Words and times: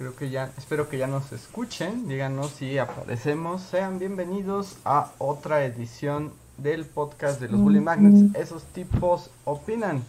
Creo 0.00 0.16
que 0.16 0.30
ya, 0.30 0.50
espero 0.56 0.88
que 0.88 0.96
ya 0.96 1.06
nos 1.06 1.30
escuchen, 1.30 2.08
díganos 2.08 2.52
si 2.52 2.78
aparecemos. 2.78 3.60
Sean 3.60 3.98
bienvenidos 3.98 4.76
a 4.82 5.12
otra 5.18 5.62
edición 5.66 6.32
del 6.56 6.86
podcast 6.86 7.38
de 7.38 7.48
los 7.48 7.60
Bully 7.60 7.80
Magnets. 7.80 8.34
Esos 8.34 8.62
tipos 8.72 9.28
opinan. 9.44 10.02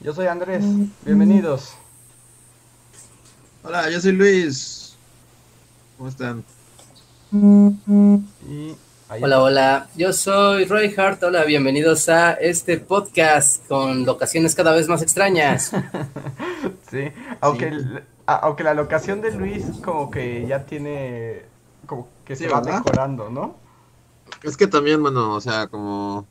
Yo 0.00 0.12
soy 0.12 0.26
Andrés, 0.26 0.64
bienvenidos. 1.04 1.74
Hola, 3.62 3.88
yo 3.88 4.00
soy 4.00 4.10
Luis. 4.10 4.96
¿Cómo 5.96 6.08
están? 6.08 6.42
Y 7.30 8.74
ahí 9.08 9.22
Hola, 9.22 9.42
hola, 9.42 9.88
yo 9.94 10.12
soy 10.12 10.64
Roy 10.64 10.92
Hart. 10.96 11.22
Hola, 11.22 11.44
bienvenidos 11.44 12.08
a 12.08 12.32
este 12.32 12.78
podcast 12.78 13.64
con 13.68 14.04
locaciones 14.04 14.56
cada 14.56 14.72
vez 14.72 14.88
más 14.88 15.02
extrañas. 15.02 15.70
Sí, 16.90 17.04
aunque, 17.40 17.70
Sí. 17.70 17.76
A- 18.32 18.36
aunque 18.46 18.64
la 18.64 18.74
locación 18.74 19.20
de 19.20 19.32
Luis 19.32 19.64
como 19.84 20.10
que 20.10 20.46
ya 20.46 20.64
tiene, 20.66 21.42
como 21.86 22.08
que 22.24 22.36
se 22.36 22.48
va 22.48 22.60
mejorando, 22.60 23.30
¿no? 23.30 23.56
Es 24.42 24.56
que 24.56 24.66
también, 24.66 25.02
bueno, 25.02 25.34
o 25.34 25.40
sea, 25.40 25.66
como 25.66 26.26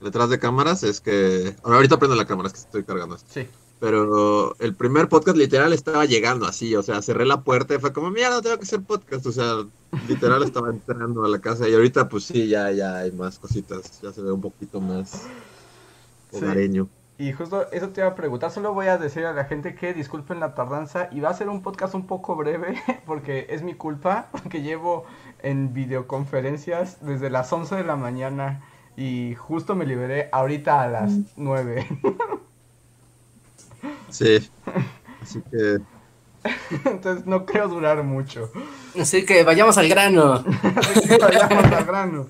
detrás 0.00 0.28
de 0.30 0.38
cámaras, 0.38 0.82
es 0.82 1.00
que. 1.00 1.54
Ahora, 1.62 1.76
ahorita 1.76 1.98
prendo 1.98 2.16
la 2.16 2.26
cámara, 2.26 2.48
es 2.48 2.54
que 2.54 2.60
estoy 2.60 2.84
cargando 2.84 3.14
esto. 3.16 3.28
Sí. 3.32 3.48
Pero 3.78 4.54
el 4.60 4.74
primer 4.76 5.08
podcast 5.08 5.36
literal 5.36 5.72
estaba 5.72 6.04
llegando 6.04 6.46
así, 6.46 6.76
o 6.76 6.82
sea, 6.84 7.02
cerré 7.02 7.26
la 7.26 7.42
puerta 7.42 7.74
y 7.74 7.78
fue 7.78 7.92
como, 7.92 8.10
mira, 8.10 8.30
no 8.30 8.40
tengo 8.40 8.56
que 8.56 8.62
hacer 8.62 8.80
podcast, 8.82 9.26
o 9.26 9.32
sea, 9.32 9.64
literal 10.08 10.42
estaba 10.44 10.70
entrando 10.70 11.24
a 11.24 11.28
la 11.28 11.40
casa 11.40 11.68
y 11.68 11.74
ahorita 11.74 12.08
pues 12.08 12.22
sí, 12.24 12.46
ya, 12.46 12.70
ya 12.70 12.98
hay 12.98 13.10
más 13.10 13.40
cositas, 13.40 14.00
ya 14.00 14.12
se 14.12 14.22
ve 14.22 14.30
un 14.30 14.40
poquito 14.40 14.80
más 14.80 15.22
Sí. 16.30 16.38
Y 17.22 17.30
justo 17.30 17.70
eso 17.70 17.90
te 17.90 18.00
iba 18.00 18.10
a 18.10 18.16
preguntar, 18.16 18.50
solo 18.50 18.74
voy 18.74 18.88
a 18.88 18.98
decir 18.98 19.24
a 19.26 19.32
la 19.32 19.44
gente 19.44 19.76
que 19.76 19.94
disculpen 19.94 20.40
la 20.40 20.56
tardanza 20.56 21.08
y 21.12 21.20
va 21.20 21.30
a 21.30 21.34
ser 21.34 21.48
un 21.48 21.62
podcast 21.62 21.94
un 21.94 22.04
poco 22.04 22.34
breve 22.34 22.82
porque 23.06 23.46
es 23.48 23.62
mi 23.62 23.74
culpa, 23.74 24.26
porque 24.32 24.60
llevo 24.60 25.04
en 25.40 25.72
videoconferencias 25.72 26.96
desde 27.00 27.30
las 27.30 27.52
11 27.52 27.76
de 27.76 27.84
la 27.84 27.94
mañana 27.94 28.64
y 28.96 29.36
justo 29.36 29.76
me 29.76 29.86
liberé 29.86 30.30
ahorita 30.32 30.82
a 30.82 30.88
las 30.88 31.12
9. 31.36 31.86
Sí. 34.10 34.50
Así 35.22 35.40
que, 35.50 35.78
Entonces 36.84 37.24
no 37.24 37.46
creo 37.46 37.68
durar 37.68 38.02
mucho. 38.02 38.50
Así 39.00 39.24
que 39.24 39.44
vayamos 39.44 39.78
al 39.78 39.88
grano. 39.88 40.44
Así 40.76 41.08
que 41.08 41.18
vayamos 41.18 41.64
al 41.72 41.84
grano. 41.84 42.26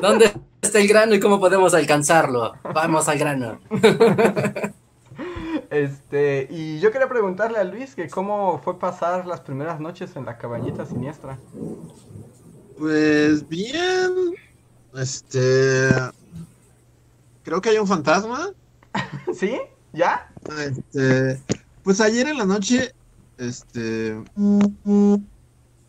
¿Dónde 0.00 0.32
está 0.74 0.82
el 0.82 0.88
grano 0.88 1.14
y 1.14 1.20
cómo 1.20 1.38
podemos 1.38 1.72
alcanzarlo? 1.72 2.54
Vamos 2.74 3.08
al 3.08 3.18
grano. 3.18 3.60
Este, 5.70 6.46
y 6.50 6.78
yo 6.78 6.92
quería 6.92 7.08
preguntarle 7.08 7.58
a 7.58 7.64
Luis 7.64 7.96
que 7.96 8.08
cómo 8.08 8.60
fue 8.62 8.78
pasar 8.78 9.26
las 9.26 9.40
primeras 9.40 9.80
noches 9.80 10.14
en 10.14 10.24
la 10.24 10.38
cabañita 10.38 10.86
siniestra. 10.86 11.38
pues 12.78 13.48
bien. 13.48 14.34
Este. 14.94 15.88
Creo 17.42 17.60
que 17.60 17.70
hay 17.70 17.78
un 17.78 17.88
fantasma. 17.88 18.50
¿Sí? 19.34 19.58
¿Ya? 19.92 20.30
Este, 20.60 21.40
pues 21.82 22.00
ayer 22.00 22.28
en 22.28 22.38
la 22.38 22.44
noche, 22.44 22.94
este, 23.38 24.22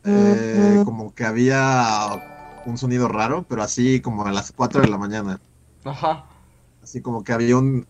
eh, 0.04 0.82
como 0.84 1.14
que 1.14 1.26
había 1.26 2.35
un 2.66 2.78
sonido 2.78 3.08
raro, 3.08 3.46
pero 3.48 3.62
así 3.64 4.02
como 4.02 4.26
a 4.26 4.32
las 4.32 4.52
4 4.52 4.82
de 4.82 4.88
la 4.88 4.98
mañana, 4.98 5.40
Ajá. 5.84 6.26
así 6.84 7.02
como 7.02 7.24
que 7.24 7.34
había 7.34 7.58
un 7.58 7.86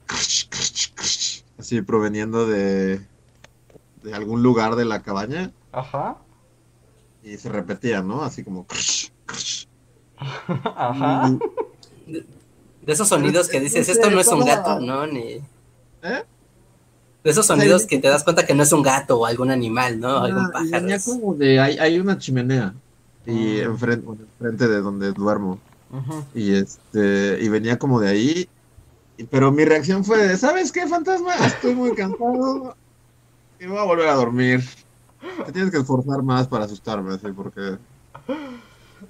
así 1.57 1.81
proveniendo 1.81 2.45
de 2.47 2.99
de 4.03 4.13
algún 4.13 4.43
lugar 4.43 4.75
de 4.75 4.85
la 4.85 5.01
cabaña 5.01 5.51
Ajá. 5.71 6.17
y 7.23 7.37
se 7.37 7.49
repetía, 7.49 8.01
¿no? 8.03 8.21
Así 8.23 8.43
como 8.43 8.67
Ajá. 10.17 11.31
De 12.07 12.93
esos 12.93 13.07
sonidos 13.07 13.47
que 13.47 13.59
dices, 13.59 13.89
esto 13.89 14.09
no 14.11 14.19
es 14.19 14.27
un 14.27 14.45
gato, 14.45 14.79
¿no? 14.79 15.07
Ni... 15.07 15.41
¿Eh? 16.03 16.23
De 17.23 17.31
esos 17.31 17.47
sonidos 17.47 17.87
que 17.87 17.97
te 17.97 18.07
das 18.09 18.23
cuenta 18.23 18.45
que 18.45 18.53
no 18.53 18.61
es 18.61 18.71
un 18.71 18.83
gato 18.83 19.19
o 19.19 19.25
algún 19.25 19.49
animal, 19.49 19.99
¿no? 19.99 20.19
Algún 20.19 20.51
Ah, 20.53 20.61
y 20.63 20.69
pájaro. 20.71 21.01
como 21.03 21.33
de 21.33 21.59
hay, 21.59 21.77
hay 21.79 21.99
una 21.99 22.17
chimenea 22.19 22.75
y 23.25 23.59
Ah. 23.59 23.63
enfrente, 23.65 24.07
enfrente 24.07 24.67
de 24.67 24.81
donde 24.81 25.11
duermo. 25.13 25.59
Y 26.33 26.53
este, 26.55 27.37
y 27.41 27.47
venía 27.49 27.79
como 27.79 27.99
de 27.99 28.09
ahí. 28.09 28.49
Pero 29.29 29.51
mi 29.51 29.63
reacción 29.63 30.03
fue 30.03 30.17
de, 30.27 30.35
¿sabes 30.37 30.71
qué, 30.71 30.87
fantasma? 30.87 31.33
Estoy 31.45 31.75
muy 31.75 31.93
cansado. 31.95 32.75
Y 33.57 33.67
voy 33.67 33.77
a 33.77 33.83
volver 33.83 34.09
a 34.09 34.15
dormir. 34.15 34.61
Te 35.45 35.51
tienes 35.53 35.71
que 35.71 35.77
esforzar 35.77 36.21
más 36.21 36.45
para 36.45 36.65
asustarme, 36.65 37.13
así, 37.13 37.27
porque. 37.31 37.77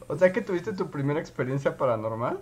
O 0.07 0.15
sea 0.15 0.31
que 0.31 0.41
tuviste 0.41 0.71
tu 0.73 0.91
primera 0.91 1.19
experiencia 1.19 1.75
paranormal. 1.75 2.39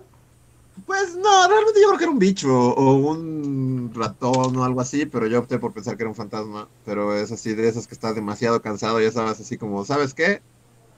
Pues 0.86 1.16
no, 1.16 1.48
realmente 1.48 1.80
yo 1.80 1.88
creo 1.88 1.98
que 1.98 2.04
era 2.04 2.12
un 2.12 2.18
bicho 2.18 2.52
o 2.52 2.94
un 2.96 3.90
ratón 3.94 4.54
o 4.56 4.64
algo 4.64 4.82
así, 4.82 5.06
pero 5.06 5.26
yo 5.26 5.38
opté 5.38 5.58
por 5.58 5.72
pensar 5.72 5.96
que 5.96 6.02
era 6.02 6.10
un 6.10 6.14
fantasma. 6.14 6.68
Pero 6.84 7.16
es 7.16 7.32
así 7.32 7.54
de 7.54 7.68
esas 7.68 7.86
que 7.86 7.94
estás 7.94 8.14
demasiado 8.14 8.60
cansado, 8.60 9.00
ya 9.00 9.10
sabes, 9.10 9.40
así 9.40 9.56
como, 9.56 9.84
¿sabes 9.86 10.12
qué? 10.12 10.42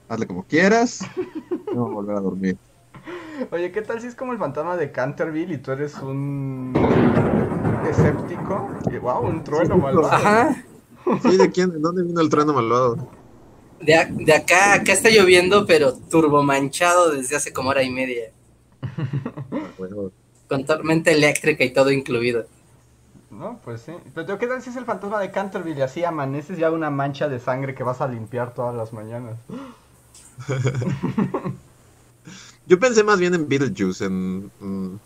Hazle 0.07 0.27
como 0.27 0.43
quieras. 0.45 0.99
No 1.69 1.81
voy 1.81 1.91
a 1.91 1.93
volver 1.95 2.17
a 2.17 2.21
dormir. 2.21 2.57
Oye, 3.51 3.71
¿qué 3.71 3.81
tal 3.81 3.99
si 4.01 4.07
es 4.07 4.15
como 4.15 4.31
el 4.33 4.39
fantasma 4.39 4.77
de 4.77 4.91
Canterville 4.91 5.53
y 5.53 5.57
tú 5.57 5.71
eres 5.71 5.95
un 5.99 6.73
escéptico? 7.89 8.69
Y 8.91 8.97
wow, 8.97 9.25
un 9.25 9.43
trueno 9.43 9.77
malvado. 9.77 10.15
Ajá. 10.15 10.55
Sí, 11.21 11.37
¿de 11.37 11.51
quién? 11.51 11.71
¿De 11.71 11.79
dónde 11.79 12.03
vino 12.03 12.21
el 12.21 12.29
trueno 12.29 12.53
malvado? 12.53 12.95
De, 13.79 13.95
a- 13.95 14.05
de 14.05 14.33
acá, 14.33 14.73
acá 14.73 14.93
está 14.93 15.09
lloviendo, 15.09 15.65
pero 15.65 15.93
turbomanchado 15.93 17.11
desde 17.11 17.35
hace 17.35 17.53
como 17.53 17.69
hora 17.69 17.83
y 17.83 17.89
media. 17.91 18.31
Bueno, 19.77 20.11
Con 20.49 20.65
tormenta 20.65 21.11
eléctrica 21.11 21.63
y 21.63 21.71
todo 21.71 21.91
incluido. 21.91 22.47
No, 23.29 23.59
pues 23.63 23.81
sí. 23.81 23.93
Pero 24.15 24.37
¿qué 24.37 24.47
tal 24.47 24.61
si 24.61 24.69
es 24.69 24.75
el 24.75 24.85
fantasma 24.85 25.19
de 25.19 25.31
Canterville 25.31 25.79
y 25.79 25.81
así 25.81 26.03
amaneces 26.03 26.57
ya 26.57 26.71
una 26.71 26.89
mancha 26.89 27.27
de 27.29 27.39
sangre 27.39 27.75
que 27.75 27.83
vas 27.83 28.01
a 28.01 28.07
limpiar 28.07 28.53
todas 28.53 28.75
las 28.75 28.93
mañanas? 28.93 29.37
Yo 32.67 32.79
pensé 32.79 33.03
más 33.03 33.19
bien 33.19 33.33
en 33.33 33.47
Beetlejuice, 33.47 34.05
en... 34.05 34.51
mm, 34.59 34.99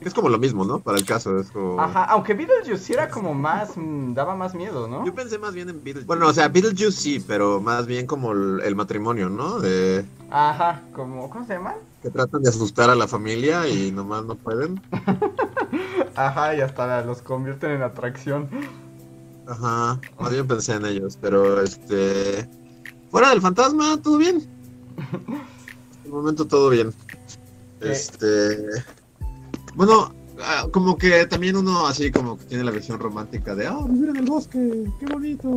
es 0.00 0.14
como 0.14 0.28
lo 0.28 0.38
mismo, 0.38 0.64
¿no? 0.64 0.78
Para 0.80 0.98
el 0.98 1.04
caso, 1.04 1.38
es 1.38 1.50
como... 1.50 1.80
Ajá, 1.80 2.04
aunque 2.04 2.34
Beetlejuice 2.34 2.78
sí 2.78 2.92
era 2.92 3.08
como 3.08 3.34
más, 3.34 3.76
mm, 3.76 4.14
daba 4.14 4.36
más 4.36 4.54
miedo, 4.54 4.86
¿no? 4.86 5.04
Yo 5.04 5.14
pensé 5.14 5.38
más 5.38 5.54
bien 5.54 5.68
en 5.68 5.76
Beetlejuice. 5.76 6.06
Bueno, 6.06 6.28
o 6.28 6.32
sea, 6.32 6.48
Beetlejuice 6.48 6.92
sí, 6.92 7.24
pero 7.26 7.60
más 7.60 7.86
bien 7.86 8.06
como 8.06 8.32
el, 8.32 8.60
el 8.64 8.76
matrimonio, 8.76 9.28
¿no? 9.28 9.58
De 9.58 10.04
Ajá, 10.30 10.82
como, 10.92 11.28
¿cómo 11.30 11.46
se 11.46 11.54
llama? 11.54 11.74
que 12.02 12.10
tratan 12.10 12.42
de 12.42 12.50
asustar 12.50 12.90
a 12.90 12.94
la 12.94 13.08
familia 13.08 13.66
y 13.68 13.90
nomás 13.90 14.24
no 14.24 14.36
pueden. 14.36 14.80
Ajá, 16.14 16.54
y 16.54 16.60
hasta 16.60 17.02
los 17.02 17.22
convierten 17.22 17.72
en 17.72 17.82
atracción. 17.82 18.48
Ajá, 19.46 19.98
más 20.18 20.30
bien 20.30 20.46
pensé 20.46 20.74
en 20.74 20.86
ellos, 20.86 21.18
pero 21.20 21.60
este... 21.62 22.48
Fuera 23.10 23.30
del 23.30 23.40
fantasma, 23.40 24.00
todo 24.02 24.18
bien. 24.18 24.46
El 26.04 26.10
momento 26.10 26.46
todo 26.46 26.70
bien. 26.70 26.92
Este... 27.80 28.58
Bueno, 29.74 30.12
ah, 30.42 30.66
como 30.72 30.98
que 30.98 31.26
también 31.26 31.56
uno 31.56 31.86
así 31.86 32.10
como 32.10 32.36
que 32.36 32.44
tiene 32.46 32.64
la 32.64 32.70
visión 32.70 32.98
romántica 32.98 33.54
de, 33.54 33.66
ah, 33.66 33.78
vivir 33.88 34.10
en 34.10 34.16
el 34.16 34.24
bosque, 34.26 34.84
qué 34.98 35.06
bonito. 35.06 35.54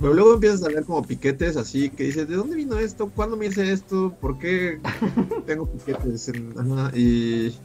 Pero 0.00 0.14
luego 0.14 0.34
empiezas 0.34 0.62
a 0.62 0.68
ver 0.68 0.84
como 0.84 1.02
piquetes 1.02 1.56
así 1.56 1.90
que 1.90 2.04
dices, 2.04 2.28
¿de 2.28 2.36
dónde 2.36 2.54
vino 2.54 2.78
esto? 2.78 3.10
¿Cuándo 3.14 3.36
me 3.36 3.46
hice 3.46 3.72
esto? 3.72 4.14
¿Por 4.20 4.38
qué 4.38 4.78
tengo 5.46 5.66
piquetes? 5.66 6.28
En- 6.28 6.54
ajá, 6.56 6.96
y, 6.96 7.56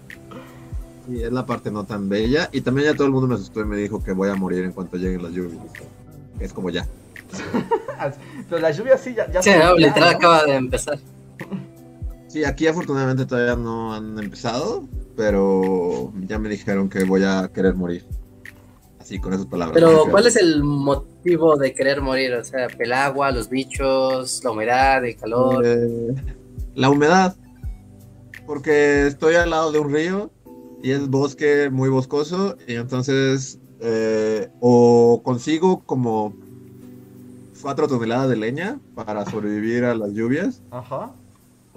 y 1.10 1.22
es 1.22 1.32
la 1.32 1.46
parte 1.46 1.70
no 1.70 1.84
tan 1.84 2.10
bella. 2.10 2.50
Y 2.52 2.62
también 2.62 2.88
ya 2.88 2.96
todo 2.96 3.06
el 3.06 3.14
mundo 3.14 3.28
me 3.28 3.36
asustó 3.36 3.62
y 3.62 3.66
me 3.66 3.78
dijo 3.78 4.02
que 4.04 4.14
voy 4.14 4.30
a 4.30 4.36
morir 4.36 4.64
en 4.64 4.72
cuanto 4.72 4.98
lleguen 4.98 5.22
las 5.24 5.34
lluvias. 5.34 5.62
Es 6.40 6.52
como 6.54 6.70
ya. 6.70 6.88
Pero 8.50 8.62
la 8.62 8.72
lluvia 8.72 8.98
sí 8.98 9.14
ya, 9.16 9.32
ya 9.32 9.42
Sí, 9.42 9.50
se- 9.52 9.58
no, 9.60 9.78
ya, 9.78 9.88
literal 9.88 10.12
¿no? 10.12 10.18
acaba 10.18 10.44
de 10.44 10.56
empezar. 10.56 11.00
Sí, 12.28 12.44
aquí 12.44 12.68
afortunadamente 12.68 13.26
todavía 13.26 13.56
no 13.56 13.94
han 13.94 14.20
empezado, 14.20 14.84
pero 15.16 16.12
ya 16.28 16.38
me 16.38 16.50
dijeron 16.50 16.90
que 16.90 17.04
voy 17.06 17.24
a 17.24 17.50
querer 17.54 17.76
morir. 17.76 18.06
Así 19.00 19.20
con 19.20 19.34
esas 19.34 19.46
palabras. 19.46 19.74
Pero, 19.76 20.08
¿cuál 20.10 20.26
es 20.28 20.36
el 20.36 20.64
motivo 20.64 21.56
de 21.58 21.74
querer 21.74 22.02
morir? 22.02 22.34
O 22.34 22.44
sea, 22.44 22.68
el 22.78 22.92
agua, 22.92 23.32
los 23.32 23.50
bichos, 23.50 24.44
la 24.44 24.52
humedad, 24.52 25.06
el 25.06 25.16
calor. 25.16 25.64
Eh, 25.66 26.14
la 26.74 26.90
humedad. 26.90 27.36
Porque 28.46 29.08
estoy 29.08 29.36
al 29.36 29.50
lado 29.52 29.72
de 29.72 29.80
un 29.80 29.94
río 29.94 30.32
y 30.84 30.92
es 30.92 31.08
bosque 31.08 31.70
muy 31.72 31.90
boscoso 31.90 32.58
y 32.68 32.76
entonces 32.76 33.60
eh, 33.80 34.50
o 34.60 35.22
consigo 35.24 35.84
como 35.86 36.34
cuatro 37.66 37.88
toneladas 37.88 38.30
de 38.30 38.36
leña 38.36 38.80
para 38.94 39.26
sobrevivir 39.26 39.86
a 39.86 39.96
las 39.96 40.12
lluvias 40.12 40.62
Ajá. 40.70 41.14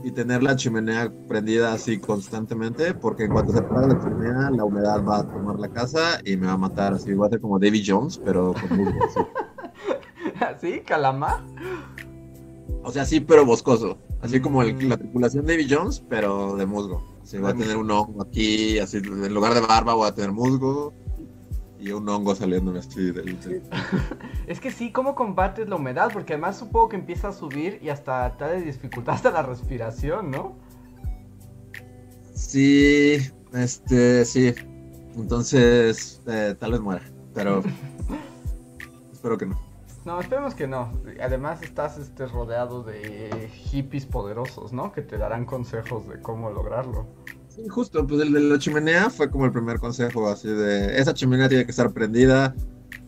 y 0.04 0.10
tener 0.10 0.42
la 0.42 0.54
chimenea 0.54 1.10
prendida 1.26 1.72
así 1.72 1.96
constantemente 1.98 2.92
porque 2.92 3.24
en 3.24 3.32
cuanto 3.32 3.52
se 3.54 3.60
apaga 3.60 3.86
la 3.86 3.98
chimenea 3.98 4.50
la 4.50 4.64
humedad 4.64 5.02
va 5.02 5.20
a 5.20 5.22
tomar 5.22 5.58
la 5.58 5.68
casa 5.70 6.20
y 6.26 6.36
me 6.36 6.46
va 6.46 6.52
a 6.52 6.56
matar 6.58 6.92
así 6.92 7.14
va 7.14 7.24
a 7.26 7.30
ser 7.30 7.40
como 7.40 7.58
Davy 7.58 7.82
Jones 7.86 8.20
pero 8.22 8.52
con 8.52 8.76
musgo 8.76 8.98
así. 9.06 9.20
¿Sí? 10.60 10.80
¿Calamar? 10.80 11.40
o 12.84 12.92
sea 12.92 13.06
sí 13.06 13.20
pero 13.20 13.46
boscoso 13.46 13.96
así 14.20 14.40
como 14.40 14.62
el- 14.62 14.90
la 14.90 14.98
tripulación 14.98 15.46
de 15.46 15.54
Davy 15.56 15.66
Jones 15.74 16.02
pero 16.06 16.54
de 16.56 16.66
musgo 16.66 17.02
así 17.22 17.38
va 17.38 17.48
a 17.48 17.54
tener 17.54 17.78
un 17.78 17.90
hongo 17.90 18.20
aquí 18.24 18.78
así 18.78 18.98
en 18.98 19.32
lugar 19.32 19.54
de 19.54 19.62
barba 19.62 19.94
voy 19.94 20.06
a 20.06 20.14
tener 20.14 20.32
musgo 20.32 20.92
y 21.78 21.92
un 21.92 22.08
hongo 22.08 22.34
saliéndome 22.34 22.80
así 22.80 23.12
del, 23.12 23.38
del- 23.40 23.62
Es 24.46 24.60
que 24.60 24.70
sí, 24.70 24.90
¿cómo 24.92 25.14
combates 25.14 25.68
la 25.68 25.76
humedad? 25.76 26.10
Porque 26.12 26.34
además 26.34 26.56
supongo 26.58 26.88
que 26.88 26.96
empieza 26.96 27.28
a 27.28 27.32
subir 27.32 27.78
y 27.82 27.88
hasta 27.90 28.36
te 28.36 28.60
dificultar 28.60 29.14
hasta 29.14 29.30
la 29.30 29.42
respiración, 29.42 30.30
¿no? 30.30 30.56
Sí, 32.34 33.18
este, 33.52 34.24
sí. 34.24 34.54
Entonces, 35.16 36.22
eh, 36.26 36.54
tal 36.58 36.72
vez 36.72 36.80
muera, 36.80 37.02
pero 37.34 37.62
espero 39.12 39.36
que 39.36 39.46
no. 39.46 39.58
No, 40.04 40.20
esperemos 40.20 40.54
que 40.54 40.66
no. 40.66 40.90
Además 41.20 41.60
estás 41.62 41.98
este, 41.98 42.26
rodeado 42.26 42.82
de 42.82 43.50
hippies 43.52 44.06
poderosos, 44.06 44.72
¿no? 44.72 44.92
Que 44.92 45.02
te 45.02 45.18
darán 45.18 45.44
consejos 45.44 46.08
de 46.08 46.20
cómo 46.22 46.50
lograrlo. 46.50 47.06
Justo, 47.68 48.06
pues 48.06 48.20
el 48.20 48.32
de 48.32 48.40
la 48.40 48.58
chimenea 48.58 49.10
fue 49.10 49.30
como 49.30 49.44
el 49.44 49.52
primer 49.52 49.78
consejo, 49.78 50.28
así 50.28 50.48
de, 50.48 50.98
esa 50.98 51.12
chimenea 51.14 51.48
tiene 51.48 51.64
que 51.64 51.70
estar 51.72 51.90
prendida 51.92 52.54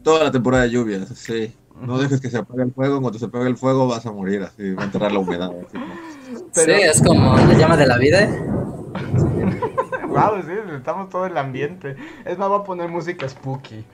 toda 0.03 0.25
la 0.25 0.31
temporada 0.31 0.65
de 0.65 0.71
lluvias, 0.71 1.09
sí. 1.11 1.55
No 1.81 1.99
dejes 1.99 2.21
que 2.21 2.29
se 2.29 2.37
apague 2.39 2.63
el 2.63 2.73
fuego, 2.73 3.01
cuando 3.01 3.19
se 3.19 3.25
apague 3.25 3.49
el 3.49 3.57
fuego 3.57 3.87
vas 3.87 4.05
a 4.05 4.13
morir, 4.13 4.43
así, 4.43 4.73
va 4.73 4.83
a 4.83 4.87
enterrar 4.87 5.13
la 5.13 5.19
humedad. 5.21 5.51
Así, 5.67 5.79
Pero- 6.55 6.77
Sí, 6.77 6.83
es 6.83 7.03
como 7.03 7.37
la 7.37 7.55
llama 7.55 7.77
de 7.77 7.87
la 7.87 7.99
vida. 7.99 8.29
Wow, 10.09 10.43
sí, 10.43 10.51
estamos 10.77 11.09
todo 11.09 11.25
el 11.27 11.37
ambiente. 11.39 11.95
Es 12.25 12.37
más, 12.37 12.49
voy 12.49 12.59
a 12.59 12.65
poner 12.65 12.89
música 12.89 13.29
spooky. 13.29 13.85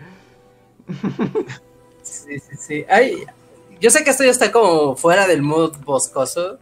Sí, 2.02 2.38
sí, 2.38 2.56
sí. 2.58 2.84
Ay, 2.88 3.24
yo 3.80 3.90
sé 3.90 4.02
que 4.02 4.10
esto 4.10 4.24
ya 4.24 4.30
está 4.30 4.50
como 4.50 4.96
fuera 4.96 5.26
del 5.26 5.42
mood 5.42 5.76
boscoso, 5.84 6.58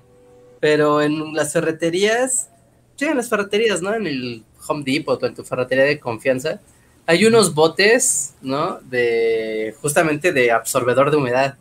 pero 0.61 1.01
en 1.03 1.35
las 1.35 1.53
ferreterías, 1.53 2.49
sí, 2.97 3.05
en 3.07 3.17
las 3.17 3.29
ferreterías, 3.29 3.83
¿no? 3.83 3.95
En 3.95 4.07
el 4.07 4.45
Home 4.69 4.83
Depot 4.85 5.23
o 5.23 5.27
en 5.27 5.35
tu 5.35 5.45
ferretería 5.45 5.85
de 5.85 5.99
confianza, 5.99 6.61
hay 7.07 7.27
unos 7.27 7.55
botes, 7.55 8.35
¿no? 8.43 8.81
De 8.83 9.75
justamente 9.81 10.33
de 10.33 10.51
absorbedor 10.51 11.11
de 11.11 11.17
humedad. 11.17 11.57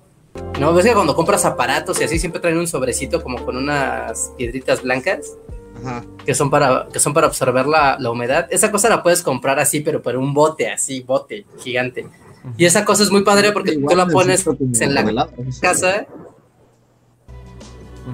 ¿No? 0.60 0.74
¿Ves 0.74 0.86
que 0.86 0.94
cuando 0.94 1.16
compras 1.16 1.46
aparatos 1.46 2.02
y 2.02 2.06
así 2.06 2.18
siempre 2.18 2.42
traen 2.42 2.58
un 2.58 2.68
sobrecito 2.68 3.22
como 3.22 3.44
con 3.46 3.56
unas 3.56 4.32
piedritas 4.38 4.82
blancas? 4.82 5.38
Ajá. 5.76 6.06
que 6.24 6.36
son 6.36 6.50
para, 6.50 6.88
que 6.94 7.00
son 7.00 7.14
para 7.14 7.28
absorber 7.28 7.66
la, 7.66 7.98
la 8.00 8.12
humedad. 8.12 8.48
Esa 8.52 8.72
cosa 8.72 8.90
la 8.90 9.04
puedes 9.04 9.22
comprar 9.22 9.60
así, 9.60 9.82
pero 9.82 10.02
por 10.02 10.16
un 10.16 10.34
bote, 10.34 10.70
así, 10.70 11.02
bote 11.02 11.46
gigante. 11.60 12.08
Y 12.58 12.66
esa 12.66 12.86
cosa 12.86 13.04
es 13.04 13.12
muy 13.12 13.24
padre 13.24 13.52
porque 13.52 13.74
Igual 13.74 13.94
tú 13.94 13.98
la 13.98 14.08
pones 14.08 14.46
en 14.82 14.94
la 14.94 15.30
casa. 15.62 16.06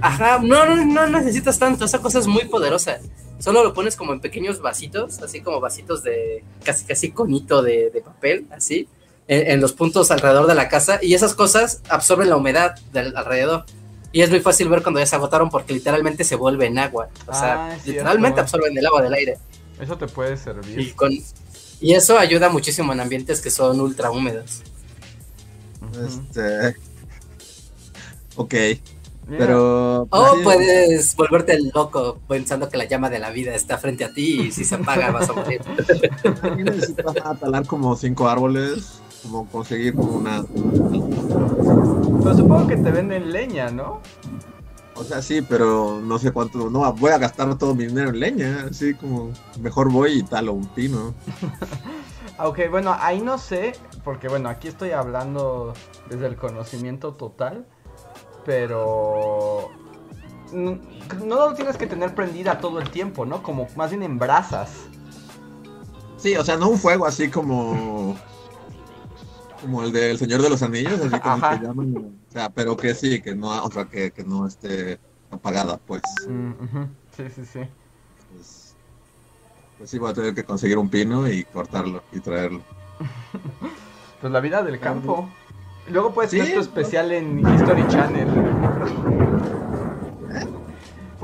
Ajá, 0.02 0.40
no, 0.42 0.66
no, 0.66 0.86
no 0.86 1.08
necesitas 1.08 1.58
tanto, 1.60 1.86
esa 1.86 2.00
cosa 2.00 2.20
es 2.20 2.28
muy 2.28 2.46
poderosa. 2.46 3.00
Solo 3.40 3.64
lo 3.64 3.74
pones 3.74 3.96
como 3.96 4.14
en 4.14 4.20
pequeños 4.20 4.62
vasitos, 4.62 5.20
así 5.22 5.42
como 5.42 5.60
vasitos 5.60 6.04
de 6.04 6.44
casi 6.64 6.86
casi 6.86 7.12
conito 7.12 7.62
de, 7.62 7.90
de 7.90 8.02
papel, 8.02 8.46
así, 8.52 8.88
en, 9.28 9.52
en 9.52 9.62
los 9.62 9.74
puntos 9.74 10.12
alrededor 10.12 10.46
de 10.48 10.56
la 10.56 10.68
casa, 10.70 11.00
y 11.02 11.14
esas 11.14 11.34
cosas 11.34 11.82
absorben 11.90 12.30
la 12.30 12.36
humedad 12.38 12.76
del 12.94 13.16
alrededor. 13.16 13.66
Y 14.12 14.22
es 14.22 14.30
muy 14.30 14.40
fácil 14.42 14.70
ver 14.70 14.82
cuando 14.82 15.00
ya 15.00 15.06
se 15.06 15.16
agotaron 15.16 15.50
porque 15.50 15.72
literalmente 15.74 16.24
se 16.24 16.36
vuelven 16.36 16.78
agua. 16.80 17.10
O 17.28 17.34
sea, 17.34 17.68
Ah, 17.68 17.70
cierto. 17.76 17.92
literalmente 17.92 18.42
absorben 18.42 18.76
el 18.78 18.86
agua 18.86 19.02
del 19.04 19.14
aire. 19.14 19.38
Eso 19.80 19.98
te 19.98 20.08
puede 20.08 20.34
Y, 20.34 20.38
servir. 20.38 20.96
con, 20.96 21.12
y 21.80 21.94
eso 21.94 22.18
ayuda 22.18 22.50
muchísimo 22.50 22.92
en 22.92 23.00
ambientes 23.00 23.40
que 23.40 23.52
son 23.52 23.80
ultra 23.80 24.10
húmedos. 24.12 24.64
Este. 26.06 26.76
Ok, 28.36 28.54
pero. 29.38 30.08
O 30.10 30.36
sí, 30.36 30.42
puedes 30.44 31.16
volverte 31.16 31.60
loco 31.74 32.20
pensando 32.28 32.70
que 32.70 32.78
la 32.78 32.86
llama 32.86 33.10
de 33.10 33.20
la 33.20 33.30
vida 33.30 33.54
está 33.56 33.78
frente 33.78 34.04
a 34.06 34.14
ti 34.14 34.42
y 34.42 34.52
si 34.52 34.66
se 34.66 34.76
apaga 34.76 35.12
vas 35.12 35.30
a 35.30 35.34
morir. 35.34 35.62
También 36.42 36.66
necesitas 36.66 37.40
talar 37.40 37.66
como 37.66 37.96
cinco 37.96 38.28
árboles, 38.28 39.02
como 39.24 39.48
conseguir 39.48 39.96
como 39.96 40.14
una... 40.14 40.44
Pero 42.24 42.36
supongo 42.36 42.68
que 42.68 42.78
te 42.78 42.92
venden 42.92 43.31
leña, 43.31 43.70
¿no? 43.70 44.02
O 44.96 45.04
sea, 45.04 45.22
sí, 45.22 45.42
pero 45.42 46.02
no 46.04 46.20
sé 46.20 46.31
cuánto... 46.31 46.70
No, 46.70 46.92
voy 46.94 47.12
a 47.12 47.18
gastar 47.18 47.58
todo 47.58 47.74
mi 47.74 47.86
dinero 47.86 48.10
en 48.10 48.20
leña, 48.20 48.66
así 48.70 48.94
como... 48.94 49.31
Mejor 49.62 49.90
voy 49.90 50.20
y 50.20 50.24
talo 50.24 50.54
un 50.54 50.68
pino. 50.68 51.14
Ok, 52.42 52.60
bueno, 52.70 52.96
ahí 52.98 53.20
no 53.20 53.38
sé, 53.38 53.74
porque 54.06 54.30
bueno, 54.30 54.48
aquí 54.48 54.70
estoy 54.70 54.92
hablando 54.92 55.74
desde 56.10 56.26
el 56.26 56.38
conocimiento 56.38 57.14
total, 57.16 57.66
pero 58.46 59.70
no, 60.52 60.80
no 61.26 61.50
lo 61.50 61.54
tienes 61.54 61.78
que 61.78 61.88
tener 61.88 62.16
prendida 62.16 62.60
todo 62.60 62.80
el 62.80 62.90
tiempo, 62.90 63.26
¿no? 63.26 63.44
Como 63.44 63.68
más 63.76 63.90
bien 63.92 64.04
en 64.04 64.20
brasas. 64.20 64.72
Sí, 66.18 66.36
o 66.36 66.44
sea, 66.44 66.58
no 66.58 66.70
un 66.70 66.78
fuego 66.78 67.06
así 67.06 67.30
como... 67.30 68.18
Como 69.62 69.84
el 69.84 69.92
del 69.92 70.18
Señor 70.18 70.42
de 70.42 70.50
los 70.50 70.64
Anillos, 70.64 71.00
así 71.00 71.20
como 71.20 71.36
Ajá. 71.36 71.60
que 71.60 71.66
llaman... 71.66 71.96
O 72.30 72.32
sea, 72.32 72.50
pero 72.50 72.78
que 72.78 72.94
sí, 72.94 73.22
que 73.22 73.36
no, 73.36 73.64
o 73.64 73.72
sea, 73.72 73.86
que, 73.86 74.12
que 74.12 74.24
no 74.24 74.48
esté 74.48 75.00
apagada, 75.32 75.78
pues. 75.78 76.02
Mm, 76.28 76.52
Sí, 77.16 77.24
sí, 77.36 77.46
sí. 77.46 77.60
pues. 78.34 78.76
Pues 79.78 79.90
sí, 79.90 79.98
voy 79.98 80.12
a 80.12 80.14
tener 80.14 80.36
que 80.36 80.44
conseguir 80.44 80.78
un 80.78 80.90
pino 80.90 81.28
y 81.30 81.44
cortarlo 81.46 82.04
y 82.12 82.20
traerlo. 82.20 82.62
Pues 84.20 84.34
la 84.34 84.42
vida 84.42 84.62
del 84.64 84.82
campo. 84.82 85.30
Luego 85.90 86.14
puedes 86.14 86.32
Sí, 86.32 86.40
hacer 86.40 86.54
tu 86.54 86.58
pues. 86.60 86.68
especial 86.68 87.12
en 87.12 87.40
History 87.40 87.88
Channel. 87.88 88.28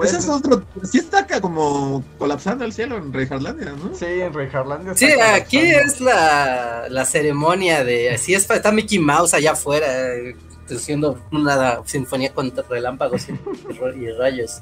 Ese 0.04 0.18
es 0.18 0.28
otro... 0.28 0.62
Sí 0.84 0.98
está 0.98 1.20
acá 1.20 1.40
como 1.40 2.04
colapsando 2.18 2.66
el 2.66 2.74
cielo 2.74 2.98
en 2.98 3.14
Rey 3.14 3.28
Harlandia, 3.30 3.72
¿no? 3.82 3.96
Sí, 3.96 4.06
en 4.06 4.34
Reinharlandia. 4.34 4.94
Sí, 4.94 5.08
aquí 5.22 5.58
es 5.58 6.02
la, 6.02 6.88
la 6.90 7.06
ceremonia 7.06 7.84
de. 7.86 8.12
Así 8.12 8.34
es, 8.34 8.50
está 8.50 8.72
Mickey 8.74 9.00
Mouse 9.00 9.34
allá 9.34 9.54
afuera 9.54 9.88
eh, 10.14 10.36
haciendo 10.70 11.18
una 11.32 11.80
sinfonía 11.86 12.34
con 12.34 12.52
relámpagos 12.70 13.28
y, 13.30 13.32
y 14.04 14.12
rayos. 14.20 14.62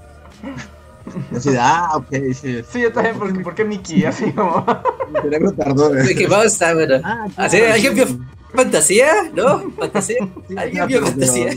Así 1.36 1.50
de, 1.50 1.60
ah, 1.60 1.90
ok, 1.96 2.08
sí. 2.34 2.62
Sí, 2.72 2.82
yo 2.82 2.94
también, 2.94 3.18
porque, 3.18 3.40
porque 3.40 3.66
Mickey, 3.66 4.06
así 4.06 4.32
como... 4.34 4.64
Mi 5.12 5.20
cerebro 5.22 5.52
tardó. 5.54 5.98
eh. 5.98 6.04
Mickey 6.04 6.28
Mouse 6.28 6.46
está, 6.46 6.76
bueno. 6.76 7.02
Ah, 7.04 7.26
Así, 7.38 7.58
claro, 7.58 7.74
¿alguien 7.74 7.96
sí. 7.96 8.04
vio 8.06 8.26
fantasía? 8.54 9.32
¿No? 9.34 9.72
¿Fantasía? 9.72 10.28
Sí, 10.48 10.56
¿Alguien 10.58 10.88
vio 10.88 11.06
fantasía? 11.06 11.54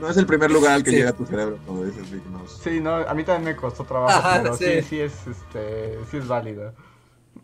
No 0.00 0.08
es 0.08 0.16
el 0.16 0.26
primer 0.26 0.50
lugar 0.50 0.72
al 0.72 0.82
que 0.82 0.90
Sí. 0.90 0.96
llega 0.96 1.12
tu 1.12 1.26
cerebro, 1.26 1.58
como 1.66 1.84
dices 1.84 2.10
Big 2.10 2.24
Mouse. 2.26 2.58
Sí, 2.64 2.80
no, 2.80 2.94
a 2.96 3.12
mí 3.14 3.22
también 3.22 3.54
me 3.54 3.60
costó 3.60 3.84
trabajo, 3.84 4.18
Ajá, 4.18 4.40
pero 4.42 4.56
sí. 4.56 4.64
sí. 4.64 4.82
sí, 4.88 5.00
es, 5.00 5.12
este, 5.26 5.98
sí 6.10 6.16
es 6.16 6.26
válido. 6.26 6.72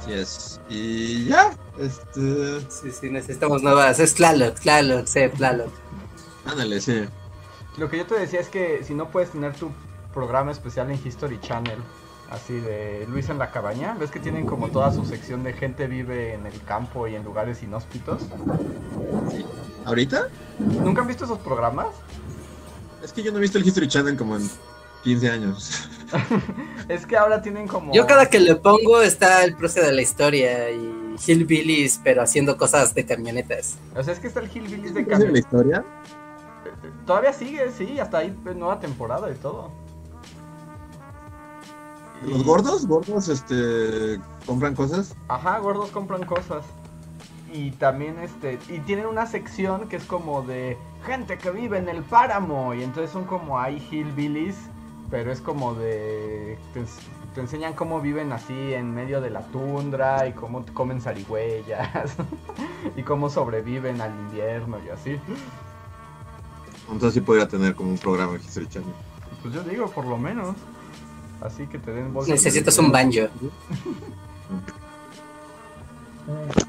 Así 0.00 0.12
es. 0.12 0.60
Y 0.68 1.26
ya, 1.26 1.50
este. 1.78 2.60
Sí, 2.70 2.90
sí, 2.90 3.10
necesitamos 3.10 3.62
nuevas. 3.62 3.98
Es 4.00 4.14
Tlaloc, 4.14 4.58
Tlaloc, 4.58 5.06
sí, 5.06 5.20
Tlaloc. 5.36 5.70
Ándale, 6.46 6.80
sí. 6.80 7.04
Lo 7.76 7.88
que 7.88 7.98
yo 7.98 8.06
te 8.06 8.16
decía 8.18 8.40
es 8.40 8.48
que 8.48 8.82
si 8.84 8.94
no 8.94 9.10
puedes 9.10 9.30
tener 9.30 9.54
tu 9.54 9.70
programa 10.12 10.50
especial 10.50 10.90
en 10.90 11.00
History 11.06 11.38
Channel, 11.40 11.78
así 12.30 12.54
de 12.60 13.06
Luis 13.08 13.28
en 13.28 13.38
la 13.38 13.50
cabaña, 13.50 13.96
ves 13.98 14.10
que 14.10 14.20
tienen 14.20 14.46
como 14.46 14.68
toda 14.68 14.92
su 14.92 15.04
sección 15.04 15.42
de 15.44 15.52
gente 15.52 15.86
vive 15.86 16.34
en 16.34 16.46
el 16.46 16.62
campo 16.62 17.08
y 17.08 17.14
en 17.14 17.24
lugares 17.24 17.62
inhóspitos. 17.62 18.22
¿Ahorita? 19.84 20.28
¿Nunca 20.58 21.00
han 21.02 21.06
visto 21.06 21.24
esos 21.24 21.38
programas? 21.38 21.88
Es 23.02 23.12
que 23.12 23.22
yo 23.22 23.32
no 23.32 23.38
he 23.38 23.40
visto 23.40 23.58
el 23.58 23.66
History 23.66 23.88
Channel 23.88 24.16
como 24.16 24.36
en 24.36 24.48
15 25.04 25.30
años. 25.30 25.88
Es 26.88 27.04
que 27.04 27.18
ahora 27.18 27.42
tienen 27.42 27.68
como... 27.68 27.92
Yo 27.92 28.06
cada 28.06 28.26
que 28.30 28.40
le 28.40 28.54
pongo 28.54 29.02
está 29.02 29.44
el 29.44 29.54
proceso 29.54 29.86
de 29.86 29.92
la 29.92 30.00
historia 30.00 30.70
y 30.70 31.16
Hillbillies, 31.26 32.00
pero 32.02 32.22
haciendo 32.22 32.56
cosas 32.56 32.94
de 32.94 33.04
camionetas. 33.04 33.76
O 33.94 34.02
sea, 34.02 34.14
es 34.14 34.20
que 34.20 34.28
está 34.28 34.40
el 34.40 34.48
Hillbillies 34.50 34.94
de 34.94 35.00
¿Es 35.00 35.06
de 35.06 35.06
cambio. 35.06 35.30
la 35.30 35.38
historia? 35.38 35.84
Todavía 37.04 37.32
sigue, 37.34 37.70
sí, 37.76 37.98
hasta 38.00 38.18
ahí 38.18 38.34
nueva 38.56 38.80
temporada 38.80 39.30
y 39.30 39.34
todo. 39.34 39.70
¿Los 42.26 42.44
gordos? 42.44 42.86
¿Gordos, 42.86 43.28
este. 43.28 44.20
¿Compran 44.46 44.74
cosas? 44.74 45.14
Ajá, 45.28 45.58
gordos 45.58 45.90
compran 45.90 46.24
cosas. 46.24 46.64
Y 47.52 47.70
también 47.72 48.18
este, 48.18 48.58
y 48.68 48.80
tienen 48.80 49.06
una 49.06 49.26
sección 49.26 49.88
que 49.88 49.96
es 49.96 50.04
como 50.04 50.42
de 50.42 50.76
gente 51.06 51.38
que 51.38 51.50
vive 51.50 51.78
en 51.78 51.88
el 51.88 52.02
páramo. 52.02 52.74
Y 52.74 52.82
entonces 52.82 53.10
son 53.10 53.24
como 53.24 53.58
hay 53.58 53.78
hillbillies, 53.90 54.56
pero 55.10 55.32
es 55.32 55.40
como 55.40 55.74
de... 55.74 56.58
Te, 56.74 56.84
te 57.34 57.40
enseñan 57.40 57.74
cómo 57.74 58.00
viven 58.00 58.32
así 58.32 58.74
en 58.74 58.92
medio 58.94 59.20
de 59.20 59.30
la 59.30 59.42
tundra 59.46 60.26
y 60.26 60.32
cómo 60.32 60.64
comen 60.74 61.00
zarigüeyas. 61.00 62.16
y 62.96 63.02
cómo 63.02 63.30
sobreviven 63.30 64.00
al 64.00 64.12
invierno 64.12 64.78
y 64.84 64.90
así. 64.90 65.20
Entonces 66.90 67.14
sí 67.14 67.20
podría 67.20 67.46
tener 67.48 67.74
como 67.74 67.90
un 67.90 67.98
programa 67.98 68.32
de 68.32 68.38
History 68.38 68.66
Channel. 68.68 68.92
Pues 69.42 69.54
yo 69.54 69.62
digo, 69.62 69.88
por 69.90 70.04
lo 70.04 70.18
menos. 70.18 70.56
Así 71.40 71.66
que 71.66 71.78
te 71.78 71.92
den 71.92 72.12
bolsas 72.12 72.28
de 72.28 72.34
Necesitas 72.34 72.78
un 72.78 72.90
banjo. 72.90 73.28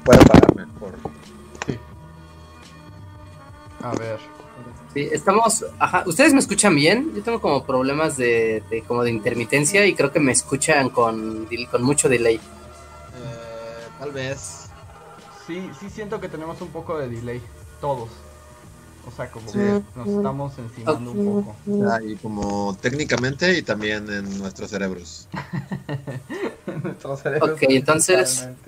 Puedo 0.04 0.20
pagarme 0.20 0.66
por... 0.78 0.94
Sí. 1.66 1.78
A 3.82 3.92
ver. 3.92 4.18
Sí, 4.94 5.08
estamos. 5.12 5.64
Ajá, 5.78 6.02
¿ustedes 6.06 6.32
me 6.32 6.40
escuchan 6.40 6.74
bien? 6.74 7.12
Yo 7.14 7.22
tengo 7.22 7.40
como 7.40 7.64
problemas 7.64 8.16
de, 8.16 8.62
de 8.70 8.82
como 8.82 9.04
de 9.04 9.10
intermitencia 9.10 9.86
y 9.86 9.94
creo 9.94 10.10
que 10.10 10.18
me 10.20 10.32
escuchan 10.32 10.90
con, 10.90 11.48
con 11.70 11.82
mucho 11.82 12.08
delay. 12.08 12.36
Eh, 12.36 12.40
tal 13.98 14.12
vez. 14.12 14.70
Sí, 15.46 15.70
sí 15.78 15.90
siento 15.90 16.20
que 16.20 16.28
tenemos 16.28 16.60
un 16.60 16.68
poco 16.68 16.98
de 16.98 17.08
delay. 17.08 17.40
Todos. 17.80 18.08
O 19.06 19.10
sea, 19.10 19.30
como 19.30 19.50
que 19.50 19.80
nos 19.96 20.08
estamos 20.08 20.58
encimando 20.58 21.10
un 21.12 21.44
poco. 21.44 21.56
Ya, 21.66 22.02
y 22.02 22.16
como 22.16 22.76
técnicamente 22.80 23.56
y 23.58 23.62
también 23.62 24.10
en 24.10 24.38
nuestros 24.38 24.70
cerebros. 24.70 25.28
Nuestros 26.82 27.20
cerebros 27.20 27.50
Ok, 27.50 27.62
entonces-. 27.68 28.48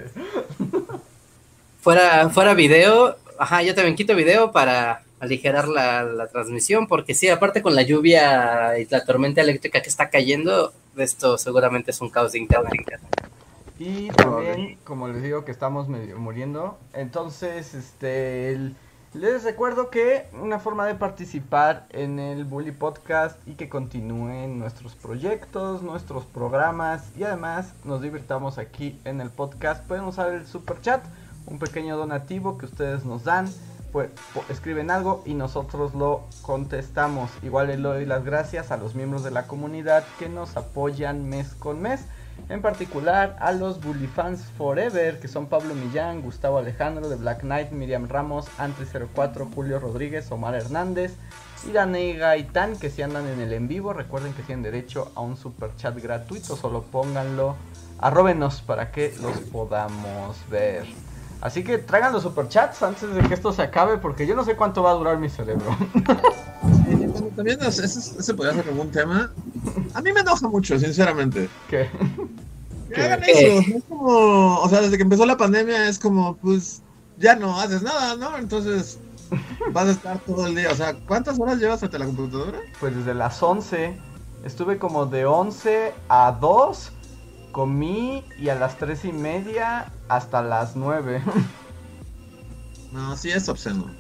Fuera, 1.81 2.31
fuera 2.31 2.55
video, 2.55 3.17
ajá, 3.39 3.63
yo 3.63 3.75
también 3.75 3.97
quito 3.97 4.15
video 4.15 4.53
para 4.53 5.03
aligerar 5.19 5.67
la, 5.67 6.05
la 6.05 6.29
transmisión, 6.29 6.87
porque 6.87 7.13
sí, 7.13 7.29
aparte 7.29 7.61
con 7.61 7.75
la 7.75 7.83
lluvia 7.83 8.79
y 8.79 8.87
la 8.87 9.05
tormenta 9.05 9.41
eléctrica 9.41 9.83
que 9.83 9.89
está 9.89 10.09
cayendo, 10.09 10.73
esto 10.97 11.37
seguramente 11.39 11.91
es 11.91 12.01
un 12.01 12.09
caos 12.09 12.33
de 12.33 12.39
internet. 12.39 12.71
Y 13.81 14.09
también, 14.11 14.79
como 14.85 15.09
les 15.09 15.25
digo, 15.25 15.45
que 15.45 15.51
estamos 15.51 15.89
medio 15.89 16.19
muriendo. 16.19 16.79
Entonces, 16.93 17.75
este. 17.75 18.53
el- 18.53 18.77
les 19.15 19.45
recuerdo 19.45 19.91
que 19.91 20.27
una 20.41 20.59
forma 20.59 20.87
de 20.87 20.95
participar 20.95 21.87
en 21.91 22.19
el 22.19 22.45
Bully 22.45 22.73
Podcast 22.73 23.37
y 23.47 23.55
que 23.55 23.69
continúen 23.69 24.59
nuestros 24.59 24.95
proyectos, 24.95 25.83
nuestros 25.83 26.25
programas 26.25 27.05
y 27.17 27.25
además 27.25 27.75
nos 27.85 28.01
divirtamos 28.01 28.57
aquí 28.57 28.99
en 29.05 29.21
el 29.21 29.29
podcast. 29.29 29.87
Pueden 29.87 30.05
usar 30.05 30.33
el 30.33 30.47
super 30.47 30.81
chat, 30.81 31.05
un 31.47 31.59
pequeño 31.59 31.99
donativo 31.99 32.57
que 32.57 32.65
ustedes 32.65 33.05
nos 33.05 33.25
dan. 33.25 33.51
Pues 33.93 34.09
escriben 34.49 34.91
algo 34.91 35.23
y 35.27 35.35
nosotros 35.35 35.95
lo 35.95 36.25
contestamos. 36.41 37.31
Igual 37.43 37.67
le 37.67 37.77
doy 37.77 38.07
las 38.07 38.25
gracias 38.25 38.71
a 38.71 38.79
los 38.79 38.95
miembros 38.95 39.23
de 39.23 39.31
la 39.31 39.47
comunidad 39.47 40.05
que 40.19 40.31
nos 40.31 40.57
apoyan 40.57 41.29
mes 41.29 41.53
con 41.59 41.83
mes. 41.83 42.07
En 42.49 42.61
particular 42.61 43.37
a 43.41 43.53
los 43.53 43.81
Bully 43.81 44.07
Fans 44.07 44.45
Forever, 44.59 45.19
que 45.21 45.29
son 45.29 45.47
Pablo 45.47 45.75
Millán, 45.75 46.23
Gustavo 46.23 46.59
Alejandro 46.59 47.09
de 47.09 47.17
Black 47.17 47.41
Knight, 47.41 47.71
Miriam 47.71 48.09
Ramos, 48.09 48.47
Anti04, 48.59 49.55
Julio 49.55 49.79
Rodríguez, 49.79 50.31
Omar 50.31 50.55
Hernández, 50.55 51.15
Irane 51.69 52.15
Gaitán, 52.15 52.77
que 52.77 52.91
si 52.91 53.03
andan 53.03 53.27
en 53.29 53.41
el 53.41 53.53
en 53.53 53.69
vivo, 53.69 53.93
recuerden 53.93 54.35
que 54.35 54.43
tienen 54.43 54.63
derecho 54.63 55.13
a 55.15 55.21
un 55.21 55.37
super 55.37 55.75
chat 55.77 55.97
gratuito, 56.03 56.57
solo 56.57 56.83
pónganlo, 56.83 57.57
arróbenos 57.99 58.61
para 58.61 58.91
que 58.91 59.15
los 59.23 59.39
podamos 59.51 60.37
ver. 60.51 60.85
Así 61.41 61.65
que 61.65 61.79
traigan 61.79 62.13
los 62.13 62.23
superchats 62.23 62.83
antes 62.83 63.13
de 63.15 63.21
que 63.23 63.35
esto 63.35 63.53
se 63.53 63.63
acabe, 63.63 63.99
porque 63.99 64.27
yo 64.27 64.37
no 64.37 64.45
sé 64.45 64.55
cuánto 64.57 64.83
va 64.83 64.91
a 64.91 64.95
durar 64.95 65.19
mi 65.19 65.29
cerebro. 65.29 65.77
También 67.37 67.59
ese, 67.63 68.35
podría 68.35 68.55
ser 68.55 68.69
algún 68.69 68.91
tema. 68.91 69.31
A 69.95 70.03
mí 70.03 70.13
me 70.13 70.21
enoja 70.21 70.49
mucho, 70.49 70.79
sinceramente. 70.79 71.49
que 71.69 71.89
Que 72.89 72.95
¿Qué? 72.95 73.03
hagan 73.03 73.21
¿Qué? 73.23 73.59
eso. 73.59 73.77
Es 73.77 73.85
como, 73.89 74.59
o 74.59 74.69
sea, 74.69 74.81
desde 74.81 74.97
que 74.97 75.03
empezó 75.03 75.27
la 75.27 75.37
pandemia 75.37 75.89
es 75.89 75.99
como, 75.99 76.37
pues, 76.37 76.83
ya 77.19 77.37
no 77.37 77.59
haces 77.61 77.83
nada, 77.83 78.17
¿no? 78.17 78.37
Entonces 78.37 78.99
vas 79.73 79.89
a 79.89 79.93
estar 79.93 80.19
todo 80.21 80.47
el 80.47 80.55
día. 80.55 80.71
O 80.71 80.75
sea, 80.75 80.95
¿cuántas 81.07 81.39
horas 81.39 81.59
llevas 81.59 81.81
frente 81.81 81.97
a 81.97 82.01
la 82.01 82.07
computadora? 82.07 82.61
Pues 82.81 82.95
desde 82.97 83.15
las 83.15 83.43
11 83.43 83.97
estuve 84.45 84.79
como 84.79 85.07
de 85.07 85.25
11 85.25 85.95
a 86.09 86.37
2, 86.41 86.93
comí 87.53 88.25
y 88.39 88.49
a 88.49 88.55
las 88.55 88.77
3 88.79 89.05
y 89.07 89.13
media 89.13 89.93
hasta 90.09 90.43
las 90.43 90.77
9. 90.77 91.23
No, 92.93 93.17
sí 93.17 93.31
es 93.31 93.49
obsceno. 93.49 93.91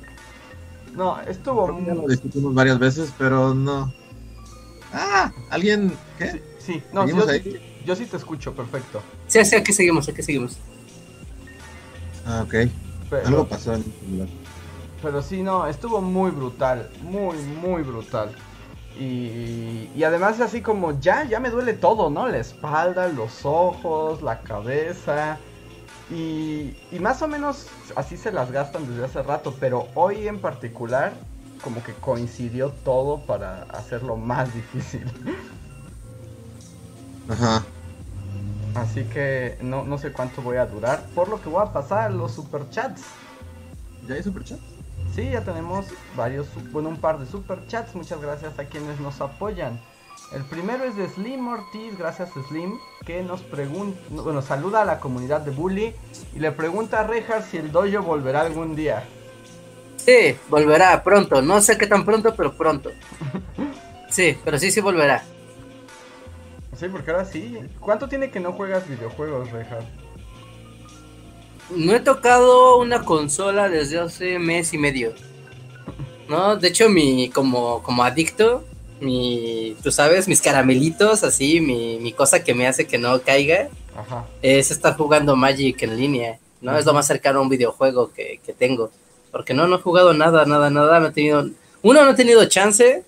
No, 0.93 1.21
estuvo 1.23 1.65
Creo 1.65 1.77
que 1.77 1.85
ya 1.85 1.95
lo 1.95 2.03
muy... 2.03 2.11
discutimos 2.11 2.55
varias 2.55 2.79
veces, 2.79 3.15
pero 3.17 3.55
no. 3.55 3.95
Ah, 4.93 5.33
¿alguien 5.49 6.01
qué? 6.19 6.31
Sí, 6.33 6.43
sí, 6.59 6.83
no, 6.93 7.03
¿Seguimos 7.03 7.27
yo, 7.27 7.31
ahí? 7.31 7.61
yo 7.85 7.97
sí 7.97 8.07
te 8.07 8.17
escucho, 8.19 8.55
perfecto. 8.55 9.07
Sí, 9.27 9.45
sí, 9.45 9.57
aquí 9.57 9.73
seguimos, 9.73 10.09
aquí 10.09 10.23
seguimos. 10.23 10.61
Ah, 12.25 12.43
ok. 12.45 12.55
Pero, 13.11 13.27
Algo 13.29 13.49
pasó 13.49 13.75
en 13.75 13.85
el 13.85 13.93
celular. 13.93 14.29
pero 15.01 15.23
sí, 15.23 15.43
no, 15.43 15.67
estuvo 15.67 16.01
muy 16.01 16.31
brutal, 16.31 16.91
muy, 17.01 17.39
muy 17.43 17.83
brutal. 17.83 18.39
Y, 18.95 19.91
y 19.95 20.05
además 20.05 20.41
así 20.41 20.61
como 20.63 21.01
ya, 21.01 21.25
ya 21.25 21.41
me 21.41 21.51
duele 21.51 21.73
todo, 21.75 22.11
¿no? 22.11 22.29
La 22.29 22.39
espalda, 22.39 23.09
los 23.09 23.45
ojos, 23.45 24.23
la 24.23 24.43
cabeza. 24.43 25.43
Y, 26.13 26.77
y 26.91 26.99
más 27.01 27.23
o 27.23 27.29
menos 27.29 27.67
así 27.97 28.17
se 28.17 28.33
las 28.33 28.51
gastan 28.51 28.87
desde 28.87 29.05
hace 29.05 29.23
rato, 29.23 29.55
pero 29.59 29.89
hoy 29.95 30.29
en 30.29 30.41
particular 30.41 31.13
como 31.63 31.83
que 31.83 31.95
coincidió 31.95 32.71
todo 32.71 33.21
para 33.21 33.63
hacerlo 33.71 34.17
más 34.17 34.53
difícil. 34.55 35.11
Ajá. 37.29 37.63
Así 38.75 39.05
que 39.05 39.59
no, 39.63 39.85
no 39.85 39.99
sé 39.99 40.13
cuánto 40.13 40.43
voy 40.43 40.57
a 40.57 40.67
durar, 40.67 41.07
por 41.15 41.29
lo 41.29 41.41
que 41.41 41.49
voy 41.49 41.63
a 41.63 41.73
pasar 41.73 42.07
a 42.07 42.09
los 42.11 42.33
superchats. 42.33 43.03
¿Ya 44.09 44.15
hay 44.15 44.23
superchat? 44.23 44.59
Sí, 45.15 45.31
ya 45.31 45.43
tenemos 45.43 45.87
varios, 46.17 46.47
bueno, 46.73 46.89
un 46.89 46.97
par 46.97 47.19
de 47.19 47.27
superchats. 47.27 47.95
Muchas 47.95 48.21
gracias 48.21 48.59
a 48.59 48.65
quienes 48.65 48.99
nos 48.99 49.21
apoyan. 49.21 49.79
El 50.35 50.45
primero 50.45 50.85
es 50.85 50.97
de 50.97 51.09
Slim 51.09 51.47
Ortiz, 51.47 51.99
gracias 51.99 52.31
Slim, 52.49 52.79
que 53.05 53.23
nos 53.23 53.43
pregunta, 53.43 54.01
bueno, 54.09 54.41
saluda 54.41 54.81
a 54.81 54.85
la 54.87 54.99
comunidad 54.99 55.43
de 55.43 55.51
Bully 55.51 55.95
y 56.35 56.39
le 56.39 56.53
pregunta 56.53 57.01
a 57.01 57.07
Rejar 57.07 57.43
si 57.43 57.59
el 57.59 57.71
dojo 57.71 58.03
volverá 58.03 58.41
algún 58.41 58.75
día. 58.75 59.05
Sí, 59.97 60.37
volverá 60.49 61.03
pronto. 61.05 61.43
No 61.43 61.61
sé 61.61 61.77
qué 61.77 61.87
tan 61.87 62.05
pronto, 62.05 62.35
pero 62.35 62.53
pronto. 62.53 62.91
Sí, 64.09 64.37
pero 64.45 64.59
sí, 64.59 64.71
sí 64.71 64.83
volverá. 64.83 65.25
Sí, 66.79 66.87
porque 66.91 67.11
ahora 67.13 67.25
sí. 67.25 67.59
¿Cuánto 67.81 68.11
tiene 68.11 68.31
que 68.31 68.41
no 68.41 68.53
juegas 68.53 68.87
videojuegos, 68.87 69.51
Rejar? 69.51 69.85
No 71.75 71.95
he 71.95 72.01
tocado 72.01 72.77
una 72.77 73.07
consola 73.07 73.71
desde 73.71 73.99
hace 73.99 74.39
mes 74.39 74.75
y 74.75 74.79
medio. 74.79 75.15
No, 76.29 76.57
de 76.57 76.69
hecho, 76.69 76.89
mi 76.89 77.31
como, 77.31 77.83
como 77.83 78.05
adicto, 78.05 78.65
mi, 79.03 79.77
tú 79.83 79.91
sabes, 79.91 80.29
mis 80.29 80.41
caramelitos, 80.41 81.25
así, 81.25 81.61
mi, 81.61 81.99
mi 81.99 82.13
cosa 82.13 82.43
que 82.45 82.55
me 82.55 82.67
hace 82.67 82.87
que 82.87 82.99
no 82.99 83.21
caiga, 83.21 83.69
Ajá. 83.97 84.27
es 84.41 84.71
estar 84.71 84.97
jugando 84.97 85.37
Magic 85.37 85.83
en 85.83 85.97
línea. 85.97 86.39
No 86.61 86.79
es 86.79 86.87
lo 86.87 86.95
más 86.95 87.09
cercano 87.09 87.41
a 87.41 87.43
un 87.43 87.49
videojuego 87.49 88.13
que, 88.13 88.41
que 88.47 88.53
tengo. 88.53 88.91
Porque 89.33 89.53
no, 89.53 89.67
no 89.67 89.77
he 89.77 89.81
jugado 89.81 90.15
nada, 90.15 90.45
nada, 90.45 90.71
nada. 90.71 91.01
No 91.01 91.09
he 91.09 91.11
tenido. 91.11 91.51
Uno, 91.83 92.05
no 92.05 92.11
he 92.13 92.15
tenido 92.15 92.45
chance. 92.45 93.03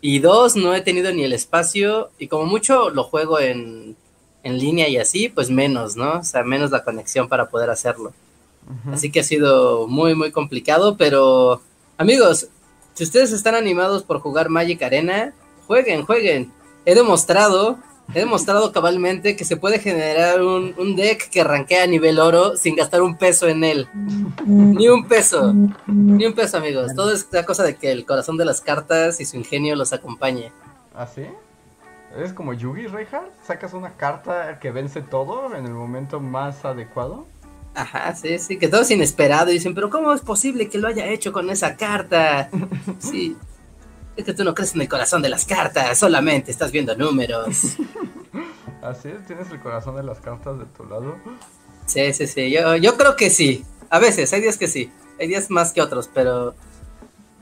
Y 0.00 0.18
dos, 0.18 0.56
no 0.56 0.74
he 0.74 0.80
tenido 0.80 1.12
ni 1.12 1.22
el 1.22 1.32
espacio. 1.32 2.10
Y 2.18 2.26
como 2.26 2.46
mucho 2.46 2.90
lo 2.90 3.04
juego 3.04 3.38
en, 3.38 3.94
en 4.42 4.58
línea 4.58 4.88
y 4.88 4.96
así, 4.96 5.28
pues 5.28 5.50
menos, 5.50 5.94
¿no? 5.94 6.18
O 6.18 6.24
sea, 6.24 6.42
menos 6.42 6.72
la 6.72 6.82
conexión 6.82 7.28
para 7.28 7.48
poder 7.48 7.70
hacerlo. 7.70 8.12
Ujú. 8.66 8.94
Así 8.94 9.12
que 9.12 9.20
ha 9.20 9.24
sido 9.24 9.86
muy, 9.86 10.16
muy 10.16 10.32
complicado. 10.32 10.96
Pero, 10.96 11.62
amigos, 11.96 12.48
si 13.00 13.04
ustedes 13.04 13.32
están 13.32 13.54
animados 13.54 14.02
por 14.02 14.20
jugar 14.20 14.50
Magic 14.50 14.82
Arena, 14.82 15.32
jueguen, 15.66 16.04
jueguen. 16.04 16.52
He 16.84 16.94
demostrado, 16.94 17.78
he 18.12 18.18
demostrado 18.18 18.72
cabalmente 18.72 19.36
que 19.36 19.46
se 19.46 19.56
puede 19.56 19.78
generar 19.78 20.42
un, 20.42 20.74
un 20.76 20.96
deck 20.96 21.30
que 21.30 21.42
rankea 21.42 21.84
a 21.84 21.86
nivel 21.86 22.18
oro 22.18 22.58
sin 22.58 22.76
gastar 22.76 23.00
un 23.00 23.16
peso 23.16 23.48
en 23.48 23.64
él. 23.64 23.88
Ni 24.44 24.86
un 24.90 25.08
peso. 25.08 25.54
Ni 25.86 26.26
un 26.26 26.34
peso, 26.34 26.58
amigos. 26.58 26.94
Todo 26.94 27.14
es 27.14 27.26
la 27.30 27.46
cosa 27.46 27.62
de 27.62 27.76
que 27.76 27.90
el 27.90 28.04
corazón 28.04 28.36
de 28.36 28.44
las 28.44 28.60
cartas 28.60 29.18
y 29.18 29.24
su 29.24 29.38
ingenio 29.38 29.76
los 29.76 29.94
acompañe. 29.94 30.52
¿Ah, 30.94 31.06
sí? 31.06 31.24
¿Eres 32.14 32.34
como 32.34 32.52
Yugi, 32.52 32.86
Rejar? 32.86 33.30
¿Sacas 33.46 33.72
una 33.72 33.96
carta 33.96 34.58
que 34.58 34.72
vence 34.72 35.00
todo 35.00 35.56
en 35.56 35.64
el 35.64 35.72
momento 35.72 36.20
más 36.20 36.66
adecuado? 36.66 37.26
Ajá, 37.74 38.14
sí, 38.14 38.38
sí, 38.38 38.58
que 38.58 38.68
todo 38.68 38.82
es 38.82 38.90
inesperado. 38.90 39.50
Y 39.50 39.54
dicen, 39.54 39.74
pero 39.74 39.90
¿cómo 39.90 40.12
es 40.12 40.20
posible 40.20 40.68
que 40.68 40.78
lo 40.78 40.88
haya 40.88 41.06
hecho 41.06 41.32
con 41.32 41.50
esa 41.50 41.76
carta? 41.76 42.50
Sí. 42.98 43.36
Es 44.16 44.24
que 44.24 44.34
tú 44.34 44.44
no 44.44 44.54
crees 44.54 44.74
en 44.74 44.82
el 44.82 44.88
corazón 44.88 45.22
de 45.22 45.28
las 45.30 45.46
cartas, 45.46 45.96
solamente 45.96 46.50
estás 46.50 46.72
viendo 46.72 46.94
números. 46.96 47.76
Así 48.82 49.08
es, 49.08 49.24
tienes 49.26 49.50
el 49.50 49.60
corazón 49.60 49.96
de 49.96 50.02
las 50.02 50.20
cartas 50.20 50.58
de 50.58 50.66
tu 50.66 50.84
lado. 50.84 51.16
Sí, 51.86 52.12
sí, 52.12 52.26
sí. 52.26 52.50
Yo, 52.50 52.76
yo 52.76 52.96
creo 52.96 53.16
que 53.16 53.30
sí. 53.30 53.64
A 53.88 53.98
veces, 53.98 54.32
hay 54.32 54.42
días 54.42 54.58
que 54.58 54.68
sí. 54.68 54.90
Hay 55.18 55.28
días 55.28 55.50
más 55.50 55.72
que 55.72 55.80
otros, 55.80 56.10
pero. 56.12 56.54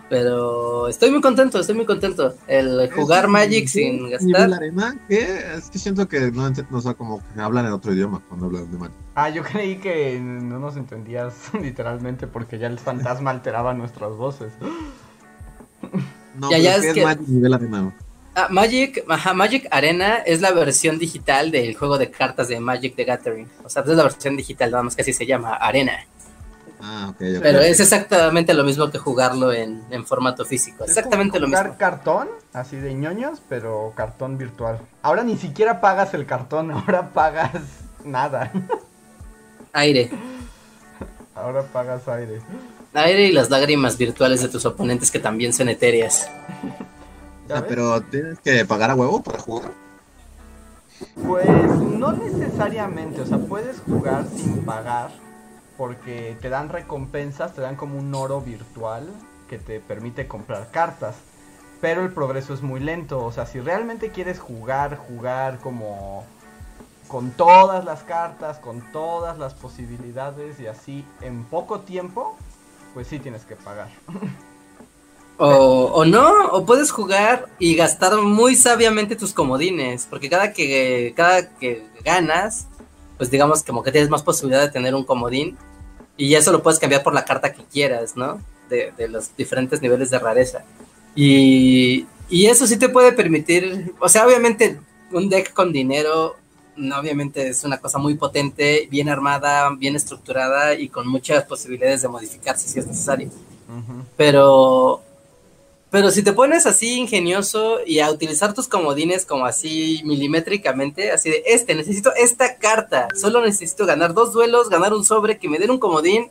Pero 0.08 0.88
estoy 0.88 1.10
muy 1.10 1.20
contento, 1.20 1.60
estoy 1.60 1.74
muy 1.76 1.84
contento. 1.84 2.34
El 2.46 2.90
jugar 2.92 3.24
¿Es 3.26 3.30
Magic 3.30 3.68
sin 3.68 3.96
nivel 4.06 4.10
gastar. 4.12 4.54
arena? 4.54 4.96
¿Qué? 5.08 5.38
Es 5.56 5.68
que 5.68 5.78
siento 5.78 6.08
que 6.08 6.30
no, 6.32 6.48
no, 6.48 6.78
o 6.78 6.80
sea, 6.80 6.94
como 6.94 7.20
que 7.34 7.40
hablan 7.40 7.66
en 7.66 7.72
otro 7.72 7.92
idioma 7.92 8.22
cuando 8.28 8.46
hablan 8.46 8.70
de 8.70 8.78
Magic. 8.78 8.94
Ah, 9.14 9.28
yo 9.28 9.42
creí 9.42 9.76
que 9.76 10.18
no 10.20 10.58
nos 10.58 10.76
entendías 10.76 11.34
literalmente 11.60 12.26
porque 12.26 12.58
ya 12.58 12.68
el 12.68 12.78
fantasma 12.78 13.30
alteraba 13.30 13.74
nuestras 13.74 14.12
voces. 14.12 14.52
No, 16.38 16.50
Ya, 16.50 16.58
ya, 16.58 16.72
¿qué 16.74 16.78
es 16.78 16.84
es 16.86 16.94
que- 16.94 17.04
Magic 17.04 17.28
nivel 17.28 17.54
arena? 17.54 17.92
Ah, 18.34 18.46
Magic, 18.50 19.04
ajá, 19.08 19.34
Magic 19.34 19.66
Arena 19.72 20.18
es 20.18 20.40
la 20.40 20.52
versión 20.52 20.96
digital 21.00 21.50
del 21.50 21.74
juego 21.74 21.98
de 21.98 22.08
cartas 22.08 22.46
de 22.46 22.60
Magic 22.60 22.94
the 22.94 23.02
Gathering. 23.04 23.48
O 23.64 23.68
sea, 23.68 23.82
es 23.82 23.88
la 23.88 24.04
versión 24.04 24.36
digital, 24.36 24.70
nada 24.70 24.84
más 24.84 24.94
que 24.94 25.02
así 25.02 25.12
se 25.12 25.26
llama, 25.26 25.54
Arena. 25.54 26.06
Ah, 26.80 27.08
ok, 27.10 27.16
ok. 27.16 27.42
Pero 27.42 27.60
es 27.60 27.80
exactamente 27.80 28.54
lo 28.54 28.64
mismo 28.64 28.90
que 28.90 28.98
jugarlo 28.98 29.52
en, 29.52 29.82
en 29.90 30.06
formato 30.06 30.44
físico. 30.44 30.84
Es 30.84 30.90
Exactamente 30.90 31.38
como 31.38 31.40
lo 31.40 31.46
jugar 31.48 31.66
mismo. 31.66 31.78
cartón, 31.78 32.28
así 32.52 32.76
de 32.76 32.94
ñoños, 32.94 33.40
pero 33.48 33.92
cartón 33.96 34.38
virtual. 34.38 34.78
Ahora 35.02 35.24
ni 35.24 35.36
siquiera 35.36 35.80
pagas 35.80 36.14
el 36.14 36.24
cartón, 36.26 36.70
ahora 36.72 37.10
pagas 37.12 37.52
nada. 38.04 38.52
Aire. 39.72 40.10
Ahora 41.34 41.62
pagas 41.62 42.06
aire. 42.08 42.40
Aire 42.94 43.26
y 43.26 43.32
las 43.32 43.50
lágrimas 43.50 43.96
virtuales 43.98 44.42
de 44.42 44.48
tus 44.48 44.64
oponentes 44.66 45.10
que 45.10 45.18
también 45.20 45.52
son 45.52 45.68
etéreas. 45.68 46.30
O 47.44 47.48
sea, 47.48 47.56
¿Ya 47.56 47.60
ves? 47.62 47.64
pero 47.68 48.00
tienes 48.02 48.38
que 48.40 48.64
pagar 48.64 48.90
a 48.90 48.94
huevo 48.94 49.22
para 49.22 49.38
jugar. 49.38 49.70
Pues 51.24 51.46
no 51.48 52.12
necesariamente, 52.12 53.20
o 53.20 53.26
sea, 53.26 53.38
puedes 53.38 53.78
jugar 53.80 54.24
sin 54.36 54.64
pagar 54.64 55.10
porque 55.78 56.36
te 56.42 56.50
dan 56.50 56.68
recompensas, 56.68 57.54
te 57.54 57.62
dan 57.62 57.76
como 57.76 57.96
un 57.96 58.12
oro 58.14 58.40
virtual 58.40 59.06
que 59.48 59.58
te 59.58 59.80
permite 59.80 60.26
comprar 60.26 60.70
cartas. 60.70 61.14
Pero 61.80 62.02
el 62.02 62.12
progreso 62.12 62.52
es 62.52 62.60
muy 62.60 62.80
lento, 62.80 63.24
o 63.24 63.30
sea, 63.30 63.46
si 63.46 63.60
realmente 63.60 64.10
quieres 64.10 64.40
jugar, 64.40 64.96
jugar 64.96 65.58
como 65.60 66.26
con 67.06 67.30
todas 67.30 67.84
las 67.84 68.02
cartas, 68.02 68.58
con 68.58 68.80
todas 68.92 69.38
las 69.38 69.54
posibilidades 69.54 70.58
y 70.58 70.66
así 70.66 71.04
en 71.22 71.44
poco 71.44 71.80
tiempo, 71.80 72.36
pues 72.92 73.06
sí 73.06 73.20
tienes 73.20 73.44
que 73.44 73.56
pagar. 73.56 73.88
O, 75.40 75.92
o 75.94 76.04
no, 76.04 76.48
o 76.48 76.66
puedes 76.66 76.90
jugar 76.90 77.46
y 77.60 77.76
gastar 77.76 78.16
muy 78.16 78.56
sabiamente 78.56 79.14
tus 79.14 79.32
comodines, 79.32 80.04
porque 80.10 80.28
cada 80.28 80.52
que, 80.52 81.12
cada 81.14 81.48
que 81.50 81.86
ganas, 82.04 82.66
pues 83.16 83.30
digamos 83.30 83.62
como 83.62 83.84
que 83.84 83.92
tienes 83.92 84.10
más 84.10 84.24
posibilidad 84.24 84.62
de 84.62 84.72
tener 84.72 84.96
un 84.96 85.04
comodín 85.04 85.56
y 86.18 86.34
eso 86.34 86.52
lo 86.52 86.62
puedes 86.62 86.78
cambiar 86.78 87.02
por 87.02 87.14
la 87.14 87.24
carta 87.24 87.54
que 87.54 87.64
quieras, 87.64 88.16
¿no? 88.16 88.42
De, 88.68 88.92
de 88.98 89.08
los 89.08 89.34
diferentes 89.34 89.80
niveles 89.80 90.10
de 90.10 90.18
rareza. 90.18 90.64
Y, 91.14 92.06
y 92.28 92.46
eso 92.46 92.66
sí 92.66 92.76
te 92.76 92.90
puede 92.90 93.12
permitir, 93.12 93.94
o 93.98 94.08
sea, 94.10 94.26
obviamente 94.26 94.78
un 95.10 95.30
deck 95.30 95.54
con 95.54 95.72
dinero, 95.72 96.36
obviamente 96.98 97.48
es 97.48 97.64
una 97.64 97.78
cosa 97.78 97.98
muy 97.98 98.14
potente, 98.14 98.86
bien 98.90 99.08
armada, 99.08 99.70
bien 99.74 99.96
estructurada 99.96 100.74
y 100.74 100.88
con 100.88 101.08
muchas 101.08 101.44
posibilidades 101.44 102.02
de 102.02 102.08
modificarse 102.08 102.68
si 102.68 102.78
es 102.78 102.86
necesario. 102.86 103.28
Ujú. 103.28 104.04
Pero, 104.16 105.02
pero 105.90 106.10
si 106.10 106.22
te 106.22 106.32
pones 106.32 106.66
así 106.66 106.98
ingenioso 106.98 107.78
y 107.86 108.00
a 108.00 108.10
utilizar 108.10 108.52
tus 108.52 108.68
comodines 108.68 109.24
como 109.24 109.46
así 109.46 110.02
milimétricamente, 110.04 111.10
así 111.12 111.30
de 111.30 111.42
este, 111.46 111.74
necesito 111.74 112.12
esta 112.14 112.56
carta, 112.58 113.08
solo 113.14 113.40
necesito 113.40 113.86
ganar 113.86 114.12
dos 114.12 114.32
duelos, 114.32 114.68
ganar 114.68 114.92
un 114.92 115.04
sobre, 115.04 115.38
que 115.38 115.48
me 115.48 115.58
den 115.58 115.70
un 115.70 115.78
comodín 115.78 116.28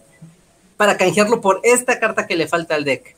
para 0.77 0.95
canjearlo 0.95 1.41
por 1.41 1.59
esta 1.63 1.99
carta 1.99 2.27
que 2.27 2.35
le 2.35 2.47
falta 2.47 2.75
al 2.75 2.83
deck. 2.83 3.15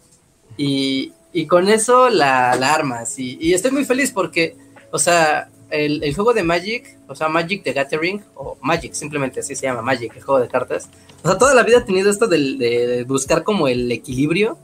Y, 0.56 1.12
y 1.34 1.46
con 1.46 1.68
eso 1.68 2.10
la, 2.10 2.56
la 2.56 2.74
armas. 2.74 3.20
Y, 3.20 3.38
y 3.42 3.54
estoy 3.54 3.72
muy 3.72 3.84
feliz 3.84 4.12
porque, 4.12 4.56
o 4.92 5.00
sea, 5.00 5.50
el, 5.70 6.02
el 6.04 6.16
juego 6.16 6.34
de 6.34 6.44
Magic, 6.44 6.98
o 7.08 7.16
sea, 7.16 7.28
Magic 7.28 7.64
the 7.64 7.74
Gathering, 7.74 8.24
o 8.36 8.58
Magic, 8.62 8.94
simplemente 8.94 9.42
así 9.42 9.56
se 9.56 9.64
llama 9.64 9.82
Magic, 9.82 10.16
el 10.16 10.24
juego 10.24 10.40
de 10.40 10.48
cartas. 10.48 10.90
O 11.22 11.28
sea, 11.28 11.38
toda 11.38 11.54
la 11.54 11.64
vida 11.64 11.80
ha 11.80 11.86
tenido 11.86 12.10
esto 12.10 12.28
de, 12.28 12.56
de 12.56 13.04
buscar 13.04 13.44
como 13.44 13.68
el 13.68 13.92
equilibrio. 13.92 14.58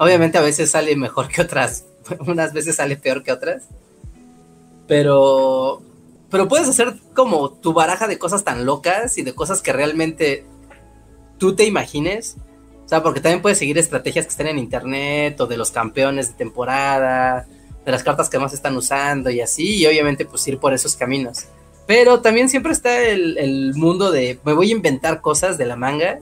Obviamente 0.00 0.38
a 0.38 0.40
veces 0.40 0.70
sale 0.70 0.96
mejor 0.96 1.28
que 1.28 1.42
otras, 1.42 1.84
unas 2.26 2.54
veces 2.54 2.76
sale 2.76 2.96
peor 2.96 3.22
que 3.22 3.32
otras. 3.32 3.64
Pero, 4.88 5.82
pero 6.30 6.48
puedes 6.48 6.66
hacer 6.70 6.94
como 7.14 7.50
tu 7.50 7.74
baraja 7.74 8.08
de 8.08 8.18
cosas 8.18 8.42
tan 8.42 8.64
locas 8.64 9.18
y 9.18 9.22
de 9.22 9.34
cosas 9.34 9.60
que 9.60 9.74
realmente 9.74 10.46
tú 11.36 11.54
te 11.54 11.66
imagines. 11.66 12.36
O 12.86 12.88
sea, 12.88 13.02
porque 13.02 13.20
también 13.20 13.42
puedes 13.42 13.58
seguir 13.58 13.76
estrategias 13.76 14.24
que 14.24 14.30
estén 14.30 14.46
en 14.46 14.58
internet 14.58 15.38
o 15.38 15.46
de 15.46 15.58
los 15.58 15.70
campeones 15.70 16.28
de 16.28 16.34
temporada, 16.34 17.46
de 17.84 17.92
las 17.92 18.02
cartas 18.02 18.30
que 18.30 18.38
más 18.38 18.54
están 18.54 18.74
usando 18.78 19.28
y 19.28 19.42
así, 19.42 19.82
y 19.82 19.86
obviamente 19.86 20.24
pues 20.24 20.48
ir 20.48 20.56
por 20.58 20.72
esos 20.72 20.96
caminos. 20.96 21.44
Pero 21.86 22.22
también 22.22 22.48
siempre 22.48 22.72
está 22.72 23.02
el, 23.02 23.36
el 23.36 23.74
mundo 23.74 24.10
de 24.10 24.40
me 24.44 24.54
voy 24.54 24.70
a 24.70 24.76
inventar 24.76 25.20
cosas 25.20 25.58
de 25.58 25.66
la 25.66 25.76
manga, 25.76 26.20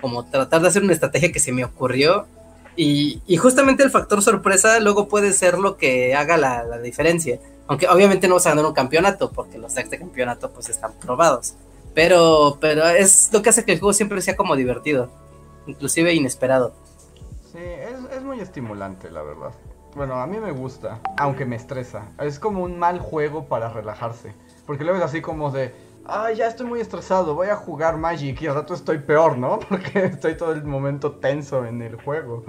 como 0.00 0.24
tratar 0.24 0.62
de 0.62 0.68
hacer 0.68 0.82
una 0.82 0.94
estrategia 0.94 1.30
que 1.30 1.40
se 1.40 1.52
me 1.52 1.62
ocurrió. 1.62 2.26
Y, 2.80 3.36
justamente 3.38 3.82
el 3.82 3.90
factor 3.90 4.22
sorpresa 4.22 4.78
luego 4.78 5.08
puede 5.08 5.32
ser 5.32 5.58
lo 5.58 5.76
que 5.76 6.14
haga 6.14 6.36
la, 6.36 6.62
la 6.62 6.78
diferencia. 6.78 7.40
Aunque 7.66 7.88
obviamente 7.88 8.28
no 8.28 8.34
vas 8.34 8.46
a 8.46 8.50
ganar 8.50 8.66
un 8.66 8.72
campeonato, 8.72 9.32
porque 9.32 9.58
los 9.58 9.74
decks 9.74 9.90
de 9.90 9.98
campeonato 9.98 10.52
pues 10.52 10.68
están 10.68 10.92
probados. 10.92 11.54
Pero, 11.92 12.56
pero 12.60 12.86
es 12.86 13.32
lo 13.32 13.42
que 13.42 13.48
hace 13.48 13.64
que 13.64 13.72
el 13.72 13.80
juego 13.80 13.92
siempre 13.92 14.22
sea 14.22 14.36
como 14.36 14.54
divertido, 14.54 15.10
inclusive 15.66 16.14
inesperado. 16.14 16.72
Sí, 17.50 17.58
es, 17.58 18.16
es 18.16 18.22
muy 18.22 18.38
estimulante, 18.38 19.10
la 19.10 19.22
verdad. 19.22 19.50
Bueno, 19.96 20.14
a 20.20 20.28
mí 20.28 20.38
me 20.38 20.52
gusta, 20.52 21.00
aunque 21.16 21.44
me 21.44 21.56
estresa. 21.56 22.12
Es 22.20 22.38
como 22.38 22.62
un 22.62 22.78
mal 22.78 23.00
juego 23.00 23.46
para 23.46 23.70
relajarse. 23.70 24.32
Porque 24.66 24.84
luego 24.84 24.98
es 24.98 25.04
así 25.04 25.20
como 25.20 25.50
de, 25.50 25.74
ay, 26.08 26.36
ya 26.36 26.48
estoy 26.48 26.66
muy 26.66 26.80
estresado, 26.80 27.34
voy 27.34 27.48
a 27.48 27.56
jugar 27.56 27.96
Magic 27.98 28.40
y 28.42 28.46
al 28.46 28.54
rato 28.56 28.74
estoy 28.74 28.98
peor, 28.98 29.38
¿no? 29.38 29.58
Porque 29.68 30.06
estoy 30.06 30.36
todo 30.36 30.52
el 30.52 30.64
momento 30.64 31.12
tenso 31.12 31.64
en 31.64 31.82
el 31.82 31.96
juego. 31.96 32.44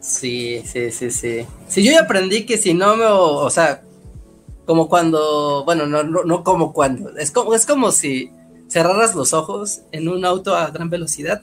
Sí, 0.00 0.62
sí, 0.64 0.90
sí, 0.90 1.10
sí. 1.10 1.46
Sí, 1.66 1.84
yo 1.84 1.92
ya 1.92 2.02
aprendí 2.02 2.46
que 2.46 2.56
si 2.56 2.72
no 2.72 2.96
me, 2.96 3.04
o, 3.04 3.38
o 3.44 3.50
sea, 3.50 3.82
como 4.64 4.88
cuando, 4.88 5.64
bueno, 5.64 5.86
no, 5.86 6.02
no, 6.04 6.24
no 6.24 6.44
como 6.44 6.72
cuando, 6.72 7.16
es 7.16 7.30
como, 7.30 7.54
es 7.54 7.66
como 7.66 7.90
si 7.90 8.30
cerraras 8.68 9.14
los 9.14 9.32
ojos 9.32 9.82
en 9.92 10.08
un 10.08 10.24
auto 10.24 10.54
a 10.54 10.70
gran 10.70 10.88
velocidad 10.90 11.42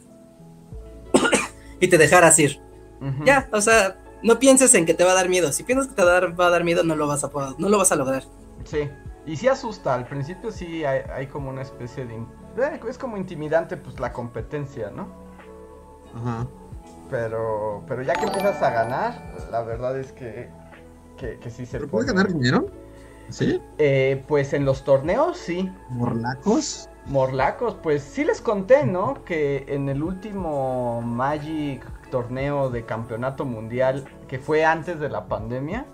y 1.79 1.87
te 1.87 1.97
dejaras 1.97 2.37
ir. 2.39 2.61
Ya, 3.23 3.49
o 3.51 3.61
sea, 3.61 3.97
no 4.23 4.39
pienses 4.39 4.73
en 4.73 4.85
que 4.87 4.95
te 4.95 5.03
va 5.03 5.11
a 5.11 5.15
dar 5.15 5.29
miedo. 5.29 5.51
Si 5.51 5.63
piensas 5.63 5.87
que 5.87 5.93
te 5.93 6.03
va 6.03 6.09
a 6.11 6.13
dar, 6.21 6.39
va 6.39 6.47
a 6.47 6.49
dar 6.49 6.63
miedo, 6.63 6.83
no 6.83 6.95
lo 6.95 7.05
vas 7.07 7.23
a 7.23 7.29
poder- 7.29 7.53
no 7.59 7.69
lo 7.69 7.77
vas 7.77 7.91
a 7.91 7.95
lograr. 7.95 8.23
Sí, 8.63 8.89
y 9.25 9.35
sí 9.37 9.47
asusta, 9.47 9.93
al 9.95 10.07
principio 10.07 10.51
sí 10.51 10.85
hay, 10.85 11.01
hay 11.11 11.27
como 11.27 11.49
una 11.49 11.61
especie 11.61 12.05
de... 12.05 12.15
eh, 12.15 12.79
Es 12.89 12.97
como 12.97 13.17
intimidante 13.17 13.77
pues 13.77 13.99
la 13.99 14.13
competencia, 14.13 14.91
¿no? 14.91 15.07
Ajá. 16.13 16.47
Pero, 17.09 17.83
pero 17.87 18.01
ya 18.03 18.17
que 18.17 18.25
empiezas 18.25 18.61
a 18.61 18.71
ganar, 18.71 19.33
la 19.51 19.61
verdad 19.63 19.97
es 19.99 20.11
que, 20.11 20.49
que, 21.17 21.39
que 21.39 21.49
sí 21.49 21.65
se 21.65 21.79
¿Pero 21.79 21.89
puedes 21.89 22.07
ganar 22.07 22.27
dinero? 22.31 22.71
¿Sí? 23.29 23.61
Eh, 23.77 24.23
pues 24.27 24.53
en 24.53 24.65
los 24.65 24.83
torneos 24.83 25.37
sí. 25.37 25.71
¿Morlacos? 25.89 26.89
Morlacos, 27.05 27.75
pues 27.75 28.03
sí 28.03 28.23
les 28.23 28.41
conté, 28.41 28.85
¿no? 28.85 29.23
Que 29.23 29.65
en 29.67 29.89
el 29.89 30.03
último 30.03 31.01
Magic 31.03 31.83
torneo 32.09 32.69
de 32.69 32.85
campeonato 32.85 33.45
mundial, 33.45 34.09
que 34.27 34.39
fue 34.39 34.65
antes 34.65 34.99
de 34.99 35.09
la 35.09 35.27
pandemia, 35.27 35.85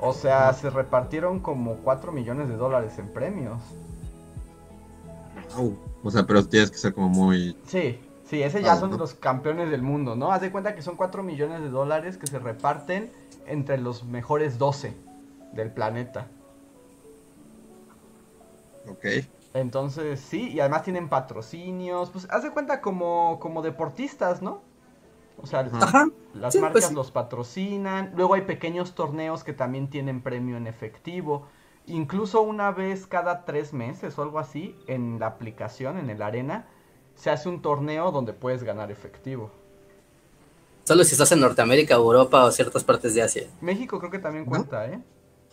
o 0.00 0.12
sea, 0.12 0.52
se 0.52 0.70
repartieron 0.70 1.40
como 1.40 1.76
4 1.76 2.12
millones 2.12 2.48
de 2.48 2.56
dólares 2.56 2.98
en 2.98 3.12
premios. 3.12 3.62
O 6.02 6.10
sea, 6.10 6.24
pero 6.26 6.46
tienes 6.46 6.70
que 6.70 6.78
ser 6.78 6.94
como 6.94 7.08
muy... 7.08 7.56
Sí, 7.66 8.00
sí, 8.24 8.42
ese 8.42 8.62
ya 8.62 8.72
Ah, 8.72 8.76
son 8.76 8.90
¿no? 8.90 8.98
los 8.98 9.14
campeones 9.14 9.70
del 9.70 9.82
mundo, 9.82 10.16
¿no? 10.16 10.32
Haz 10.32 10.40
de 10.42 10.50
cuenta 10.52 10.74
que 10.74 10.82
son 10.82 10.96
4 10.96 11.22
millones 11.22 11.62
de 11.62 11.70
dólares 11.70 12.18
que 12.18 12.26
se 12.26 12.38
reparten 12.38 13.12
entre 13.46 13.78
los 13.78 14.04
mejores 14.04 14.58
12 14.58 14.94
del 15.52 15.72
planeta. 15.72 16.28
Ok. 18.88 19.06
Entonces, 19.54 20.20
sí, 20.20 20.50
y 20.50 20.60
además 20.60 20.82
tienen 20.82 21.08
patrocinios, 21.08 22.10
pues 22.10 22.26
haz 22.30 22.42
de 22.42 22.50
cuenta 22.52 22.80
como, 22.80 23.38
como 23.40 23.62
deportistas, 23.62 24.42
¿no? 24.42 24.65
O 25.36 25.46
sea, 25.46 25.60
Ajá. 25.70 26.06
Las 26.34 26.54
Sí, 26.54 26.58
marcas 26.58 26.72
pues 26.72 26.84
sí. 26.86 26.94
los 26.94 27.10
patrocinan, 27.12 28.12
luego 28.16 28.34
hay 28.34 28.42
pequeños 28.42 28.94
torneos 28.94 29.44
que 29.44 29.52
también 29.52 29.88
tienen 29.90 30.22
premio 30.22 30.56
en 30.56 30.66
efectivo, 30.66 31.48
incluso 31.86 32.42
una 32.42 32.70
vez 32.72 33.06
cada 33.06 33.44
tres 33.44 33.72
meses 33.72 34.18
o 34.18 34.22
algo 34.22 34.38
así, 34.38 34.76
en 34.86 35.18
la 35.18 35.26
aplicación, 35.28 35.98
en 35.98 36.10
el 36.10 36.22
arena, 36.22 36.68
se 37.14 37.30
hace 37.30 37.48
un 37.48 37.62
torneo 37.62 38.12
donde 38.12 38.32
puedes 38.34 38.62
ganar 38.64 38.90
efectivo. 38.90 39.50
Solo 40.84 41.04
si 41.04 41.12
estás 41.12 41.32
en 41.32 41.40
Norteamérica, 41.40 41.94
Europa 41.96 42.44
o 42.44 42.50
ciertas 42.50 42.82
partes 42.82 43.14
de 43.14 43.20
Asia. 43.22 43.46
México 43.60 43.98
creo 43.98 44.10
que 44.10 44.18
también 44.18 44.46
¿No? 44.46 44.46
cuenta, 44.46 44.86
¿eh? 44.90 45.02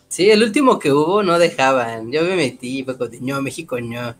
Sí, 0.08 0.30
el 0.30 0.42
último 0.42 0.78
que 0.78 0.92
hubo 0.92 1.22
no 1.22 1.38
dejaban. 1.38 2.10
Yo 2.12 2.22
me 2.22 2.36
metí, 2.36 2.84
fue 2.84 2.94
de, 3.08 3.20
no, 3.20 3.42
México 3.42 3.80
no. 3.80 4.14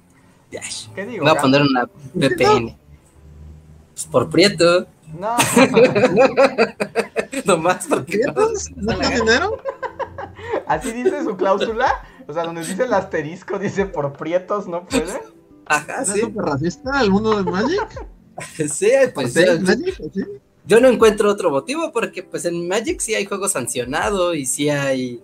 Yash. 0.50 0.88
¿Qué 0.94 1.06
digo? 1.06 1.24
Voy 1.24 1.30
a 1.30 1.36
poner 1.36 1.62
una 1.62 1.88
VPN. 2.14 2.76
Pues 3.94 4.06
por 4.06 4.30
prieto, 4.30 4.86
No, 5.18 5.36
nomás 7.44 7.86
porque 7.88 8.18
no, 8.26 8.34
¿Prietos? 8.34 8.70
no 8.76 8.92
¿No 8.92 8.92
la 8.92 8.98
tienen 8.98 9.18
gana. 9.26 9.32
dinero? 9.34 9.62
así 10.66 10.92
dice 10.92 11.24
su 11.24 11.36
cláusula. 11.36 12.06
O 12.26 12.32
sea, 12.32 12.44
donde 12.44 12.64
dice 12.64 12.84
el 12.84 12.94
asterisco, 12.94 13.58
dice 13.58 13.86
por 13.86 14.12
prietos 14.14 14.66
no 14.66 14.86
puede. 14.86 15.20
Ajá, 15.66 16.02
¿Es 16.02 16.08
sí. 16.08 16.20
súper 16.20 16.44
racista 16.44 17.00
el 17.00 17.10
mundo 17.10 17.42
de 17.42 17.50
Magic? 17.50 18.06
Sí, 18.68 18.90
pues 19.14 19.32
¿Sí? 19.32 19.44
yo, 19.46 19.60
¿Magic? 19.60 19.94
¿Sí? 20.12 20.24
yo 20.66 20.80
no 20.80 20.88
encuentro 20.88 21.30
otro 21.30 21.52
motivo 21.52 21.92
porque 21.92 22.24
pues 22.24 22.44
en 22.46 22.66
Magic 22.66 22.98
sí 23.00 23.14
hay 23.14 23.26
juegos 23.26 23.52
sancionados 23.52 24.34
y 24.34 24.44
sí 24.44 24.68
hay 24.70 25.22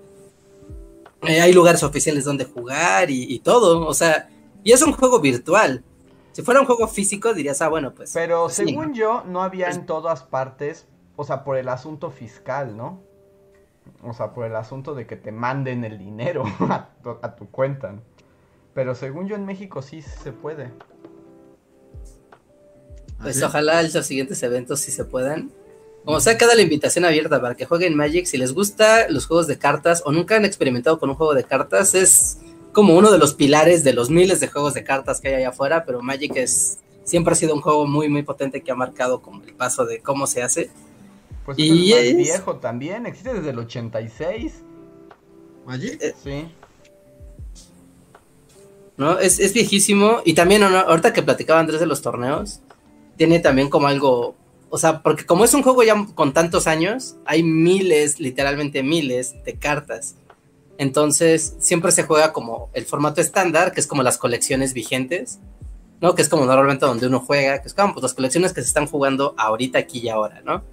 eh, 1.23 1.41
hay 1.41 1.53
lugares 1.53 1.83
oficiales 1.83 2.25
donde 2.25 2.45
jugar 2.45 3.11
y, 3.11 3.25
y 3.35 3.41
todo, 3.41 3.85
o 3.85 3.95
sea, 3.95 4.29
y 4.63 4.71
es 4.73 4.81
un 4.83 4.93
juego 4.93 5.19
virtual. 5.21 5.83
Si 6.41 6.45
fuera 6.47 6.61
un 6.63 6.67
juego 6.67 6.89
físico 6.89 7.35
dirías, 7.35 7.61
ah, 7.61 7.69
bueno, 7.69 7.95
pues 7.95 8.13
Pero 8.15 8.45
pues, 8.45 8.55
sí. 8.57 8.65
según 8.65 8.95
yo, 8.95 9.25
no 9.27 9.43
había 9.43 9.69
en 9.69 9.85
todas 9.85 10.23
partes, 10.23 10.87
o 11.17 11.25
sea, 11.25 11.45
por 11.45 11.59
el 11.59 11.69
asunto 11.69 12.11
fiscal, 12.11 12.79
¿no? 12.79 13.03
O 14.03 14.15
sea, 14.15 14.33
por 14.33 14.47
el 14.47 14.57
asunto 14.57 14.95
de 14.95 15.07
que 15.07 15.17
te 15.17 15.33
manden 15.33 15.85
el 15.85 15.99
dinero 15.99 16.45
a 16.61 16.89
tu, 17.03 17.11
a 17.21 17.37
tu 17.37 17.51
cuenta. 17.51 17.95
Pero 18.73 18.95
según 18.95 19.29
yo 19.29 19.37
en 19.37 19.45
México 19.45 19.83
sí 19.83 20.01
se 20.01 20.33
puede. 20.33 20.71
Pues 23.21 23.37
¿Ah, 23.37 23.41
sí? 23.41 23.43
ojalá 23.43 23.83
en 23.83 23.93
los 23.93 24.07
siguientes 24.07 24.43
eventos 24.43 24.81
si 24.81 24.93
se 24.93 25.05
puedan. 25.05 25.51
Como 26.07 26.21
sea, 26.21 26.39
queda 26.39 26.55
la 26.55 26.63
invitación 26.63 27.05
abierta 27.05 27.39
para 27.39 27.55
que 27.55 27.67
jueguen 27.67 27.95
Magic. 27.95 28.25
Si 28.25 28.39
les 28.39 28.55
gusta 28.55 29.11
los 29.11 29.27
juegos 29.27 29.47
de 29.47 29.59
cartas 29.59 30.03
o 30.07 30.13
nunca 30.13 30.37
han 30.37 30.47
experimentado 30.47 30.99
con 30.99 31.11
un 31.11 31.17
juego 31.17 31.35
de 31.35 31.45
cartas, 31.45 31.95
es 31.95 32.39
como 32.73 32.97
uno 32.97 33.11
de 33.11 33.19
los 33.19 33.35
pilares 33.35 33.85
de 33.85 33.93
los 33.93 34.11
miles 34.11 34.41
de 34.41 34.49
juegos 34.49 34.75
de 34.75 34.85
cartas 34.85 35.21
que 35.21 35.29
hay 35.29 35.35
allá 35.35 35.49
afuera. 35.51 35.85
Pero 35.85 36.03
Magic 36.03 36.37
es 36.37 36.79
siempre 37.05 37.33
ha 37.33 37.37
sido 37.37 37.55
un 37.55 37.61
juego 37.61 37.87
muy, 37.87 38.09
muy 38.09 38.23
potente 38.23 38.63
que 38.63 38.71
ha 38.71 38.75
marcado 38.77 39.21
como 39.23 39.43
el 39.43 39.55
paso 39.55 39.85
de 39.85 40.01
cómo 40.01 40.27
se 40.27 40.43
hace. 40.43 40.71
Pues 41.45 41.59
Y 41.59 41.93
es 41.93 41.99
el 41.99 42.15
más 42.17 42.21
es- 42.23 42.33
viejo 42.35 42.57
también, 42.57 43.07
existe 43.07 43.33
desde 43.35 43.51
el 43.51 43.59
86. 43.59 44.53
¿Magic? 45.67 46.01
Eh, 46.03 46.15
Sí. 46.23 46.49
¿no? 48.97 49.19
Es, 49.19 49.39
es 49.41 49.53
viejísimo. 49.53 50.21
Y 50.25 50.35
también, 50.35 50.63
ahorita 50.63 51.13
que 51.13 51.23
platicaba 51.23 51.61
Andrés 51.61 51.81
de 51.81 51.87
los 51.87 52.03
torneos, 52.03 52.61
tiene 53.17 53.41
también 53.41 53.69
como 53.71 53.87
algo. 53.87 54.35
O 54.69 54.79
sea, 54.79 55.03
porque 55.03 55.27
como 55.27 55.45
es 55.45 55.53
un 55.55 55.63
juego 55.63 55.83
ya 55.83 56.07
con 56.15 56.33
tantos 56.33 56.67
años, 56.67 57.17
hay 57.25 57.43
miles, 57.43 58.21
literalmente 58.21 58.83
miles 58.83 59.35
de 59.45 59.55
cartas. 59.55 60.15
Entonces, 60.81 61.57
siempre 61.59 61.93
se 61.93 62.05
juega 62.05 62.33
como 62.33 62.71
el 62.73 62.87
formato 62.87 63.21
estándar, 63.21 63.73
que 63.73 63.81
es 63.81 63.87
como 63.87 64.03
las 64.03 64.17
colecciones 64.17 64.73
vigentes, 64.73 65.39
¿no? 66.01 66.15
Que 66.15 66.23
es 66.23 66.31
como 66.31 66.47
normalmente 66.47 66.87
donde 66.87 67.07
uno 67.07 67.21
juega, 67.21 67.61
que 67.61 67.69
es 67.69 67.75
como 67.75 67.93
pues, 67.93 68.03
las 68.03 68.15
colecciones 68.15 68.55
que 68.55 68.63
se 68.63 68.69
están 68.69 68.87
jugando 68.87 69.35
ahorita, 69.37 69.79
aquí 69.79 69.99
y 69.99 70.09
ahora, 70.09 70.41
¿no? 70.43 70.65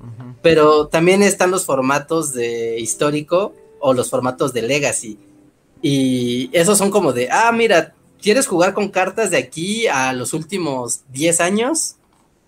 Pero 0.41 0.87
también 0.87 1.23
están 1.23 1.51
los 1.51 1.65
formatos 1.65 2.31
de 2.31 2.79
histórico 2.79 3.53
o 3.81 3.93
los 3.93 4.09
formatos 4.09 4.53
de 4.53 4.61
legacy. 4.61 5.19
Y 5.81 6.49
esos 6.53 6.77
son 6.77 6.89
como 6.89 7.11
de, 7.11 7.27
ah, 7.29 7.51
mira, 7.51 7.93
¿quieres 8.21 8.47
jugar 8.47 8.73
con 8.73 8.87
cartas 8.87 9.29
de 9.29 9.37
aquí 9.39 9.87
a 9.87 10.13
los 10.13 10.31
últimos 10.31 11.01
10 11.11 11.41
años? 11.41 11.97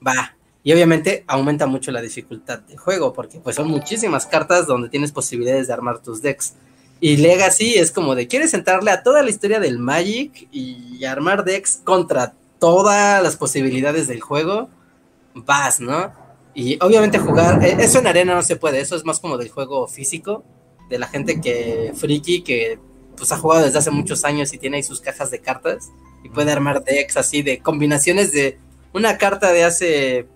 Va. 0.08 0.38
Y 0.64 0.72
obviamente 0.72 1.26
aumenta 1.28 1.68
mucho 1.68 1.92
la 1.92 2.02
dificultad 2.02 2.60
del 2.60 2.78
juego, 2.78 3.12
porque 3.12 3.42
pues 3.42 3.58
son 3.58 3.68
muchísimas 3.68 4.26
cartas 4.26 4.66
donde 4.66 4.88
tienes 4.88 5.12
posibilidades 5.12 5.68
de 5.68 5.74
armar 5.74 6.02
tus 6.02 6.22
decks. 6.22 6.54
Y 7.02 7.18
Legacy 7.18 7.76
es 7.76 7.92
como 7.92 8.16
de, 8.16 8.28
¿quieres 8.28 8.54
entrarle 8.54 8.92
a 8.92 9.04
toda 9.04 9.24
la 9.24 9.30
historia 9.30 9.60
del 9.60 9.80
Magic 9.80 10.48
y 10.52 11.04
armar 11.06 11.46
decks 11.46 11.82
contra 11.84 12.34
todas 12.60 13.24
las 13.24 13.38
posibilidades 13.38 14.08
del 14.08 14.22
juego? 14.22 14.70
Vas, 15.34 15.80
¿no? 15.80 16.12
Y 16.54 16.78
obviamente 16.84 17.20
jugar, 17.20 17.64
eh, 17.64 17.78
eso 17.80 18.00
en 18.00 18.08
arena 18.08 18.34
no 18.34 18.44
se 18.44 18.56
puede, 18.56 18.82
eso 18.82 18.96
es 18.96 19.06
más 19.06 19.20
como 19.20 19.38
del 19.38 19.50
juego 19.50 19.88
físico, 19.88 20.44
de 20.90 21.00
la 21.00 21.08
gente 21.08 21.40
que 21.40 21.94
friki, 21.96 22.42
que 22.42 22.80
pues 23.16 23.32
ha 23.32 23.38
jugado 23.38 23.66
desde 23.66 23.80
hace 23.80 23.92
muchos 23.92 24.26
años 24.26 24.54
y 24.54 24.58
tiene 24.58 24.78
ahí 24.78 24.84
sus 24.84 25.02
cajas 25.02 25.30
de 25.30 25.40
cartas 25.40 25.90
y 26.24 26.30
puede 26.30 26.52
armar 26.52 26.84
decks 26.84 27.18
así 27.18 27.44
de 27.44 27.60
combinaciones 27.60 28.32
de 28.32 28.58
una 28.94 29.18
carta 29.18 29.52
de 29.52 29.64
hace 29.64 30.28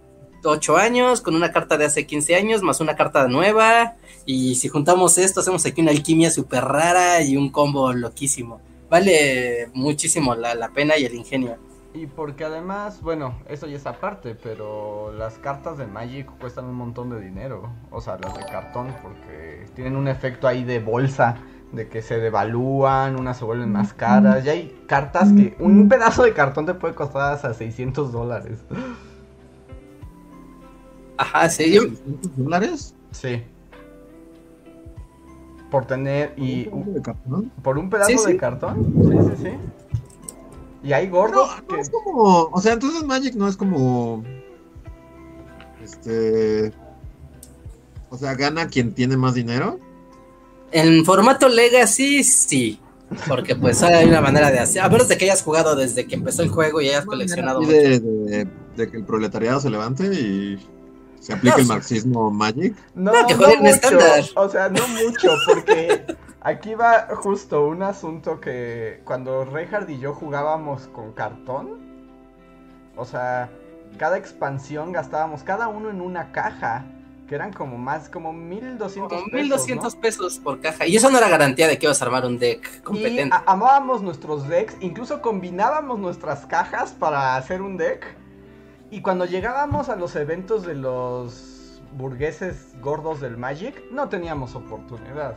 8 0.43 0.77
años 0.77 1.21
con 1.21 1.35
una 1.35 1.51
carta 1.51 1.77
de 1.77 1.85
hace 1.85 2.05
15 2.05 2.35
años 2.35 2.61
más 2.61 2.79
una 2.79 2.95
carta 2.95 3.27
nueva 3.27 3.95
y 4.25 4.55
si 4.55 4.69
juntamos 4.69 5.17
esto 5.17 5.39
hacemos 5.39 5.65
aquí 5.65 5.81
una 5.81 5.91
alquimia 5.91 6.31
súper 6.31 6.63
rara 6.63 7.21
y 7.21 7.37
un 7.37 7.49
combo 7.49 7.93
loquísimo. 7.93 8.61
Vale 8.89 9.69
muchísimo 9.73 10.35
la, 10.35 10.55
la 10.55 10.69
pena 10.69 10.97
y 10.97 11.05
el 11.05 11.15
ingenio. 11.15 11.57
Y 11.95 12.07
porque 12.07 12.43
además, 12.43 13.01
bueno, 13.01 13.35
eso 13.47 13.67
ya 13.67 13.77
es 13.77 13.85
aparte, 13.85 14.33
pero 14.33 15.13
las 15.13 15.37
cartas 15.37 15.77
de 15.77 15.85
Magic 15.85 16.27
cuestan 16.39 16.65
un 16.65 16.75
montón 16.75 17.11
de 17.11 17.21
dinero. 17.21 17.69
O 17.91 18.01
sea, 18.01 18.17
las 18.17 18.35
de 18.35 18.43
cartón, 18.45 18.95
porque 19.03 19.67
tienen 19.75 19.95
un 19.95 20.07
efecto 20.07 20.47
ahí 20.47 20.63
de 20.63 20.79
bolsa, 20.79 21.37
de 21.71 21.89
que 21.89 22.01
se 22.01 22.19
devalúan, 22.19 23.19
unas 23.19 23.37
se 23.37 23.45
vuelven 23.45 23.71
más 23.71 23.93
caras. 23.93 24.43
Y 24.43 24.49
hay 24.49 24.83
cartas 24.87 25.33
que 25.33 25.55
un 25.59 25.87
pedazo 25.87 26.23
de 26.23 26.33
cartón 26.33 26.65
te 26.65 26.73
puede 26.73 26.95
costar 26.95 27.33
hasta 27.33 27.53
600 27.53 28.11
dólares. 28.11 28.63
Ajá, 31.23 31.49
sí, 31.49 31.71
yo- 31.71 31.83
¿600 31.83 32.31
dólares? 32.37 32.95
Sí. 33.11 33.41
Por 35.71 35.85
tener 35.85 36.33
y 36.37 36.67
¿Un 36.67 36.83
pedazo 36.83 36.91
de 36.93 37.01
cartón? 37.01 37.51
por 37.63 37.77
un 37.77 37.89
pedazo 37.89 38.09
Sí, 38.11 38.17
sí. 38.17 38.31
de 38.33 38.37
cartón. 38.37 38.93
Sí, 39.03 39.17
sí, 39.37 39.43
sí. 39.43 39.97
Y 40.87 40.93
hay 40.93 41.07
gordos 41.09 41.49
no 41.61 41.67
que 41.75 41.81
es 41.81 41.89
como. 41.89 42.49
O 42.51 42.61
sea, 42.61 42.73
entonces 42.73 43.03
Magic 43.03 43.33
no 43.35 43.47
es 43.47 43.55
como. 43.57 44.23
Este. 45.83 46.71
O 48.09 48.17
sea, 48.17 48.35
gana 48.35 48.67
quien 48.67 48.93
tiene 48.93 49.17
más 49.17 49.33
dinero. 49.33 49.79
En 50.71 51.03
formato 51.05 51.47
Legacy, 51.49 52.23
sí. 52.23 52.79
Porque 53.27 53.55
pues 53.55 53.81
hay 53.83 54.07
una 54.07 54.21
manera 54.21 54.51
de 54.51 54.59
hacer. 54.59 54.81
A 54.81 54.89
menos 54.89 55.07
de 55.07 55.17
que 55.17 55.25
hayas 55.25 55.41
jugado 55.43 55.75
desde 55.75 56.05
que 56.05 56.15
empezó 56.15 56.41
el 56.43 56.49
juego 56.49 56.81
y 56.81 56.89
hayas 56.89 57.05
coleccionado 57.05 57.61
de- 57.61 58.47
de 58.75 58.91
que 58.91 58.97
el 58.97 59.03
proletariado 59.05 59.59
se 59.59 59.69
levante 59.69 60.05
y 60.13 60.57
se 61.23 61.35
No, 61.37 61.55
el 61.55 61.61
sí. 61.63 61.67
marxismo 61.67 62.31
Magic. 62.31 62.75
No, 62.95 63.11
No, 63.13 63.27
que 63.27 63.33
no 63.33 63.39
jueguen 63.39 63.59
mucho. 63.61 63.75
estándar. 63.75 64.23
O 64.35 64.49
sea, 64.49 64.69
no 64.69 64.87
mucho, 64.87 65.33
porque 65.47 66.05
aquí 66.41 66.75
va 66.75 67.07
justo 67.15 67.65
un 67.65 67.81
asunto 67.83 68.39
que 68.41 69.01
cuando 69.05 69.45
Reinhardt 69.45 69.89
y 69.89 69.99
yo 69.99 70.13
jugábamos 70.13 70.87
con 70.87 71.13
cartón, 71.13 71.79
o 72.95 73.05
sea, 73.05 73.49
cada 73.97 74.17
expansión 74.17 74.91
gastábamos 74.91 75.43
cada 75.43 75.67
uno 75.67 75.89
en 75.89 76.01
una 76.01 76.31
caja, 76.31 76.85
que 77.27 77.35
eran 77.35 77.53
como 77.53 77.77
más, 77.77 78.09
como 78.09 78.33
1200 78.33 79.09
Como 79.17 79.31
pesos. 79.31 79.41
1200 79.43 79.95
¿no? 79.95 80.01
pesos 80.01 80.39
por 80.39 80.59
caja. 80.59 80.85
Y 80.85 80.97
eso 80.97 81.09
no 81.09 81.17
era 81.17 81.29
garantía 81.29 81.67
de 81.69 81.79
que 81.79 81.85
ibas 81.85 82.01
a 82.01 82.05
armar 82.05 82.25
un 82.25 82.37
deck 82.37 82.69
Y 82.75 82.79
competente. 82.81 83.33
a- 83.35 83.43
amábamos 83.51 84.01
nuestros 84.03 84.47
decks, 84.49 84.75
incluso 84.81 85.21
combinábamos 85.21 85.99
nuestras 85.99 86.45
cajas 86.45 86.91
para 86.91 87.37
hacer 87.37 87.61
un 87.61 87.77
deck. 87.77 88.05
Y 88.93 89.01
cuando 89.01 89.25
llegábamos 89.25 89.89
a 89.89 89.95
los 89.95 90.15
eventos 90.15 90.63
de 90.67 90.75
los 90.75 91.81
burgueses 91.97 92.75
gordos 92.79 93.19
del 93.21 93.37
Magic, 93.37 93.73
no 93.91 94.07
teníamos 94.07 94.53
oportunidad. 94.53 95.35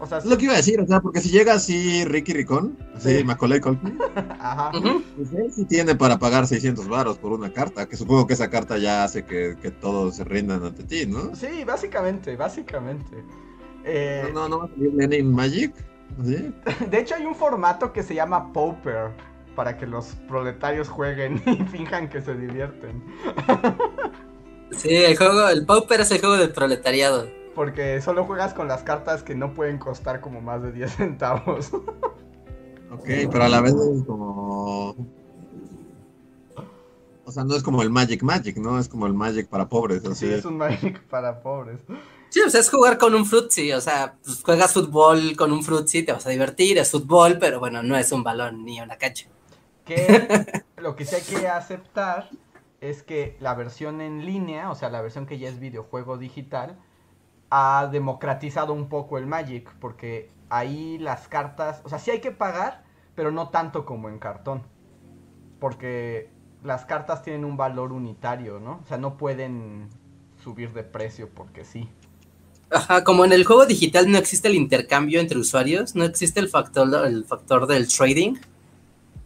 O 0.00 0.06
sea, 0.06 0.18
Es 0.18 0.24
lo 0.24 0.36
que 0.36 0.46
iba 0.46 0.54
a 0.54 0.56
decir, 0.56 0.80
o 0.80 0.86
sea, 0.88 1.00
porque 1.00 1.20
si 1.20 1.28
llega 1.30 1.54
así 1.54 2.04
Ricky 2.04 2.32
Ricón, 2.32 2.76
así 2.96 3.18
Sí. 3.18 3.24
Macaulay 3.24 3.60
Culkin, 3.60 3.96
ajá. 4.40 4.72
Pues 5.16 5.32
él 5.34 5.52
sí 5.52 5.64
tiene 5.66 5.94
para 5.94 6.18
pagar 6.18 6.48
600 6.48 6.88
varos 6.88 7.16
por 7.16 7.30
una 7.32 7.52
carta, 7.52 7.86
que 7.88 7.96
supongo 7.96 8.26
que 8.26 8.34
esa 8.34 8.50
carta 8.50 8.76
ya 8.76 9.04
hace 9.04 9.24
que, 9.24 9.56
que 9.62 9.70
todos 9.70 10.16
se 10.16 10.24
rindan 10.24 10.64
ante 10.64 10.82
ti, 10.82 11.06
¿no? 11.06 11.32
Sí, 11.36 11.62
básicamente, 11.64 12.36
básicamente. 12.36 13.24
Eh, 13.84 14.30
No, 14.34 14.48
no, 14.48 14.48
no 14.48 14.58
va 14.58 14.64
a 14.64 14.68
salir 14.68 14.92
Lenin 14.94 15.32
Magic, 15.32 15.72
¿sí? 16.24 16.52
De 16.90 16.98
hecho, 16.98 17.14
hay 17.14 17.24
un 17.24 17.36
formato 17.36 17.92
que 17.92 18.02
se 18.02 18.14
llama 18.16 18.52
Pauper 18.52 19.12
para 19.54 19.76
que 19.76 19.86
los 19.86 20.06
proletarios 20.28 20.88
jueguen 20.88 21.42
y 21.46 21.56
finjan 21.64 22.08
que 22.08 22.20
se 22.20 22.34
divierten. 22.34 23.02
Sí, 24.70 24.94
el 24.94 25.16
juego, 25.16 25.48
el 25.48 25.64
Pauper 25.66 26.00
es 26.00 26.10
el 26.10 26.20
juego 26.20 26.36
del 26.36 26.52
proletariado. 26.52 27.28
Porque 27.54 28.00
solo 28.00 28.24
juegas 28.24 28.54
con 28.54 28.66
las 28.66 28.82
cartas 28.82 29.22
que 29.22 29.34
no 29.34 29.54
pueden 29.54 29.78
costar 29.78 30.20
como 30.20 30.40
más 30.40 30.62
de 30.62 30.72
10 30.72 30.92
centavos. 30.96 31.70
Ok, 32.92 33.08
pero 33.30 33.44
a 33.44 33.48
la 33.48 33.60
vez 33.60 33.74
es 33.74 34.04
como... 34.04 34.96
O 37.26 37.32
sea, 37.32 37.44
no 37.44 37.54
es 37.54 37.62
como 37.62 37.82
el 37.82 37.90
Magic 37.90 38.22
Magic, 38.22 38.56
¿no? 38.56 38.78
Es 38.78 38.88
como 38.88 39.06
el 39.06 39.14
Magic 39.14 39.48
para 39.48 39.68
pobres, 39.68 40.04
así. 40.04 40.26
Sí, 40.26 40.32
es 40.32 40.44
un 40.44 40.58
Magic 40.58 41.02
para 41.08 41.40
pobres. 41.40 41.80
Sí, 42.28 42.40
o 42.40 42.50
sea, 42.50 42.60
es 42.60 42.68
jugar 42.68 42.98
con 42.98 43.14
un 43.14 43.24
Fruitsy, 43.24 43.72
o 43.72 43.80
sea, 43.80 44.16
pues 44.24 44.42
juegas 44.42 44.72
fútbol 44.72 45.36
con 45.36 45.52
un 45.52 45.62
Fruitsy, 45.62 46.02
te 46.02 46.12
vas 46.12 46.26
a 46.26 46.30
divertir, 46.30 46.78
es 46.78 46.90
fútbol, 46.90 47.38
pero 47.38 47.60
bueno, 47.60 47.82
no 47.82 47.96
es 47.96 48.10
un 48.10 48.24
balón 48.24 48.64
ni 48.64 48.80
una 48.80 48.96
cancha. 48.96 49.28
Que 49.84 50.62
lo 50.76 50.96
que 50.96 51.04
sí 51.04 51.16
hay 51.16 51.22
que 51.22 51.48
aceptar 51.48 52.30
es 52.80 53.02
que 53.02 53.36
la 53.40 53.54
versión 53.54 54.00
en 54.00 54.24
línea, 54.26 54.70
o 54.70 54.74
sea, 54.74 54.90
la 54.90 55.00
versión 55.00 55.26
que 55.26 55.38
ya 55.38 55.48
es 55.48 55.58
videojuego 55.58 56.18
digital, 56.18 56.78
ha 57.50 57.88
democratizado 57.90 58.72
un 58.72 58.88
poco 58.88 59.18
el 59.18 59.26
Magic, 59.26 59.70
porque 59.80 60.30
ahí 60.50 60.98
las 60.98 61.28
cartas, 61.28 61.80
o 61.84 61.88
sea, 61.88 61.98
sí 61.98 62.10
hay 62.10 62.20
que 62.20 62.30
pagar, 62.30 62.84
pero 63.14 63.30
no 63.30 63.48
tanto 63.48 63.84
como 63.84 64.08
en 64.08 64.18
cartón. 64.18 64.62
Porque 65.60 66.30
las 66.62 66.84
cartas 66.84 67.22
tienen 67.22 67.44
un 67.44 67.56
valor 67.56 67.92
unitario, 67.92 68.58
¿no? 68.60 68.80
O 68.82 68.86
sea, 68.86 68.98
no 68.98 69.16
pueden 69.16 69.88
subir 70.42 70.72
de 70.72 70.82
precio 70.82 71.28
porque 71.32 71.64
sí. 71.64 71.88
Ajá, 72.70 73.04
como 73.04 73.24
en 73.24 73.32
el 73.32 73.44
juego 73.44 73.66
digital 73.66 74.10
no 74.10 74.18
existe 74.18 74.48
el 74.48 74.54
intercambio 74.54 75.20
entre 75.20 75.38
usuarios, 75.38 75.94
no 75.94 76.04
existe 76.04 76.40
el 76.40 76.48
factor, 76.48 77.06
el 77.06 77.24
factor 77.24 77.66
del 77.66 77.88
trading. 77.88 78.36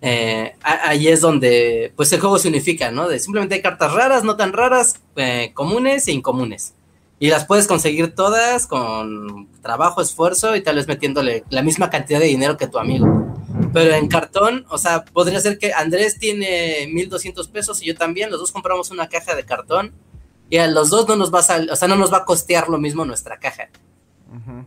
Eh, 0.00 0.54
ahí 0.62 1.08
es 1.08 1.20
donde 1.20 1.92
pues 1.96 2.12
el 2.12 2.20
juego 2.20 2.38
se 2.38 2.48
unifica, 2.48 2.90
¿no? 2.90 3.08
De 3.08 3.18
simplemente 3.18 3.56
hay 3.56 3.62
cartas 3.62 3.92
raras, 3.92 4.24
no 4.24 4.36
tan 4.36 4.52
raras, 4.52 5.00
eh, 5.16 5.52
comunes 5.54 6.06
e 6.08 6.12
incomunes. 6.12 6.74
Y 7.20 7.30
las 7.30 7.46
puedes 7.46 7.66
conseguir 7.66 8.14
todas 8.14 8.68
con 8.68 9.48
trabajo, 9.60 10.00
esfuerzo 10.00 10.54
y 10.54 10.60
tal 10.60 10.76
vez 10.76 10.86
metiéndole 10.86 11.44
la 11.50 11.62
misma 11.62 11.90
cantidad 11.90 12.20
de 12.20 12.26
dinero 12.26 12.56
que 12.56 12.68
tu 12.68 12.78
amigo. 12.78 13.34
Pero 13.72 13.92
en 13.94 14.06
cartón, 14.06 14.66
o 14.68 14.78
sea, 14.78 15.04
podría 15.04 15.40
ser 15.40 15.58
que 15.58 15.72
Andrés 15.72 16.18
tiene 16.18 16.88
1200 16.92 17.48
pesos 17.48 17.82
y 17.82 17.86
yo 17.86 17.96
también, 17.96 18.30
los 18.30 18.38
dos 18.38 18.52
compramos 18.52 18.92
una 18.92 19.08
caja 19.08 19.34
de 19.34 19.44
cartón 19.44 19.92
y 20.48 20.58
a 20.58 20.68
los 20.68 20.90
dos 20.90 21.08
no 21.08 21.16
nos 21.16 21.34
va 21.34 21.40
a 21.40 21.72
o 21.72 21.76
sea, 21.76 21.88
no 21.88 21.96
nos 21.96 22.12
va 22.12 22.18
a 22.18 22.24
costear 22.24 22.68
lo 22.68 22.78
mismo 22.78 23.04
nuestra 23.04 23.38
caja, 23.38 23.68
Ujú. 24.28 24.64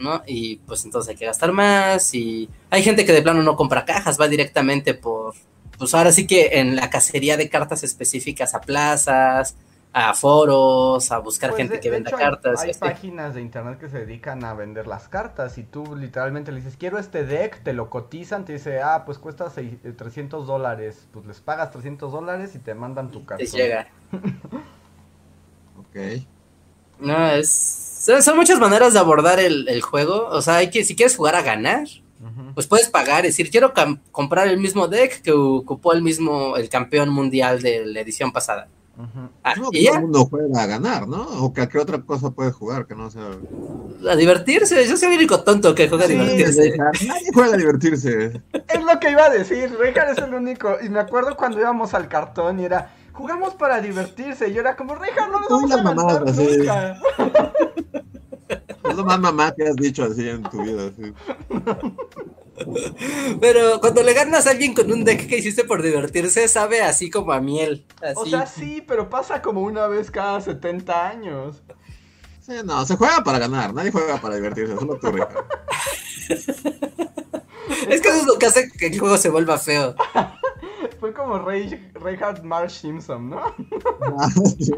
¿No? 0.00 0.22
Y 0.26 0.56
pues 0.56 0.84
entonces 0.84 1.10
hay 1.10 1.16
que 1.16 1.26
gastar 1.26 1.52
más 1.52 2.14
y 2.14 2.48
hay 2.70 2.82
gente 2.82 3.04
que 3.04 3.12
de 3.12 3.22
plano 3.22 3.42
no 3.42 3.56
compra 3.56 3.84
cajas, 3.84 4.20
va 4.20 4.28
directamente 4.28 4.94
por, 4.94 5.34
pues 5.78 5.94
ahora 5.94 6.12
sí 6.12 6.26
que 6.26 6.58
en 6.60 6.76
la 6.76 6.90
cacería 6.90 7.36
de 7.36 7.48
cartas 7.48 7.82
específicas 7.84 8.54
a 8.54 8.60
plazas, 8.60 9.56
a 9.96 10.12
foros, 10.12 11.12
a 11.12 11.18
buscar 11.18 11.50
Pues, 11.50 11.58
gente 11.58 11.74
de- 11.74 11.80
que 11.80 11.88
de 11.88 11.94
venda 11.96 12.10
hecho, 12.10 12.18
cartas. 12.18 12.60
Hay, 12.62 12.70
así. 12.70 12.80
páginas 12.80 13.34
de 13.34 13.40
internet 13.42 13.78
que 13.78 13.88
se 13.88 13.98
dedican 14.00 14.44
a 14.44 14.52
vender 14.52 14.88
las 14.88 15.06
cartas 15.08 15.56
y 15.56 15.62
tú 15.62 15.94
literalmente 15.94 16.50
le 16.50 16.56
dices, 16.58 16.76
quiero 16.76 16.98
este 16.98 17.24
deck, 17.24 17.62
te 17.62 17.72
lo 17.72 17.90
cotizan, 17.90 18.44
te 18.44 18.54
dice, 18.54 18.82
ah, 18.82 19.04
pues 19.06 19.18
cuesta 19.18 19.50
seis- 19.50 19.78
eh, 19.84 19.92
300 19.92 20.48
dólares, 20.48 21.06
pues 21.12 21.26
les 21.26 21.40
pagas 21.40 21.70
300 21.70 22.10
dólares 22.10 22.56
y 22.56 22.58
te 22.58 22.74
mandan 22.74 23.12
tu 23.12 23.20
Te 23.20 23.26
cartón. 23.26 23.46
llega. 23.52 23.86
Ok. 25.78 25.96
No, 26.98 27.28
es. 27.28 27.48
Son, 27.50 28.22
son 28.22 28.36
muchas 28.36 28.58
maneras 28.58 28.92
de 28.92 28.98
abordar 28.98 29.40
el, 29.40 29.68
el 29.68 29.80
juego. 29.82 30.26
O 30.28 30.42
sea, 30.42 30.56
hay 30.56 30.70
que, 30.70 30.84
si 30.84 30.94
quieres 30.94 31.16
jugar 31.16 31.34
a 31.36 31.42
ganar, 31.42 31.86
pues 32.54 32.66
puedes 32.66 32.88
pagar, 32.88 33.26
es 33.26 33.32
decir, 33.32 33.50
quiero 33.50 33.72
comprar 34.12 34.48
el 34.48 34.58
mismo 34.58 34.88
deck 34.88 35.20
que 35.22 35.32
ocupó 35.32 35.92
el 35.92 36.02
mismo, 36.02 36.56
el 36.56 36.68
campeón 36.68 37.08
mundial 37.10 37.60
de 37.60 37.84
la 37.86 38.00
edición 38.00 38.32
pasada. 38.32 38.68
Ujú. 38.96 39.28
Ah, 39.42 39.54
No, 39.56 39.70
y 39.72 39.86
todo 39.86 39.96
el 39.96 40.02
mundo 40.02 40.26
juega 40.30 40.62
a 40.62 40.66
ganar, 40.66 41.08
¿no? 41.08 41.22
O 41.44 41.52
que 41.52 41.66
qué 41.68 41.78
otra 41.78 42.00
cosa 42.00 42.30
puede 42.30 42.52
jugar 42.52 42.86
que 42.86 42.94
no 42.94 43.10
sea. 43.10 43.28
a 44.08 44.14
divertirse. 44.16 44.86
Yo 44.86 44.96
soy 44.96 45.08
el 45.10 45.18
único 45.18 45.40
tonto 45.40 45.74
que 45.74 45.88
juega 45.88 46.04
a 46.04 46.08
divertirse. 46.08 46.76
Nadie 46.78 47.30
juega 47.34 47.54
a 47.54 47.56
divertirse. 47.56 48.40
Es 48.68 48.84
lo 48.84 49.00
que 49.00 49.10
iba 49.10 49.24
a 49.24 49.30
decir, 49.30 49.76
Richard 49.80 50.10
es 50.12 50.18
el 50.18 50.32
único. 50.32 50.76
Y 50.82 50.88
me 50.90 51.00
acuerdo 51.00 51.36
cuando 51.36 51.58
íbamos 51.58 51.92
al 51.92 52.08
cartón 52.08 52.60
y 52.60 52.64
era, 52.66 52.94
jugamos 53.14 53.54
para 53.54 53.80
divertirse. 53.80 54.48
Y 54.48 54.52
yo 54.52 54.60
era 54.60 54.76
como, 54.76 54.94
Richard, 54.94 55.30
no 55.30 55.40
nos 55.40 55.48
Tú 55.48 55.66
y 55.66 55.70
vamos 55.70 56.12
a 56.12 56.30
así. 56.30 56.58
nunca. 56.58 57.00
Es 58.84 58.96
lo 58.96 59.04
más 59.04 59.18
mamá 59.18 59.54
que 59.54 59.66
has 59.66 59.76
dicho 59.76 60.04
así 60.04 60.28
en 60.28 60.42
tu 60.42 60.62
vida. 60.62 60.88
así. 60.88 61.14
Pero 63.40 63.80
cuando 63.80 64.02
le 64.02 64.12
ganas 64.12 64.46
a 64.46 64.50
alguien 64.50 64.74
con 64.74 64.92
un 64.92 65.04
deck 65.04 65.26
que 65.26 65.38
hiciste 65.38 65.64
por 65.64 65.82
divertirse, 65.82 66.46
sabe 66.48 66.82
así 66.82 67.10
como 67.10 67.32
a 67.32 67.40
miel. 67.40 67.86
Así. 68.02 68.14
O 68.16 68.26
sea, 68.26 68.46
sí, 68.46 68.84
pero 68.86 69.08
pasa 69.08 69.40
como 69.40 69.62
una 69.62 69.86
vez 69.86 70.10
cada 70.10 70.40
70 70.40 71.08
años. 71.08 71.62
Sí, 72.40 72.52
no, 72.64 72.84
se 72.84 72.96
juega 72.96 73.24
para 73.24 73.38
ganar. 73.38 73.72
Nadie 73.72 73.90
juega 73.90 74.20
para 74.20 74.36
divertirse. 74.36 74.76
Solo 74.76 74.98
tú, 74.98 75.10
Ricardo. 75.10 75.46
es 76.28 78.00
que 78.00 78.08
eso 78.08 78.20
es 78.20 78.26
lo 78.26 78.38
que 78.38 78.46
hace 78.46 78.70
que 78.70 78.88
el 78.88 79.00
juego 79.00 79.16
se 79.16 79.30
vuelva 79.30 79.58
feo. 79.58 79.94
Fue 81.00 81.12
como 81.12 81.38
Ray, 81.38 81.90
Reinhard 81.94 82.42
Marsh 82.42 82.80
Simpson, 82.80 83.30
¿no? 83.30 83.38
Ah, 84.18 84.28
sí. 84.58 84.72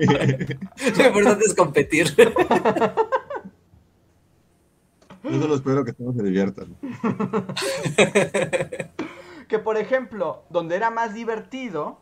Lo 0.96 1.06
importante 1.06 1.44
es 1.44 1.54
competir. 1.54 2.14
Yo 5.22 5.40
solo 5.40 5.54
espero 5.56 5.84
que 5.84 5.92
todos 5.92 6.16
se 6.16 6.22
diviertan. 6.22 6.76
Que 9.48 9.58
por 9.58 9.76
ejemplo, 9.76 10.44
donde 10.50 10.76
era 10.76 10.90
más 10.90 11.14
divertido 11.14 12.00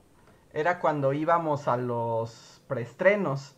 era 0.53 0.79
cuando 0.79 1.13
íbamos 1.13 1.69
a 1.69 1.77
los 1.77 2.63
preestrenos. 2.69 3.57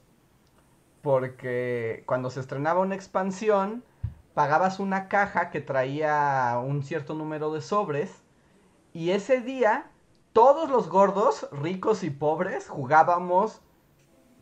Porque 1.03 2.03
cuando 2.07 2.31
se 2.31 2.41
estrenaba 2.41 2.81
una 2.81 2.97
expansión, 2.97 3.85
pagabas 4.35 4.81
una 4.81 5.09
caja 5.09 5.51
que 5.51 5.61
traía 5.61 6.61
un 6.65 6.83
cierto 6.83 7.15
número 7.15 7.53
de 7.53 7.61
sobres. 7.61 8.11
Y 8.93 9.11
ese 9.11 9.41
día, 9.41 9.91
todos 10.37 10.69
los 10.69 10.91
gordos, 10.91 11.49
ricos 11.51 12.03
y 12.03 12.11
pobres, 12.11 12.69
jugábamos 12.69 13.63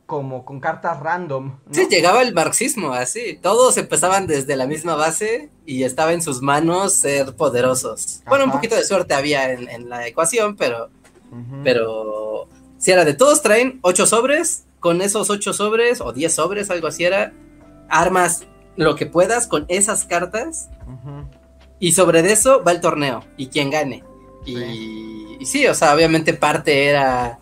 como 0.07 0.45
con 0.45 0.59
cartas 0.59 0.99
random. 0.99 1.61
¿no? 1.67 1.73
Sí, 1.73 1.87
llegaba 1.89 2.21
el 2.23 2.35
marxismo, 2.35 2.93
así. 2.93 3.39
Todos 3.41 3.77
empezaban 3.77 4.27
desde 4.27 4.57
la 4.57 4.67
misma 4.67 4.97
base 4.97 5.53
y 5.65 5.85
estaba 5.85 6.13
en 6.13 6.21
sus 6.21 6.43
manos 6.43 6.95
ser 6.95 7.37
poderosos. 7.37 8.23
Bueno, 8.27 8.47
un 8.47 8.51
poquito 8.51 8.75
de 8.75 8.83
suerte 8.83 9.15
había 9.15 9.53
en, 9.53 9.69
en 9.69 9.89
la 9.89 10.05
ecuación, 10.05 10.57
pero, 10.57 10.91
pero 11.63 12.49
si 12.77 12.91
era 12.91 13.05
de 13.05 13.15
todos 13.15 13.41
traen 13.41 13.79
ocho 13.83 14.05
sobres, 14.05 14.65
con 14.81 15.01
esos 15.01 15.31
ocho 15.31 15.53
sobres 15.53 16.01
o 16.01 16.13
diez 16.13 16.35
sobres, 16.35 16.71
algo 16.71 16.89
así 16.89 17.05
era, 17.05 17.33
armas 17.89 18.49
lo 18.75 18.97
que 18.97 19.07
puedas 19.07 19.47
con 19.47 19.65
esas 19.69 20.07
cartas 20.07 20.71
y 21.79 21.93
sobre 21.93 22.19
eso 22.33 22.65
va 22.65 22.73
el 22.73 22.81
torneo 22.81 23.23
y 23.37 23.47
quien 23.47 23.71
gane. 23.71 24.03
Y, 24.45 25.37
y 25.41 25.47
sí, 25.47 25.67
o 25.67 25.75
sea, 25.75 25.95
obviamente 25.95 26.35
parte 26.35 26.87
era 26.87 27.39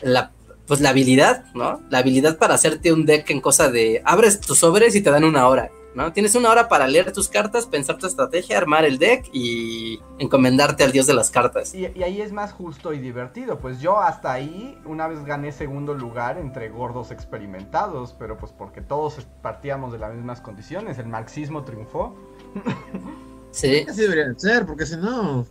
la, 0.00 0.32
pues 0.66 0.80
la 0.80 0.90
habilidad, 0.90 1.44
¿no? 1.54 1.80
La 1.90 1.98
habilidad 1.98 2.38
para 2.38 2.54
hacerte 2.54 2.92
un 2.92 3.06
deck 3.06 3.30
en 3.30 3.40
cosa 3.40 3.70
de 3.70 4.02
abres 4.04 4.40
tus 4.40 4.58
sobres 4.58 4.94
y 4.94 5.02
te 5.02 5.10
dan 5.10 5.24
una 5.24 5.46
hora, 5.48 5.70
¿no? 5.94 6.12
Tienes 6.12 6.34
una 6.34 6.50
hora 6.50 6.68
para 6.68 6.88
leer 6.88 7.12
tus 7.12 7.28
cartas, 7.28 7.66
pensar 7.66 7.98
tu 7.98 8.06
estrategia, 8.06 8.58
armar 8.58 8.84
el 8.84 8.98
deck 8.98 9.28
y 9.32 10.00
encomendarte 10.18 10.82
al 10.82 10.92
dios 10.92 11.06
de 11.06 11.14
las 11.14 11.30
cartas. 11.30 11.74
Y, 11.74 11.86
y 11.94 12.02
ahí 12.02 12.20
es 12.20 12.32
más 12.32 12.52
justo 12.52 12.92
y 12.92 12.98
divertido. 12.98 13.58
Pues 13.58 13.80
yo 13.80 14.00
hasta 14.00 14.32
ahí 14.32 14.78
una 14.84 15.06
vez 15.08 15.24
gané 15.24 15.52
segundo 15.52 15.94
lugar 15.94 16.38
entre 16.38 16.70
gordos 16.70 17.10
experimentados, 17.10 18.14
pero 18.18 18.38
pues 18.38 18.52
porque 18.52 18.80
todos 18.80 19.26
partíamos 19.42 19.92
de 19.92 19.98
las 19.98 20.14
mismas 20.14 20.40
condiciones. 20.40 20.98
El 20.98 21.06
marxismo 21.06 21.64
triunfó. 21.64 22.16
Sí. 23.50 23.84
Así 23.88 24.00
debería 24.00 24.28
de 24.28 24.38
ser, 24.38 24.64
porque 24.64 24.86
si 24.86 24.96
no. 24.96 25.46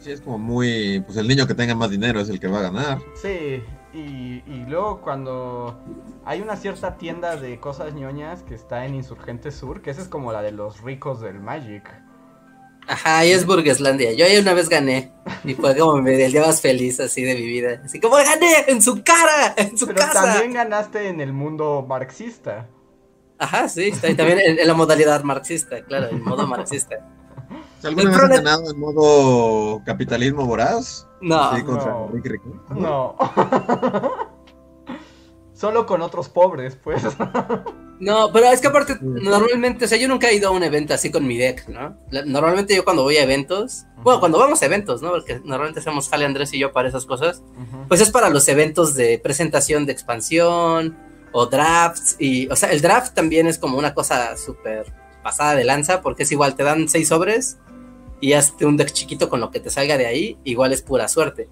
Sí, 0.00 0.12
es 0.12 0.20
como 0.20 0.38
muy. 0.38 1.00
Pues 1.06 1.16
el 1.18 1.28
niño 1.28 1.46
que 1.46 1.54
tenga 1.54 1.74
más 1.74 1.90
dinero 1.90 2.20
es 2.20 2.28
el 2.28 2.40
que 2.40 2.48
va 2.48 2.58
a 2.60 2.62
ganar. 2.62 2.98
Sí, 3.20 3.62
y, 3.92 4.42
y 4.46 4.64
luego 4.66 5.00
cuando 5.02 5.78
hay 6.24 6.40
una 6.40 6.56
cierta 6.56 6.96
tienda 6.96 7.36
de 7.36 7.60
cosas 7.60 7.92
ñoñas 7.94 8.42
que 8.42 8.54
está 8.54 8.86
en 8.86 8.94
Insurgente 8.94 9.50
Sur, 9.50 9.82
que 9.82 9.90
esa 9.90 10.00
es 10.02 10.08
como 10.08 10.32
la 10.32 10.40
de 10.42 10.52
los 10.52 10.80
ricos 10.80 11.20
del 11.20 11.38
Magic. 11.40 11.84
Ajá, 12.88 13.18
ahí 13.18 13.30
es 13.30 13.44
Burgueslandia. 13.46 14.12
Yo 14.14 14.24
ahí 14.24 14.38
una 14.38 14.54
vez 14.54 14.68
gané 14.68 15.12
y 15.44 15.54
fue 15.54 15.76
como 15.76 16.00
me- 16.00 16.24
el 16.24 16.32
día 16.32 16.40
más 16.46 16.60
feliz 16.60 16.98
así 16.98 17.22
de 17.22 17.34
mi 17.34 17.42
vida. 17.46 17.82
Así 17.84 18.00
como 18.00 18.16
gané 18.16 18.64
en 18.68 18.80
su 18.82 19.02
cara, 19.04 19.54
en 19.56 19.76
su 19.76 19.86
Pero 19.86 19.98
casa. 20.00 20.24
también 20.24 20.54
ganaste 20.54 21.08
en 21.08 21.20
el 21.20 21.32
mundo 21.32 21.84
marxista. 21.86 22.68
Ajá, 23.38 23.68
sí, 23.68 23.92
también 24.16 24.40
en, 24.40 24.58
en 24.58 24.66
la 24.66 24.74
modalidad 24.74 25.22
marxista, 25.24 25.82
claro, 25.84 26.08
en 26.10 26.22
modo 26.24 26.46
marxista. 26.46 27.06
¿Alguna 27.82 28.10
vez 28.10 28.18
has 28.18 28.28
ganado 28.28 28.70
en 28.70 28.78
modo 28.78 29.82
capitalismo 29.84 30.46
voraz? 30.46 31.06
No, 31.20 31.56
Sí, 31.56 31.62
contra 31.62 31.90
no. 31.90 32.06
Enrique 32.08 32.28
Rico. 32.30 32.62
No. 32.70 33.16
Solo 35.54 35.84
con 35.84 36.00
otros 36.00 36.30
pobres, 36.30 36.76
pues. 36.82 37.02
no, 38.00 38.32
pero 38.32 38.46
es 38.46 38.62
que 38.62 38.68
aparte, 38.68 38.96
normalmente, 39.02 39.84
o 39.84 39.88
sea, 39.88 39.98
yo 39.98 40.08
nunca 40.08 40.30
he 40.30 40.34
ido 40.36 40.48
a 40.48 40.52
un 40.52 40.62
evento 40.62 40.94
así 40.94 41.10
con 41.10 41.26
mi 41.26 41.36
deck, 41.36 41.68
¿no? 41.68 41.98
Normalmente 42.24 42.74
yo 42.74 42.82
cuando 42.82 43.02
voy 43.02 43.18
a 43.18 43.24
eventos, 43.24 43.84
bueno, 44.02 44.20
cuando 44.20 44.38
vamos 44.38 44.62
a 44.62 44.66
eventos, 44.66 45.02
¿no? 45.02 45.10
Porque 45.10 45.40
normalmente 45.44 45.80
hacemos 45.80 46.08
jale 46.08 46.24
Andrés 46.24 46.54
y 46.54 46.58
yo 46.58 46.72
para 46.72 46.88
esas 46.88 47.04
cosas, 47.04 47.42
pues 47.88 48.00
es 48.00 48.10
para 48.10 48.30
los 48.30 48.48
eventos 48.48 48.94
de 48.94 49.18
presentación 49.18 49.84
de 49.84 49.92
expansión 49.92 50.96
o 51.32 51.44
drafts 51.44 52.16
y, 52.18 52.48
o 52.48 52.56
sea, 52.56 52.70
el 52.72 52.80
draft 52.80 53.12
también 53.14 53.46
es 53.46 53.58
como 53.58 53.76
una 53.76 53.92
cosa 53.92 54.36
súper 54.38 54.90
pasada 55.22 55.54
de 55.54 55.64
lanza 55.64 56.00
porque 56.00 56.22
es 56.22 56.32
igual, 56.32 56.54
te 56.54 56.62
dan 56.62 56.88
seis 56.88 57.08
sobres 57.08 57.58
y 58.20 58.32
hazte 58.34 58.66
un 58.66 58.76
deck 58.76 58.92
chiquito 58.92 59.28
con 59.28 59.40
lo 59.40 59.50
que 59.50 59.60
te 59.60 59.70
salga 59.70 59.96
de 59.96 60.06
ahí, 60.06 60.38
igual 60.44 60.72
es 60.72 60.82
pura 60.82 61.08
suerte. 61.08 61.48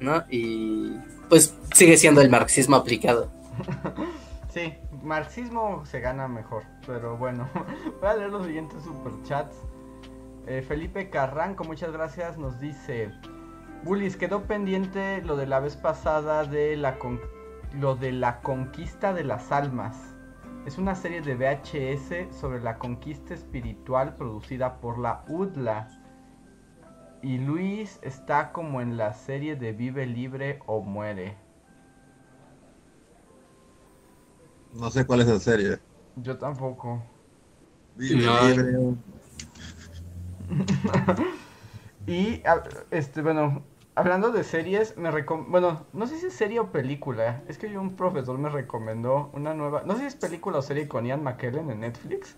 ¿no? 0.00 0.24
Y 0.30 0.92
pues 1.28 1.54
sigue 1.74 1.96
siendo 1.96 2.20
el 2.20 2.30
marxismo 2.30 2.76
aplicado. 2.76 3.30
Sí, 4.48 4.72
marxismo 5.02 5.84
se 5.84 6.00
gana 6.00 6.28
mejor, 6.28 6.62
pero 6.86 7.18
bueno, 7.18 7.46
voy 8.00 8.08
a 8.08 8.14
leer 8.14 8.30
los 8.30 8.46
siguientes 8.46 8.82
superchats. 8.84 9.54
Eh, 10.46 10.64
Felipe 10.66 11.10
Carranco, 11.10 11.62
muchas 11.64 11.92
gracias, 11.92 12.38
nos 12.38 12.58
dice, 12.58 13.10
Bullis, 13.84 14.16
quedó 14.16 14.44
pendiente 14.44 15.20
lo 15.20 15.36
de 15.36 15.46
la 15.46 15.60
vez 15.60 15.76
pasada 15.76 16.44
de 16.44 16.74
la 16.78 16.98
con- 16.98 17.20
lo 17.74 17.96
de 17.96 18.12
la 18.12 18.40
conquista 18.40 19.12
de 19.12 19.24
las 19.24 19.52
almas. 19.52 19.98
Es 20.66 20.78
una 20.78 20.96
serie 20.96 21.22
de 21.22 21.36
VHS 21.36 22.36
sobre 22.36 22.60
la 22.60 22.76
conquista 22.76 23.34
espiritual 23.34 24.16
producida 24.16 24.80
por 24.80 24.98
la 24.98 25.24
UDLA. 25.28 25.88
Y 27.22 27.38
Luis 27.38 28.00
está 28.02 28.50
como 28.52 28.80
en 28.80 28.96
la 28.96 29.14
serie 29.14 29.54
de 29.54 29.72
Vive 29.72 30.06
Libre 30.06 30.58
o 30.66 30.82
Muere. 30.82 31.36
No 34.74 34.90
sé 34.90 35.06
cuál 35.06 35.20
es 35.20 35.28
la 35.28 35.38
serie. 35.38 35.78
Yo 36.16 36.36
tampoco. 36.36 37.00
Vive 37.94 38.26
No. 38.26 38.48
libre. 38.48 38.96
Y, 42.08 42.40
este, 42.92 43.20
bueno, 43.20 43.64
hablando 43.96 44.30
de 44.32 44.44
series, 44.44 44.96
me 44.96 45.10
recom... 45.10 45.50
Bueno, 45.50 45.86
no 45.92 46.06
sé 46.06 46.18
si 46.18 46.26
es 46.26 46.34
serie 46.34 46.60
o 46.60 46.70
película. 46.72 47.42
Es 47.48 47.58
que 47.58 47.76
un 47.78 47.96
profesor 47.96 48.38
me 48.38 48.48
recomendó 48.48 49.30
una 49.34 49.54
nueva... 49.54 49.82
No 49.84 49.94
sé 49.94 50.00
si 50.02 50.06
es 50.06 50.16
película 50.16 50.58
o 50.58 50.62
serie 50.62 50.88
con 50.88 51.04
Ian 51.06 51.22
McKellen 51.24 51.70
en 51.70 51.80
Netflix. 51.80 52.36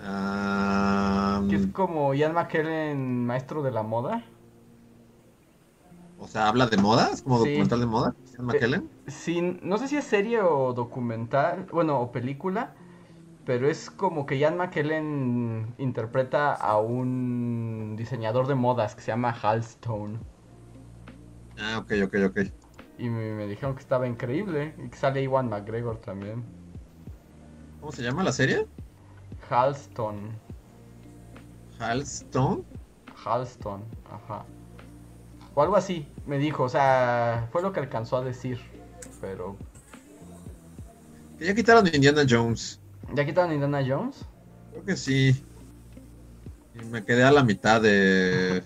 Ah, 0.00 1.42
Que 1.48 1.56
es 1.56 1.66
como 1.68 2.14
Ian 2.14 2.34
McKellen, 2.34 3.26
maestro 3.26 3.62
de 3.62 3.70
la 3.72 3.82
moda. 3.82 4.24
o 6.18 6.26
sea, 6.28 6.48
habla 6.48 6.66
de 6.66 6.76
moda, 6.76 7.10
es 7.12 7.22
como 7.22 7.38
Sí. 7.38 7.48
documental 7.50 7.80
de 7.80 7.86
moda. 7.86 8.14
Ian 8.36 8.46
McKellen. 8.46 8.90
Sí, 9.06 9.58
no 9.62 9.78
sé 9.78 9.88
si 9.88 9.96
es 9.96 10.04
serie 10.04 10.40
o 10.42 10.72
documental, 10.74 11.66
bueno, 11.72 12.00
o 12.00 12.12
película, 12.12 12.74
pero 13.48 13.66
es 13.66 13.88
como 13.88 14.26
que 14.26 14.36
Ian 14.36 14.58
McKellen 14.58 15.74
interpreta 15.78 16.52
a 16.52 16.76
un 16.76 17.94
diseñador 17.96 18.46
de 18.46 18.54
modas 18.54 18.94
que 18.94 19.00
se 19.00 19.06
llama 19.06 19.30
Hal 19.30 19.60
Stone. 19.60 20.18
Ah, 21.58 21.78
ok, 21.78 21.92
ok, 22.04 22.14
ok. 22.26 22.40
Y 22.98 23.08
me, 23.08 23.32
me 23.32 23.46
dijeron 23.46 23.74
que 23.74 23.80
estaba 23.80 24.06
increíble 24.06 24.74
y 24.76 24.90
que 24.90 24.98
sale 24.98 25.22
Iwan 25.22 25.48
McGregor 25.48 25.96
también. 25.96 26.44
¿Cómo 27.80 27.90
se 27.90 28.02
llama 28.02 28.22
la 28.22 28.32
serie? 28.32 28.66
Halston, 29.48 30.32
Halstone. 31.78 32.64
Halston, 33.24 33.82
ajá. 34.12 34.44
O 35.54 35.62
algo 35.62 35.76
así, 35.76 36.06
me 36.26 36.36
dijo, 36.36 36.64
o 36.64 36.68
sea, 36.68 37.48
fue 37.50 37.62
lo 37.62 37.72
que 37.72 37.80
alcanzó 37.80 38.18
a 38.18 38.20
decir, 38.22 38.60
pero... 39.22 39.56
Que 41.38 41.46
ya 41.46 41.54
quitaron 41.54 41.86
Indiana 41.86 42.26
Jones. 42.28 42.78
¿Ya 43.14 43.24
quitaron 43.24 43.52
Indiana 43.52 43.82
Jones? 43.86 44.24
Creo 44.70 44.84
que 44.84 44.96
sí. 44.96 45.44
Y 46.74 46.84
me 46.86 47.04
quedé 47.04 47.24
a 47.24 47.30
la 47.30 47.42
mitad 47.42 47.80
de. 47.80 48.62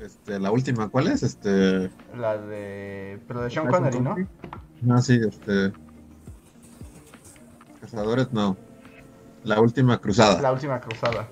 Este, 0.00 0.38
la 0.38 0.50
última, 0.50 0.88
¿cuál 0.88 1.08
es? 1.08 1.22
Este. 1.22 1.90
La 2.16 2.36
de... 2.36 3.20
Pero 3.26 3.42
de 3.42 3.50
Sean 3.50 3.68
Connery, 3.68 4.00
¿no? 4.00 4.16
Ah, 4.90 5.00
sí, 5.00 5.18
este. 5.26 5.72
Cazadores, 7.80 8.32
no. 8.32 8.56
La 9.44 9.60
última 9.60 9.98
cruzada. 10.00 10.40
La 10.42 10.52
última 10.52 10.80
cruzada. 10.80 11.28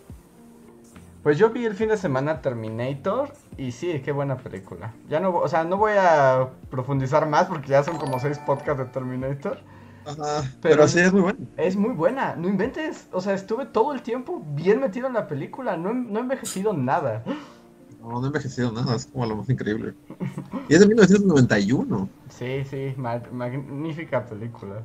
Pues 1.23 1.39
yo 1.39 1.51
vi 1.51 1.65
el 1.65 1.75
fin 1.75 1.89
de 1.89 1.97
semana 1.97 2.41
Terminator 2.41 3.33
y 3.57 3.73
sí, 3.73 4.01
qué 4.05 4.11
buena 4.11 4.37
película. 4.39 4.93
Ya 5.09 5.21
no, 5.21 5.31
o 5.37 5.49
sea, 5.49 5.65
no 5.65 5.77
voy 5.77 5.93
a 5.97 6.49
profundizar 6.71 7.29
más 7.29 7.47
porque 7.47 7.69
ya 7.69 7.85
son 7.85 7.97
como 7.97 8.19
seis 8.19 8.39
podcasts 8.39 8.79
de 8.79 8.87
Terminator. 8.87 9.61
Ajá, 10.05 10.43
Pero- 10.61 10.77
pero, 10.77 10.89
sí 10.89 10.99
es 11.01 11.13
muy 11.13 11.21
bueno. 11.23 11.39
Es 11.57 11.77
muy 11.77 11.91
buena, 11.95 12.35
no 12.37 12.49
inventes. 12.49 13.07
O 13.13 13.21
sea, 13.21 13.35
estuve 13.35 13.67
todo 13.67 13.93
el 13.93 14.03
tiempo 14.03 14.43
bien 14.55 14.81
metido 14.81 15.07
en 15.07 15.15
la 15.15 15.27
película, 15.29 15.77
no, 15.77 15.91
he- 15.91 15.95
no 15.95 16.19
he 16.19 16.23
envejecido 16.23 16.73
nada. 16.73 17.23
No, 18.01 18.11
no 18.11 18.25
he 18.25 18.27
envejecido 18.27 18.73
nada, 18.73 18.97
es 18.97 19.07
como 19.07 19.27
lo 19.27 19.37
más 19.37 19.49
increíble. 19.49 19.95
Y 20.69 20.75
es 20.75 20.81
de 20.81 20.87
1991. 20.89 22.09
Sí, 22.31 22.65
sí, 22.69 22.95
ma- 22.97 23.23
magnífica 23.31 24.27
película. 24.27 24.83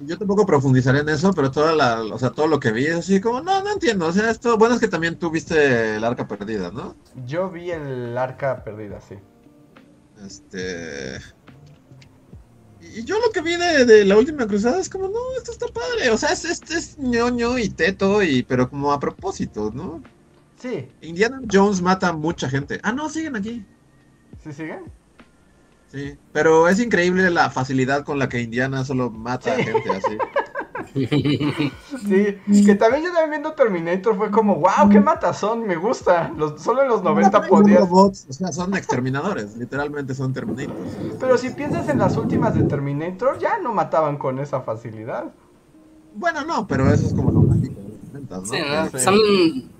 Yo 0.00 0.18
tampoco 0.18 0.44
profundizaré 0.44 1.00
en 1.00 1.08
eso, 1.08 1.32
pero 1.32 1.50
toda 1.50 1.72
la, 1.74 2.02
o 2.02 2.18
sea, 2.18 2.30
todo 2.30 2.46
lo 2.48 2.60
que 2.60 2.72
vi 2.72 2.86
es 2.86 2.96
así 2.96 3.20
como, 3.20 3.40
no, 3.40 3.62
no 3.62 3.72
entiendo. 3.72 4.06
O 4.06 4.12
sea, 4.12 4.30
esto, 4.30 4.56
bueno, 4.58 4.74
es 4.74 4.80
que 4.80 4.88
también 4.88 5.16
tú 5.18 5.30
viste 5.30 5.96
el 5.96 6.04
arca 6.04 6.26
perdida, 6.28 6.70
¿no? 6.70 6.94
Yo 7.26 7.48
vi 7.50 7.70
el 7.70 8.16
arca 8.18 8.62
perdida, 8.64 9.00
sí. 9.00 9.16
Este. 10.24 11.18
Y 12.94 13.04
yo 13.04 13.16
lo 13.18 13.30
que 13.32 13.40
vi 13.40 13.56
de, 13.56 13.84
de 13.84 14.04
la 14.04 14.16
última 14.16 14.46
cruzada 14.46 14.80
es 14.80 14.88
como, 14.88 15.08
no, 15.08 15.18
esto 15.36 15.50
está 15.52 15.66
padre. 15.66 16.10
O 16.10 16.16
sea, 16.16 16.30
es, 16.30 16.44
es, 16.44 16.62
es 16.70 16.98
ñoño 16.98 17.58
y 17.58 17.68
teto, 17.68 18.22
y, 18.22 18.42
pero 18.44 18.70
como 18.70 18.92
a 18.92 19.00
propósito, 19.00 19.72
¿no? 19.74 20.02
Sí, 20.56 20.88
Indiana 21.02 21.40
Jones 21.50 21.82
mata 21.82 22.08
a 22.08 22.12
mucha 22.12 22.48
gente. 22.48 22.78
Ah, 22.82 22.92
no, 22.92 23.10
siguen 23.10 23.36
aquí. 23.36 23.64
¿sí 24.42 24.52
siguen? 24.52 24.84
Sí. 25.92 26.16
Pero 26.32 26.68
es 26.68 26.80
increíble 26.80 27.30
la 27.30 27.50
facilidad 27.50 28.04
con 28.04 28.18
la 28.18 28.28
que 28.28 28.40
Indiana 28.40 28.84
solo 28.84 29.10
mata 29.10 29.54
Sí. 29.56 29.60
a 29.60 29.64
gente 29.64 29.90
así. 29.90 30.18
Sí, 30.94 32.64
que 32.64 32.74
también 32.74 33.04
yo 33.04 33.10
también 33.12 33.30
viendo 33.30 33.52
Terminator 33.52 34.16
fue 34.16 34.30
como, 34.30 34.56
wow, 34.56 34.88
qué 34.90 35.00
matazón, 35.00 35.66
me 35.66 35.76
gusta. 35.76 36.32
Los, 36.36 36.62
solo 36.62 36.82
en 36.82 36.88
los 36.88 37.02
90 37.02 37.40
Son 37.40 37.48
podías. 37.48 37.80
robots, 37.80 38.26
o 38.28 38.32
sea, 38.32 38.52
son 38.52 38.74
exterminadores. 38.74 39.56
Literalmente 39.56 40.14
son 40.14 40.32
Terminators. 40.32 40.78
Pero 41.18 41.38
si 41.38 41.50
piensas 41.50 41.88
en 41.88 41.98
las 41.98 42.16
últimas 42.16 42.54
de 42.54 42.62
Terminator, 42.64 43.38
ya 43.38 43.58
no 43.58 43.72
mataban 43.74 44.16
con 44.16 44.38
esa 44.38 44.60
facilidad. 44.60 45.32
Bueno, 46.14 46.44
no, 46.44 46.66
pero 46.66 46.92
eso 46.92 47.06
es 47.06 47.14
como 47.14 47.30
lo 47.32 47.40
mágico 47.42 47.74
de 47.80 47.88
los 47.88 48.12
90, 48.12 48.36
¿no? 48.38 48.46
Sí, 48.46 48.56
¿no? 48.92 48.98
Sí. 48.98 49.04
Son 49.04 49.70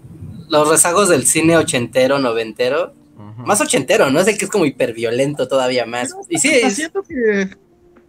los 0.48 0.68
rezagos 0.68 1.08
del 1.08 1.26
cine 1.26 1.56
ochentero, 1.56 2.18
noventero. 2.18 2.92
Más 3.36 3.60
ochentero, 3.60 4.10
¿no? 4.10 4.20
Es 4.20 4.28
el 4.28 4.38
que 4.38 4.44
es 4.46 4.50
como 4.50 4.64
hiperviolento 4.64 5.48
todavía 5.48 5.86
más. 5.86 6.08
Pero 6.12 6.24
Y 6.28 6.38
sí, 6.38 6.50
es- 6.54 6.74
siento 6.76 7.02
que. 7.02 7.50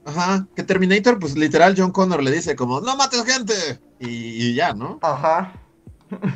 Ajá, 0.05 0.47
que 0.55 0.63
Terminator, 0.63 1.17
pues 1.19 1.35
literal, 1.35 1.73
John 1.77 1.91
Connor 1.91 2.21
le 2.23 2.31
dice 2.31 2.55
como, 2.55 2.79
no 2.81 2.95
mates 2.95 3.23
gente. 3.25 3.53
Y, 3.99 4.07
y 4.07 4.53
ya, 4.55 4.73
¿no? 4.73 4.99
Ajá. 5.01 5.53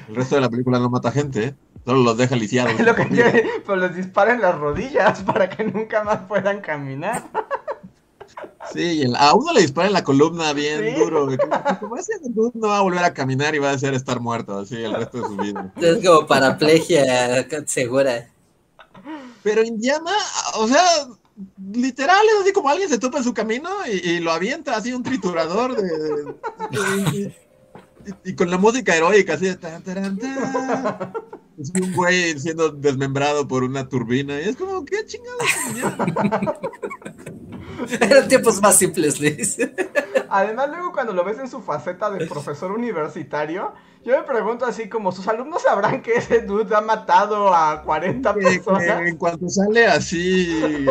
El 0.08 0.15
resto 0.15 0.36
de 0.36 0.41
la 0.41 0.49
película 0.49 0.79
no 0.79 0.89
mata 0.89 1.12
gente, 1.12 1.55
solo 1.86 2.01
los 2.01 2.17
deja 2.17 2.36
lisiados. 2.36 2.73
Es 2.79 2.79
lo 2.86 2.95
que 2.95 3.08
quiere, 3.10 3.45
pero 3.65 3.75
les 3.77 3.95
disparan 3.95 4.41
las 4.41 4.58
rodillas 4.58 5.19
para 5.25 5.49
que 5.49 5.63
nunca 5.63 6.03
más 6.03 6.19
puedan 6.27 6.62
caminar. 6.62 7.23
Sí, 8.73 8.82
y 8.82 9.01
el- 9.03 9.15
a 9.15 9.34
uno 9.36 9.51
le 9.53 9.62
dispara 9.62 9.88
en 9.88 9.93
la 9.93 10.03
columna 10.03 10.53
bien 10.53 10.79
Sí. 10.95 10.99
duro. 10.99 11.27
Como, 11.79 11.95
ese 11.97 12.13
dude 12.23 12.51
no 12.55 12.67
va 12.69 12.77
a 12.79 12.82
volver 12.82 13.03
a 13.03 13.13
caminar 13.13 13.53
y 13.55 13.60
va 13.60 13.69
a 13.69 13.73
desear 13.73 13.93
estar 13.93 14.19
muerto 14.19 14.58
así 14.60 14.75
el 14.77 14.93
resto 14.95 15.17
de 15.21 15.23
su 15.27 15.38
vida. 15.38 15.71
es 15.77 16.05
como 16.05 16.25
paraplegia 16.27 17.47
segura. 17.65 18.29
Pero 19.43 19.63
Indiana, 19.63 20.12
o 20.55 20.67
sea, 20.67 20.84
literal 21.73 22.21
es 22.34 22.41
así 22.41 22.54
como 22.54 22.69
alguien 22.69 22.89
se 22.89 22.97
topa 22.97 23.19
en 23.19 23.23
su 23.23 23.34
camino 23.34 23.69
y, 23.88 24.19
lo 24.19 24.32
avienta 24.32 24.75
así 24.75 24.93
un 24.93 25.04
triturador 25.04 25.75
de, 25.75 27.34
y, 28.23 28.34
con 28.34 28.49
la 28.49 28.58
música 28.58 28.95
heroica 28.95 29.34
así 29.34 29.45
de 29.45 29.56
tan, 29.56 29.84
taran, 29.84 30.17
tan. 30.17 31.13
Es 31.58 31.71
un 31.82 31.93
güey 31.93 32.39
siendo 32.39 32.69
desmembrado 32.69 33.47
por 33.47 33.63
una 33.63 33.89
turbina 33.89 34.39
y 34.39 34.45
es 34.45 34.56
como, 34.56 34.86
¿qué 34.86 35.06
chingados? 35.06 35.43
Eran 38.01 38.27
tiempos 38.27 38.61
más 38.61 38.77
simples, 38.77 39.19
Luis. 39.19 39.57
Además, 40.29 40.69
luego 40.69 40.91
cuando 40.91 41.13
lo 41.13 41.23
ves 41.23 41.39
en 41.39 41.49
su 41.49 41.61
faceta 41.61 42.09
de 42.11 42.25
profesor 42.27 42.71
universitario, 42.71 43.73
yo 44.05 44.15
me 44.17 44.23
pregunto 44.23 44.65
así 44.65 44.87
como, 44.89 45.11
¿sus 45.11 45.27
alumnos 45.27 45.61
sabrán 45.63 46.01
que 46.01 46.13
ese 46.13 46.41
dude 46.41 46.75
ha 46.75 46.81
matado 46.81 47.53
a 47.53 47.81
40 47.83 48.33
Que- 48.33 48.39
que 48.39 48.45
personas? 48.59 49.07
en 49.07 49.17
cuanto 49.17 49.49
sale 49.49 49.87
así, 49.87 50.85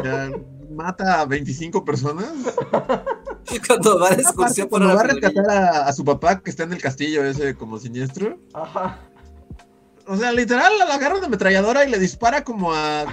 mata 0.70 1.20
a 1.20 1.24
25 1.26 1.84
personas. 1.84 2.26
Cuando 3.66 3.98
va 3.98 4.06
Aparte, 4.08 4.22
excursión 4.22 4.68
por 4.68 4.80
cuando 4.80 4.94
va 4.94 5.00
a 5.00 5.04
rescatar 5.04 5.50
a, 5.50 5.86
a 5.88 5.92
su 5.94 6.04
papá 6.04 6.40
que 6.40 6.50
está 6.50 6.64
en 6.64 6.72
el 6.74 6.82
castillo 6.82 7.24
ese 7.24 7.54
como 7.54 7.78
siniestro. 7.78 8.38
Ajá. 8.52 8.98
O 10.06 10.16
sea, 10.18 10.32
literal, 10.32 10.70
la 10.78 10.94
agarra 10.94 11.18
de 11.18 11.26
ametralladora 11.26 11.84
y 11.86 11.90
le 11.90 11.98
dispara 11.98 12.44
como 12.44 12.74
a 12.74 13.06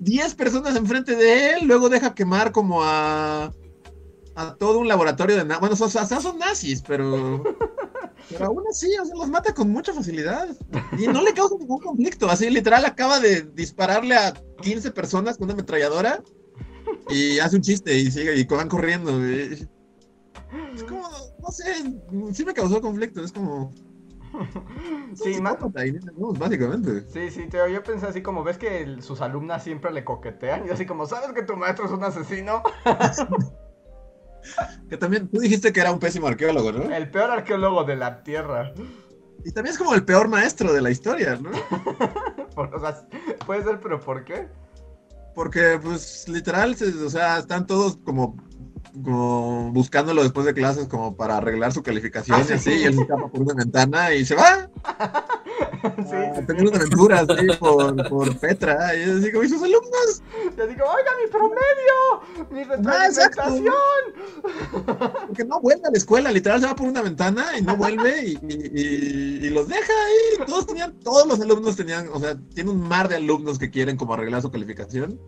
10 0.00 0.34
personas 0.34 0.76
enfrente 0.76 1.16
de 1.16 1.54
él, 1.54 1.66
luego 1.66 1.88
deja 1.88 2.14
quemar 2.14 2.52
como 2.52 2.82
a 2.82 3.52
a 4.36 4.54
todo 4.56 4.80
un 4.80 4.88
laboratorio 4.88 5.36
de 5.36 5.44
bueno, 5.58 5.76
son, 5.76 5.90
son 5.90 6.38
nazis, 6.38 6.82
pero 6.86 7.42
pero 8.28 8.46
aún 8.46 8.64
así, 8.70 8.90
o 9.00 9.04
sea, 9.04 9.14
los 9.16 9.28
mata 9.28 9.54
con 9.54 9.70
mucha 9.70 9.92
facilidad 9.92 10.48
y 10.98 11.06
no 11.06 11.22
le 11.22 11.34
causa 11.34 11.56
ningún 11.58 11.80
conflicto, 11.80 12.28
así 12.28 12.50
literal 12.50 12.84
acaba 12.84 13.20
de 13.20 13.42
dispararle 13.54 14.16
a 14.16 14.34
15 14.62 14.90
personas 14.92 15.36
con 15.36 15.44
una 15.44 15.54
ametralladora 15.54 16.22
y 17.10 17.38
hace 17.38 17.56
un 17.56 17.62
chiste 17.62 17.96
y 17.96 18.10
sigue 18.10 18.36
y 18.36 18.44
van 18.44 18.68
corriendo. 18.68 19.24
es 19.24 19.68
como, 20.88 21.08
no 21.40 21.50
sé, 21.50 21.64
sí 22.32 22.44
me 22.44 22.54
causó 22.54 22.80
conflicto, 22.80 23.22
es 23.22 23.32
como 23.32 23.72
Sí, 25.14 25.40
Jones, 25.40 26.38
básicamente. 26.38 27.08
Sí, 27.08 27.30
sí, 27.30 27.46
Teo, 27.48 27.68
yo 27.68 27.82
pensé 27.82 28.06
así 28.06 28.22
como, 28.22 28.42
ves 28.42 28.58
que 28.58 28.82
el- 28.82 29.02
sus 29.02 29.20
alumnas 29.20 29.62
siempre 29.62 29.92
le 29.92 30.04
coquetean 30.04 30.66
y 30.66 30.70
así 30.70 30.86
como, 30.86 31.06
¿sabes 31.06 31.32
que 31.32 31.42
tu 31.42 31.56
maestro 31.56 31.86
es 31.86 31.92
un 31.92 32.02
asesino? 32.04 32.62
Que 34.90 34.98
también, 34.98 35.26
tú 35.28 35.40
dijiste 35.40 35.72
que 35.72 35.80
era 35.80 35.90
un 35.90 35.98
pésimo 35.98 36.26
arqueólogo, 36.26 36.70
¿no? 36.70 36.94
El 36.94 37.10
peor 37.10 37.30
arqueólogo 37.30 37.84
de 37.84 37.96
la 37.96 38.22
Tierra. 38.22 38.74
Y 39.42 39.50
también 39.52 39.72
es 39.72 39.78
como 39.78 39.94
el 39.94 40.04
peor 40.04 40.28
maestro 40.28 40.70
de 40.72 40.82
la 40.82 40.90
historia, 40.90 41.36
¿no? 41.40 41.50
O 42.56 42.78
sea, 42.78 43.08
puede 43.46 43.64
ser, 43.64 43.80
pero 43.80 43.98
¿por 44.00 44.24
qué? 44.24 44.48
Porque, 45.34 45.80
pues, 45.82 46.28
literal, 46.28 46.76
o 47.04 47.10
sea, 47.10 47.38
están 47.38 47.66
todos 47.66 47.96
como 48.04 48.36
como 49.02 49.70
buscándolo 49.72 50.22
después 50.22 50.46
de 50.46 50.54
clases 50.54 50.86
como 50.86 51.16
para 51.16 51.38
arreglar 51.38 51.72
su 51.72 51.82
calificación 51.82 52.38
Ah, 52.38 52.42
y 52.42 52.46
sí. 52.46 52.52
así, 52.52 52.70
y 52.70 52.84
él 52.84 52.94
se 52.94 53.00
escapa 53.02 53.28
por 53.28 53.40
una 53.42 53.54
ventana 53.54 54.14
y 54.14 54.24
se 54.24 54.34
va 54.36 54.68
Sí, 55.84 56.16
a 56.16 56.46
tener 56.46 56.66
una 56.66 56.76
aventura 56.78 57.20
así 57.28 57.46
por, 57.58 58.08
por 58.08 58.38
Petra. 58.38 58.94
Y 58.96 59.02
así 59.02 59.30
como, 59.32 59.44
¿y 59.44 59.48
sus 59.50 59.62
alumnos? 59.62 60.22
yo 60.56 60.66
digo, 60.66 60.84
oiga, 60.86 61.10
mi 61.22 61.30
promedio, 61.30 62.48
mi 62.50 62.60
Ah, 62.88 63.08
retroalimentación. 63.10 63.74
Porque 65.26 65.44
no 65.44 65.60
vuelve 65.60 65.82
a 65.86 65.90
la 65.90 65.98
escuela, 65.98 66.32
literal 66.32 66.60
se 66.60 66.66
va 66.66 66.74
por 66.74 66.86
una 66.88 67.02
ventana 67.02 67.58
y 67.58 67.62
no 67.62 67.76
vuelve 67.76 68.24
y, 68.24 68.30
y- 68.48 68.70
y- 68.74 69.46
y 69.46 69.50
los 69.50 69.68
deja 69.68 69.92
ahí. 69.92 70.46
Todos 70.46 70.66
tenían, 70.66 70.98
todos 71.00 71.26
los 71.26 71.38
alumnos 71.40 71.76
tenían, 71.76 72.08
o 72.12 72.18
sea, 72.18 72.34
tiene 72.54 72.70
un 72.70 72.80
mar 72.88 73.08
de 73.08 73.16
alumnos 73.16 73.58
que 73.58 73.70
quieren 73.70 73.96
como 73.98 74.14
arreglar 74.14 74.40
su 74.40 74.50
calificación. 74.50 75.20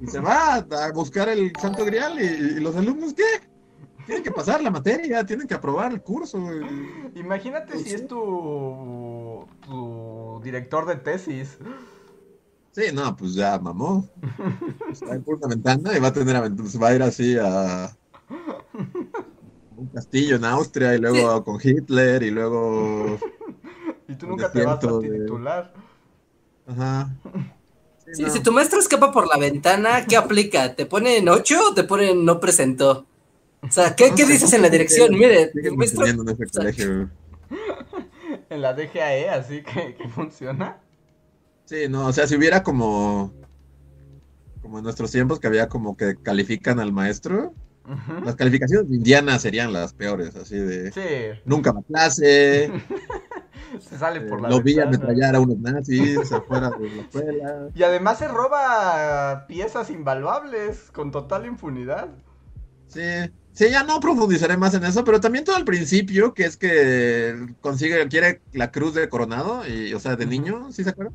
Y 0.00 0.06
se 0.06 0.20
va 0.20 0.54
a 0.56 0.92
buscar 0.92 1.28
el 1.28 1.52
santo 1.60 1.84
grial 1.84 2.20
y, 2.20 2.24
y 2.24 2.60
los 2.60 2.76
alumnos, 2.76 3.14
¿qué? 3.14 3.24
Tienen 4.06 4.22
que 4.24 4.30
pasar 4.30 4.62
la 4.62 4.70
materia, 4.70 5.24
tienen 5.26 5.46
que 5.46 5.54
aprobar 5.54 5.92
el 5.92 6.00
curso. 6.02 6.38
y- 6.54 7.18
Imagínate 7.20 7.78
si 7.78 7.92
es 7.94 8.06
tu, 8.06 9.46
tu 9.66 10.40
director 10.42 10.86
de 10.86 10.96
tesis. 10.96 11.58
Sí, 12.72 12.84
no, 12.94 13.14
pues 13.16 13.34
ya 13.34 13.58
mamó. 13.58 14.08
Ir 15.12 15.22
por 15.24 15.34
una 15.36 15.48
ventana 15.48 15.96
y 15.96 16.00
va 16.00 16.08
a 16.08 16.12
tener 16.12 16.36
aventuras, 16.36 16.80
va 16.80 16.88
a 16.88 16.94
ir 16.94 17.02
así 17.02 17.36
a 17.36 17.90
un 19.76 19.86
castillo 19.88 20.36
en 20.36 20.44
Austria 20.44 20.94
y 20.94 20.98
luego 20.98 21.44
con 21.44 21.58
Hitler 21.62 22.22
y 22.22 22.30
luego 22.30 23.18
Y 24.08 24.14
tú 24.14 24.26
Un 24.26 24.30
nunca 24.32 24.50
te 24.50 24.64
vas 24.64 24.82
a 24.84 24.86
de- 24.98 25.18
titular. 25.20 25.74
Ajá. 26.66 27.10
Sí, 28.12 28.22
no. 28.22 28.30
Si 28.30 28.40
tu 28.40 28.52
maestro 28.52 28.80
escapa 28.80 29.12
por 29.12 29.26
la 29.26 29.38
ventana, 29.38 30.06
¿qué 30.06 30.16
aplica? 30.16 30.74
¿Te 30.74 30.86
ponen 30.86 31.28
8 31.28 31.70
o 31.70 31.74
te 31.74 31.84
ponen 31.84 32.24
no 32.24 32.40
presentó? 32.40 33.06
O 33.62 33.70
sea, 33.70 33.94
¿qué, 33.94 34.12
qué 34.16 34.24
dices 34.26 34.52
en 34.52 34.62
la 34.62 34.70
dirección? 34.70 35.12
Mire, 35.12 35.48
tu 35.48 35.76
maestro... 35.76 36.06
en 36.06 36.28
ese 36.28 36.46
colegio. 36.46 37.10
En 38.50 38.62
la 38.62 38.72
DGAE, 38.72 39.28
así 39.30 39.62
que, 39.62 39.94
que 39.94 40.08
funciona. 40.08 40.78
Sí, 41.64 41.86
no, 41.88 42.06
o 42.06 42.12
sea, 42.12 42.26
si 42.26 42.34
hubiera 42.34 42.62
como 42.62 43.32
como 44.68 44.78
en 44.78 44.84
nuestros 44.84 45.10
tiempos 45.10 45.40
que 45.40 45.46
había 45.46 45.68
como 45.68 45.96
que 45.96 46.16
califican 46.16 46.78
al 46.78 46.92
maestro, 46.92 47.54
las 48.22 48.36
calificaciones 48.36 48.90
de 48.90 48.96
Indiana 48.96 49.38
serían 49.38 49.72
las 49.72 49.94
peores, 49.94 50.36
así 50.36 50.56
de 50.56 50.92
Sí, 50.92 51.40
nunca 51.46 51.72
va 51.72 51.80
a 51.80 51.84
clase, 51.84 52.70
se 53.80 53.98
sale 53.98 54.20
por 54.22 54.40
la 54.40 54.48
lo 54.48 54.62
vi 54.62 54.78
ametrallar 54.78 55.36
a 55.36 55.40
unos 55.40 55.58
nazis 55.58 56.30
afuera 56.32 56.70
de 56.70 56.90
la 56.90 57.02
escuela. 57.02 57.68
Y 57.74 57.82
además 57.82 58.18
se 58.18 58.28
roba 58.28 59.46
piezas 59.46 59.90
invaluables 59.90 60.90
con 60.92 61.10
total 61.10 61.46
impunidad. 61.46 62.08
Sí, 62.88 63.30
sí, 63.52 63.70
ya 63.70 63.84
no 63.84 64.00
profundizaré 64.00 64.56
más 64.56 64.74
en 64.74 64.84
eso, 64.84 65.04
pero 65.04 65.20
también 65.20 65.44
todo 65.44 65.56
al 65.56 65.64
principio, 65.64 66.32
que 66.32 66.44
es 66.44 66.56
que 66.56 67.54
consigue, 67.60 68.08
quiere 68.08 68.40
la 68.52 68.70
cruz 68.70 68.94
de 68.94 69.08
Coronado, 69.08 69.62
y, 69.68 69.92
o 69.92 70.00
sea, 70.00 70.16
de 70.16 70.26
niño, 70.26 70.72
¿sí 70.72 70.84
se 70.84 70.90
acuerdan? 70.90 71.14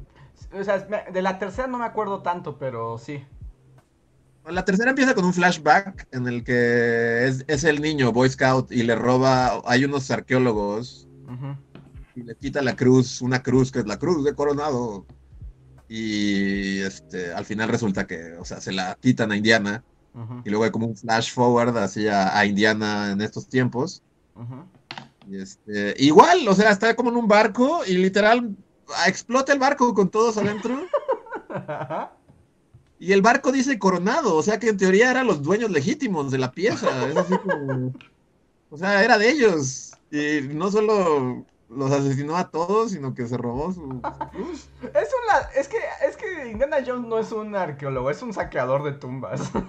O 0.54 0.64
sea, 0.64 0.80
de 0.80 1.22
la 1.22 1.40
tercera 1.40 1.68
no 1.68 1.80
me 1.80 1.86
acuerdo 1.86 2.22
tanto, 2.22 2.58
pero 2.60 3.00
sí. 3.00 3.26
La 4.46 4.66
tercera 4.66 4.90
empieza 4.90 5.16
con 5.16 5.26
un 5.26 5.34
flashback 5.34 6.08
en 6.12 6.28
el 6.28 6.44
que 6.44 7.28
es, 7.28 7.46
es 7.48 7.64
el 7.64 7.82
niño, 7.82 8.12
Boy 8.12 8.30
Scout, 8.30 8.72
y 8.72 8.84
le 8.84 8.96
roba, 8.96 9.62
hay 9.66 9.86
unos 9.86 10.12
arqueólogos, 10.12 11.08
Ujú. 11.26 11.56
Y 12.16 12.24
le 12.24 12.36
quita 12.36 12.62
la 12.62 12.76
cruz, 12.76 13.22
una 13.22 13.42
cruz 13.42 13.72
que 13.72 13.80
es 13.80 13.88
la 13.88 13.98
cruz 13.98 14.24
de 14.24 14.34
Coronado, 14.34 15.06
y 15.88 16.80
este, 16.80 17.34
al 17.34 17.46
final 17.46 17.70
resulta 17.70 18.08
que, 18.08 18.34
o 18.34 18.46
sea, 18.46 18.62
se 18.62 18.72
la 18.72 18.98
quitan 19.00 19.32
a 19.32 19.38
Indiana, 19.38 19.84
y 20.46 20.50
luego 20.50 20.64
hay 20.64 20.72
como 20.72 20.86
un 20.88 20.96
flash 20.96 21.34
forward 21.34 21.76
así 21.78 22.08
a, 22.08 22.38
a 22.38 22.46
Indiana 22.46 23.12
en 23.12 23.22
estos 23.22 23.48
tiempos. 23.48 24.04
Y 25.28 25.38
este, 25.38 25.96
igual, 25.98 26.48
o 26.48 26.54
sea, 26.54 26.70
está 26.70 26.96
como 26.96 27.10
en 27.10 27.16
un 27.16 27.28
barco 27.28 27.82
y 27.88 27.94
literal 27.94 28.56
explota 29.08 29.54
el 29.54 29.60
barco 29.60 29.94
con 29.94 30.10
todos 30.10 30.38
adentro. 30.38 30.88
Y 33.00 33.12
el 33.12 33.22
barco 33.22 33.52
dice 33.52 33.78
Coronado, 33.78 34.34
o 34.34 34.42
sea 34.42 34.60
que 34.60 34.70
en 34.70 34.78
teoría 34.78 35.12
eran 35.12 35.28
los 35.28 35.44
dueños 35.44 35.70
legítimos 35.70 36.32
de 36.32 36.38
la 36.38 36.54
pieza. 36.54 37.10
Es 37.10 37.18
así 37.18 37.38
como. 37.38 37.94
O 38.70 38.78
sea, 38.78 39.04
era 39.04 39.18
de 39.18 39.30
ellos. 39.30 39.92
Y 40.10 40.40
no 40.54 40.72
solo 40.72 41.46
los 41.76 41.92
asesinó 41.92 42.36
a 42.36 42.50
todos, 42.50 42.92
sino 42.92 43.14
que 43.14 43.28
se 43.28 43.38
robó 43.38 43.72
su. 43.72 44.06
cruz. 44.32 44.70
Es 44.82 45.10
una, 45.24 45.40
es 45.56 45.68
que, 45.68 45.78
es 46.08 46.18
que 46.18 46.50
Indiana 46.50 46.78
Jones 46.86 47.08
no 47.08 47.20
es 47.20 47.32
un 47.32 47.56
arqueólogo, 47.56 48.10
es 48.10 48.22
un 48.22 48.34
saqueador 48.34 48.84
de 48.84 48.94
tumbas. 48.94 49.52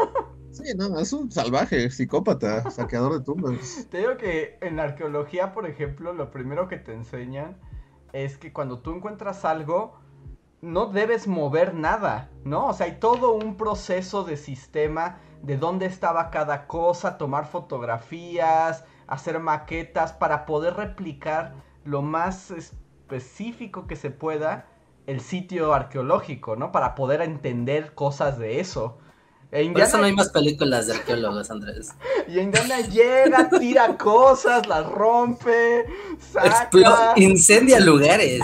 Sí, 0.51 0.73
no, 0.77 1.01
es 1.01 1.13
un 1.13 1.33
salvaje, 1.33 1.91
psicópata, 1.91 2.71
saqueador 2.71 3.19
de 3.19 3.25
tumbas. 3.25 3.89
Te 3.91 3.99
digo 3.99 4.17
que 4.17 4.57
en 4.61 4.79
arqueología, 4.79 5.53
por 5.53 5.67
ejemplo, 5.67 6.13
lo 6.13 6.31
primero 6.31 6.69
que 6.69 6.77
te 6.77 6.95
enseñan 6.95 7.59
es 8.13 8.39
que 8.39 8.53
cuando 8.53 8.79
tú 8.79 8.93
encuentras 8.93 9.45
algo, 9.45 9.99
no 10.61 10.87
debes 10.87 11.27
mover 11.27 11.75
nada, 11.75 12.31
¿no? 12.45 12.69
O 12.69 12.73
sea, 12.73 12.87
hay 12.87 13.01
todo 13.01 13.35
un 13.35 13.57
proceso 13.57 14.23
de 14.23 14.37
sistema 14.37 15.19
de 15.43 15.59
dónde 15.59 15.87
estaba 15.87 16.31
cada 16.31 16.67
cosa, 16.69 17.19
tomar 17.19 17.47
fotografías, 17.47 18.85
hacer 19.07 19.41
maquetas 19.41 20.13
para 20.13 20.47
poder 20.47 20.75
replicar 20.75 21.55
lo 21.85 22.03
más 22.03 22.51
específico 22.51 23.87
que 23.87 23.97
se 23.97 24.11
pueda 24.11 24.67
el 25.07 25.21
sitio 25.21 25.75
arqueológico, 25.75 26.57
¿no? 26.57 26.73
Para 26.73 26.95
poder 26.95 27.21
entender 27.23 27.95
cosas 27.95 28.39
de 28.39 28.61
eso. 28.61 28.99
E 29.53 29.59
Por 29.59 29.61
eso 29.61 29.67
Indiana- 29.69 29.99
no 29.99 30.05
hay 30.05 30.13
más 30.15 30.31
películas 30.31 30.87
de 30.87 30.95
arqueólogos, 30.95 31.51
Andrés. 31.51 31.91
y 32.29 32.39
Indiana 32.41 32.81
llega, 32.81 33.49
tira 33.51 33.97
cosas, 33.99 34.67
las 34.67 34.87
rompe, 34.87 35.85
Explo- 36.35 36.83
saca. 36.91 37.13
incendia 37.17 37.79
lugares. 37.81 38.41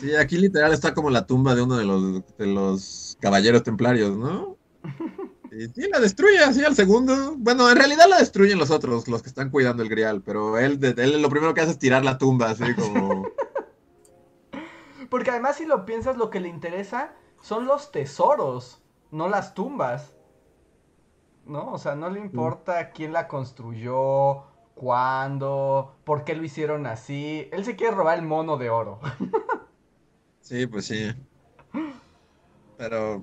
Sí, 0.00 0.14
aquí 0.16 0.36
literal 0.36 0.72
está 0.72 0.92
como 0.94 1.10
la 1.10 1.26
tumba 1.26 1.54
de 1.54 1.62
uno 1.62 1.76
de 1.76 1.84
los, 1.84 2.22
de 2.36 2.46
los 2.46 3.16
caballeros 3.20 3.62
templarios, 3.62 4.16
¿no? 4.16 4.56
Y 5.50 5.68
sí, 5.68 5.88
la 5.90 6.00
destruye 6.00 6.38
así 6.38 6.64
al 6.64 6.74
segundo. 6.74 7.34
Bueno, 7.36 7.70
en 7.70 7.76
realidad 7.76 8.06
la 8.08 8.18
destruyen 8.18 8.58
los 8.58 8.70
otros, 8.70 9.08
los 9.08 9.22
que 9.22 9.28
están 9.28 9.50
cuidando 9.50 9.82
el 9.82 9.88
grial, 9.88 10.22
pero 10.22 10.58
él, 10.58 10.78
él 10.82 11.22
lo 11.22 11.30
primero 11.30 11.54
que 11.54 11.60
hace 11.60 11.72
es 11.72 11.78
tirar 11.78 12.04
la 12.04 12.18
tumba, 12.18 12.50
así 12.50 12.74
como... 12.74 13.28
Porque 15.10 15.30
además, 15.30 15.56
si 15.56 15.64
lo 15.64 15.86
piensas, 15.86 16.16
lo 16.18 16.28
que 16.28 16.40
le 16.40 16.48
interesa 16.48 17.14
son 17.40 17.66
los 17.66 17.92
tesoros, 17.92 18.82
no 19.10 19.28
las 19.28 19.54
tumbas. 19.54 20.14
¿No? 21.46 21.72
O 21.72 21.78
sea, 21.78 21.94
no 21.94 22.10
le 22.10 22.20
importa 22.20 22.90
quién 22.90 23.14
la 23.14 23.26
construyó, 23.26 24.44
cuándo, 24.74 25.96
por 26.04 26.24
qué 26.24 26.34
lo 26.34 26.44
hicieron 26.44 26.86
así. 26.86 27.48
Él 27.52 27.64
se 27.64 27.74
quiere 27.74 27.96
robar 27.96 28.18
el 28.18 28.24
mono 28.24 28.56
de 28.56 28.70
oro. 28.70 29.00
Sí, 30.40 30.66
pues 30.66 30.86
sí. 30.86 31.12
Pero, 32.78 33.22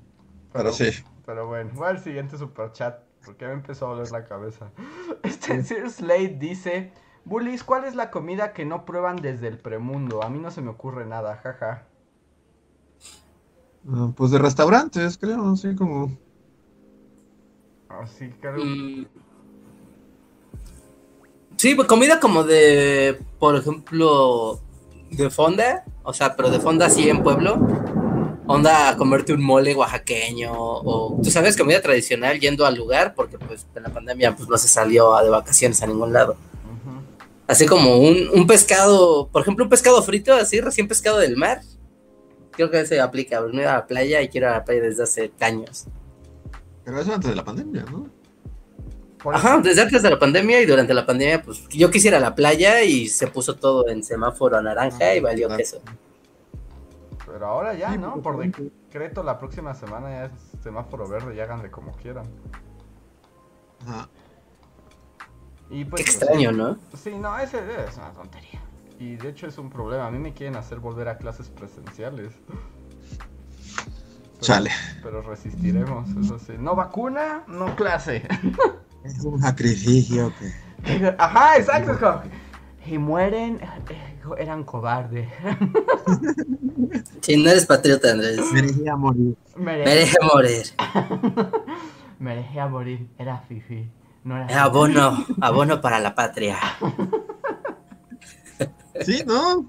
pero 0.52 0.72
sí. 0.72 0.90
Pero 1.26 1.48
bueno, 1.48 1.72
voy 1.74 1.88
al 1.88 1.98
siguiente 1.98 2.38
superchat 2.38 3.00
porque 3.24 3.46
me 3.46 3.52
empezó 3.52 3.86
a 3.86 3.90
doler 3.90 4.10
la 4.12 4.24
cabeza. 4.24 4.70
Este 5.24 5.62
Sir 5.62 5.90
Slade 5.90 6.36
dice: 6.38 6.92
Bullies, 7.24 7.64
¿cuál 7.64 7.84
es 7.84 7.96
la 7.96 8.10
comida 8.10 8.52
que 8.52 8.64
no 8.64 8.84
prueban 8.84 9.16
desde 9.16 9.48
el 9.48 9.58
premundo? 9.58 10.22
A 10.22 10.30
mí 10.30 10.38
no 10.38 10.50
se 10.52 10.62
me 10.62 10.70
ocurre 10.70 11.04
nada, 11.04 11.36
jaja. 11.36 11.88
Ah, 13.88 14.12
Pues 14.16 14.30
de 14.30 14.38
restaurantes, 14.38 15.18
creo, 15.18 15.52
así 15.52 15.74
como... 15.74 16.16
Así 17.88 18.30
que. 18.30 18.48
Mm. 18.50 19.06
Sí, 21.56 21.74
pues 21.74 21.88
comida 21.88 22.20
como 22.20 22.44
de, 22.44 23.18
por 23.38 23.56
ejemplo, 23.56 24.60
de 25.10 25.30
fonda, 25.30 25.84
o 26.02 26.12
sea, 26.12 26.36
pero 26.36 26.50
de 26.50 26.60
fonda 26.60 26.86
así 26.86 27.08
en 27.08 27.22
pueblo. 27.22 27.58
Onda 28.48 28.88
a 28.90 28.96
comerte 28.96 29.32
un 29.32 29.42
mole 29.42 29.74
oaxaqueño 29.74 30.52
o, 30.54 31.18
tú 31.22 31.30
sabes, 31.30 31.56
comida 31.56 31.80
tradicional 31.82 32.38
yendo 32.38 32.64
al 32.64 32.76
lugar 32.76 33.14
porque 33.14 33.38
pues 33.38 33.66
en 33.74 33.82
la 33.82 33.88
pandemia 33.88 34.36
pues 34.36 34.48
no 34.48 34.56
se 34.56 34.68
salió 34.68 35.14
a- 35.16 35.22
de 35.24 35.30
vacaciones 35.30 35.82
a 35.82 35.86
ningún 35.86 36.12
lado. 36.12 36.36
Así 37.48 37.66
como 37.66 37.98
un, 37.98 38.28
un 38.34 38.46
pescado, 38.46 39.28
por 39.28 39.42
ejemplo, 39.42 39.64
un 39.64 39.70
pescado 39.70 40.02
frito, 40.02 40.32
así 40.34 40.60
recién 40.60 40.88
pescado 40.88 41.18
del 41.18 41.36
mar. 41.36 41.60
Creo 42.52 42.70
que 42.70 42.84
se 42.86 43.00
aplica. 43.00 43.40
Me 43.40 43.48
voy 43.52 43.62
a 43.64 43.74
la 43.74 43.86
playa 43.86 44.20
y 44.22 44.28
quiero 44.28 44.46
ir 44.48 44.52
a 44.52 44.56
la 44.58 44.64
playa 44.64 44.82
desde 44.82 45.02
hace 45.04 45.30
años. 45.40 45.86
Pero 46.84 47.00
eso 47.00 47.12
antes 47.14 47.30
de 47.30 47.36
la 47.36 47.44
pandemia, 47.44 47.84
¿no? 47.90 48.08
Ajá, 49.32 49.58
desde 49.62 49.82
antes 49.82 50.02
de 50.02 50.10
la 50.10 50.18
pandemia 50.18 50.60
y 50.60 50.66
durante 50.66 50.94
la 50.94 51.04
pandemia, 51.04 51.42
pues 51.42 51.68
yo 51.68 51.90
quisiera 51.90 52.18
la 52.20 52.34
playa 52.34 52.82
y 52.82 53.08
se 53.08 53.26
puso 53.26 53.54
todo 53.56 53.88
en 53.88 54.02
semáforo 54.04 54.60
naranja 54.62 55.14
y 55.14 55.20
valió 55.20 55.48
Ah, 55.50 55.56
queso. 55.56 55.80
Pero 57.36 57.48
ahora 57.48 57.74
ya, 57.74 57.92
Sí, 57.92 57.98
¿no? 57.98 58.22
Por 58.22 58.38
decreto, 58.38 59.22
la 59.22 59.38
próxima 59.38 59.74
semana 59.74 60.08
ya 60.08 60.24
es 60.24 60.32
semáforo 60.62 61.06
verde 61.06 61.36
y 61.36 61.40
háganle 61.40 61.70
como 61.70 61.92
quieran. 61.92 62.24
Ajá. 63.86 64.08
Y 65.68 65.84
Qué 65.84 65.90
pues, 65.90 66.00
extraño, 66.00 66.50
¿no? 66.52 66.78
Sí, 66.96 67.10
no, 67.10 67.38
ese 67.38 67.58
es 67.58 67.98
una 67.98 68.10
tontería. 68.12 68.62
Y 68.98 69.16
de 69.16 69.28
hecho 69.28 69.46
es 69.46 69.58
un 69.58 69.68
problema. 69.68 70.06
A 70.06 70.10
mí 70.10 70.18
me 70.18 70.32
quieren 70.32 70.56
hacer 70.56 70.80
volver 70.80 71.10
a 71.10 71.18
clases 71.18 71.50
presenciales. 71.50 72.32
Chale. 74.40 74.70
Pero 75.02 75.20
resistiremos, 75.20 76.08
eso 76.16 76.38
sí. 76.38 76.54
No 76.58 76.74
vacuna, 76.74 77.42
no 77.48 77.76
clase. 77.76 78.26
Es 79.04 79.22
un 79.24 79.38
sacrificio 79.42 80.32
que. 80.38 81.14
Ajá, 81.18 81.58
exacto. 81.58 82.22
Y 82.86 82.96
mueren, 82.96 83.60
eran 84.38 84.64
cobardes. 84.64 85.28
Si 87.20 87.36
no 87.36 87.50
eres 87.50 87.66
patriota, 87.66 88.12
Andrés. 88.12 88.40
Merecía 88.52 88.96
morir. 88.96 89.36
Merece 89.56 90.16
morir. 90.34 90.66
Merecía 92.18 92.68
morir, 92.68 93.08
era 93.18 93.38
fifi. 93.40 93.90
No 94.24 94.36
era 94.36 94.62
abono, 94.64 95.24
abono 95.40 95.80
para 95.80 95.98
la 96.00 96.14
patria. 96.14 96.58
Sí, 99.00 99.22
¿no? 99.26 99.66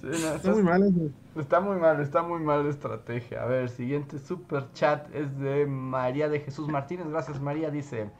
Sí, 0.00 0.08
no, 0.20 0.34
Está 0.34 0.34
está, 0.34 0.52
muy 0.52 0.62
mal 0.62 0.82
eso. 0.82 1.40
está 1.40 1.60
muy 1.60 1.76
mal, 1.76 2.00
está 2.00 2.22
muy 2.22 2.40
mal 2.40 2.64
la 2.64 2.70
estrategia. 2.70 3.42
A 3.42 3.46
ver, 3.46 3.68
siguiente 3.68 4.18
super 4.18 4.72
chat 4.72 5.08
es 5.14 5.38
de 5.38 5.66
María 5.66 6.28
de 6.28 6.40
Jesús 6.40 6.68
Martínez. 6.68 7.06
Gracias, 7.08 7.40
María. 7.40 7.70
Dice: 7.70 8.10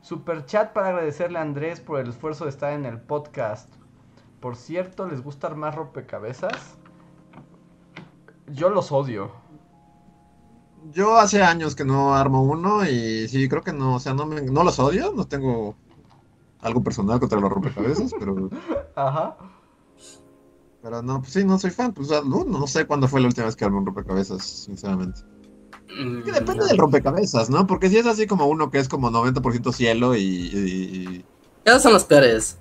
Super 0.00 0.44
chat 0.46 0.72
para 0.72 0.88
agradecerle 0.88 1.38
a 1.38 1.42
Andrés 1.42 1.80
por 1.80 2.00
el 2.00 2.08
esfuerzo 2.08 2.44
de 2.44 2.50
estar 2.50 2.72
en 2.72 2.86
el 2.86 3.00
podcast. 3.00 3.72
Por 4.42 4.56
cierto, 4.56 5.06
¿les 5.06 5.22
gusta 5.22 5.46
armar 5.46 5.74
rompecabezas? 5.74 6.76
Yo 8.46 8.70
los 8.70 8.92
odio. 8.92 9.32
Yo 10.92 11.16
hace 11.18 11.42
años 11.42 11.74
que 11.76 11.84
no 11.84 12.14
armo 12.14 12.42
uno 12.42 12.84
y 12.88 13.28
sí, 13.28 13.48
creo 13.48 13.62
que 13.62 13.72
no, 13.72 13.94
o 13.96 14.00
sea, 14.00 14.14
no, 14.14 14.26
me- 14.26 14.42
no 14.42 14.64
los 14.64 14.78
odio, 14.80 15.12
no 15.14 15.26
tengo 15.26 15.76
algo 16.60 16.82
personal 16.82 17.20
contra 17.20 17.40
los 17.40 17.50
rompecabezas, 17.50 18.14
pero, 18.18 18.50
Ajá. 18.96 19.36
pero 20.80 21.00
no, 21.02 21.20
pues 21.20 21.32
sí, 21.32 21.44
no 21.44 21.58
soy 21.58 21.70
fan, 21.70 21.92
pues 21.92 22.08
o 22.10 22.10
sea, 22.14 22.22
no, 22.28 22.44
no 22.44 22.66
sé 22.66 22.86
cuándo 22.86 23.06
fue 23.08 23.20
la 23.20 23.28
última 23.28 23.46
vez 23.46 23.56
que 23.56 23.64
armé 23.64 23.78
un 23.78 23.86
rompecabezas, 23.86 24.42
sinceramente. 24.44 25.20
Mm, 25.88 26.22
Que 26.24 26.32
depende 26.32 26.64
no. 26.64 26.66
del 26.66 26.78
rompecabezas, 26.78 27.50
¿no? 27.50 27.66
Porque 27.66 27.88
si 27.88 27.98
es 27.98 28.06
así 28.06 28.26
como 28.26 28.46
uno 28.46 28.70
que 28.70 28.78
es 28.78 28.88
como 28.88 29.10
90% 29.10 29.72
cielo 29.72 30.16
y, 30.16 30.20
y- 30.22 31.18
y- 31.18 31.24
Esos 31.64 31.82
son 31.82 31.92
los 31.92 32.04
peores. 32.04 32.56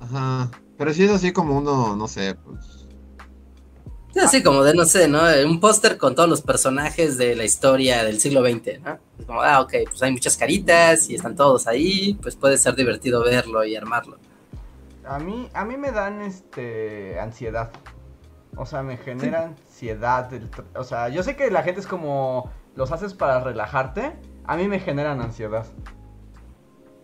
Ajá, 0.00 0.50
pero 0.82 0.94
si 0.94 1.04
es 1.04 1.12
así 1.12 1.32
como 1.32 1.58
uno, 1.58 1.94
no 1.94 2.08
sé, 2.08 2.34
pues... 2.34 2.88
Sí, 4.12 4.18
así 4.18 4.42
como 4.42 4.64
de, 4.64 4.74
no 4.74 4.84
sé, 4.84 5.06
¿no? 5.06 5.20
Un 5.46 5.60
póster 5.60 5.96
con 5.96 6.16
todos 6.16 6.28
los 6.28 6.42
personajes 6.42 7.16
de 7.16 7.36
la 7.36 7.44
historia 7.44 8.02
del 8.02 8.18
siglo 8.18 8.42
XX, 8.42 8.80
¿no? 8.80 8.98
Es 9.16 9.24
como, 9.24 9.42
ah, 9.42 9.60
ok, 9.60 9.74
pues 9.84 10.02
hay 10.02 10.10
muchas 10.10 10.36
caritas 10.36 11.08
y 11.08 11.14
están 11.14 11.36
todos 11.36 11.68
ahí, 11.68 12.18
pues 12.20 12.34
puede 12.34 12.58
ser 12.58 12.74
divertido 12.74 13.22
verlo 13.22 13.64
y 13.64 13.76
armarlo. 13.76 14.18
A 15.04 15.20
mí, 15.20 15.48
a 15.54 15.64
mí 15.64 15.76
me 15.76 15.92
dan 15.92 16.20
este 16.20 17.20
ansiedad. 17.20 17.70
O 18.56 18.66
sea, 18.66 18.82
me 18.82 18.96
genera 18.96 19.44
ansiedad. 19.44 20.32
o 20.74 20.82
sea, 20.82 21.10
yo 21.10 21.22
sé 21.22 21.36
que 21.36 21.48
la 21.52 21.62
gente 21.62 21.78
es 21.78 21.86
como 21.86 22.50
los 22.74 22.90
haces 22.90 23.14
para 23.14 23.38
relajarte. 23.38 24.14
A 24.46 24.56
mí 24.56 24.66
me 24.66 24.80
generan 24.80 25.20
ansiedad. 25.20 25.64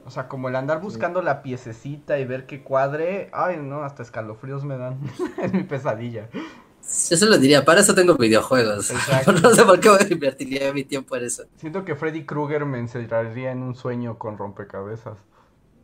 O 0.08 0.10
sea, 0.10 0.26
como 0.26 0.48
el 0.48 0.56
andar 0.56 0.80
buscando 0.80 1.20
la 1.20 1.42
piececita 1.42 2.18
y 2.18 2.24
ver 2.24 2.46
que 2.46 2.62
cuadre. 2.62 3.28
Ay, 3.34 3.58
no, 3.58 3.82
hasta 3.82 4.02
escalofríos 4.02 4.64
me 4.64 4.78
dan. 4.78 4.98
es 5.42 5.52
mi 5.52 5.64
pesadilla. 5.64 6.30
Yo 6.32 7.16
se 7.18 7.26
lo 7.26 7.36
diría, 7.36 7.62
para 7.62 7.82
eso 7.82 7.94
tengo 7.94 8.16
videojuegos. 8.16 8.90
Exacto. 8.90 9.32
no 9.32 9.54
sé 9.54 9.64
por 9.66 9.78
qué 9.80 9.90
invertiría 10.08 10.72
mi 10.72 10.84
tiempo 10.84 11.14
en 11.16 11.24
eso. 11.24 11.44
Siento 11.58 11.84
que 11.84 11.94
Freddy 11.94 12.24
Krueger 12.24 12.64
me 12.64 12.78
encerraría 12.78 13.52
en 13.52 13.62
un 13.62 13.74
sueño 13.74 14.16
con 14.16 14.38
rompecabezas. 14.38 15.18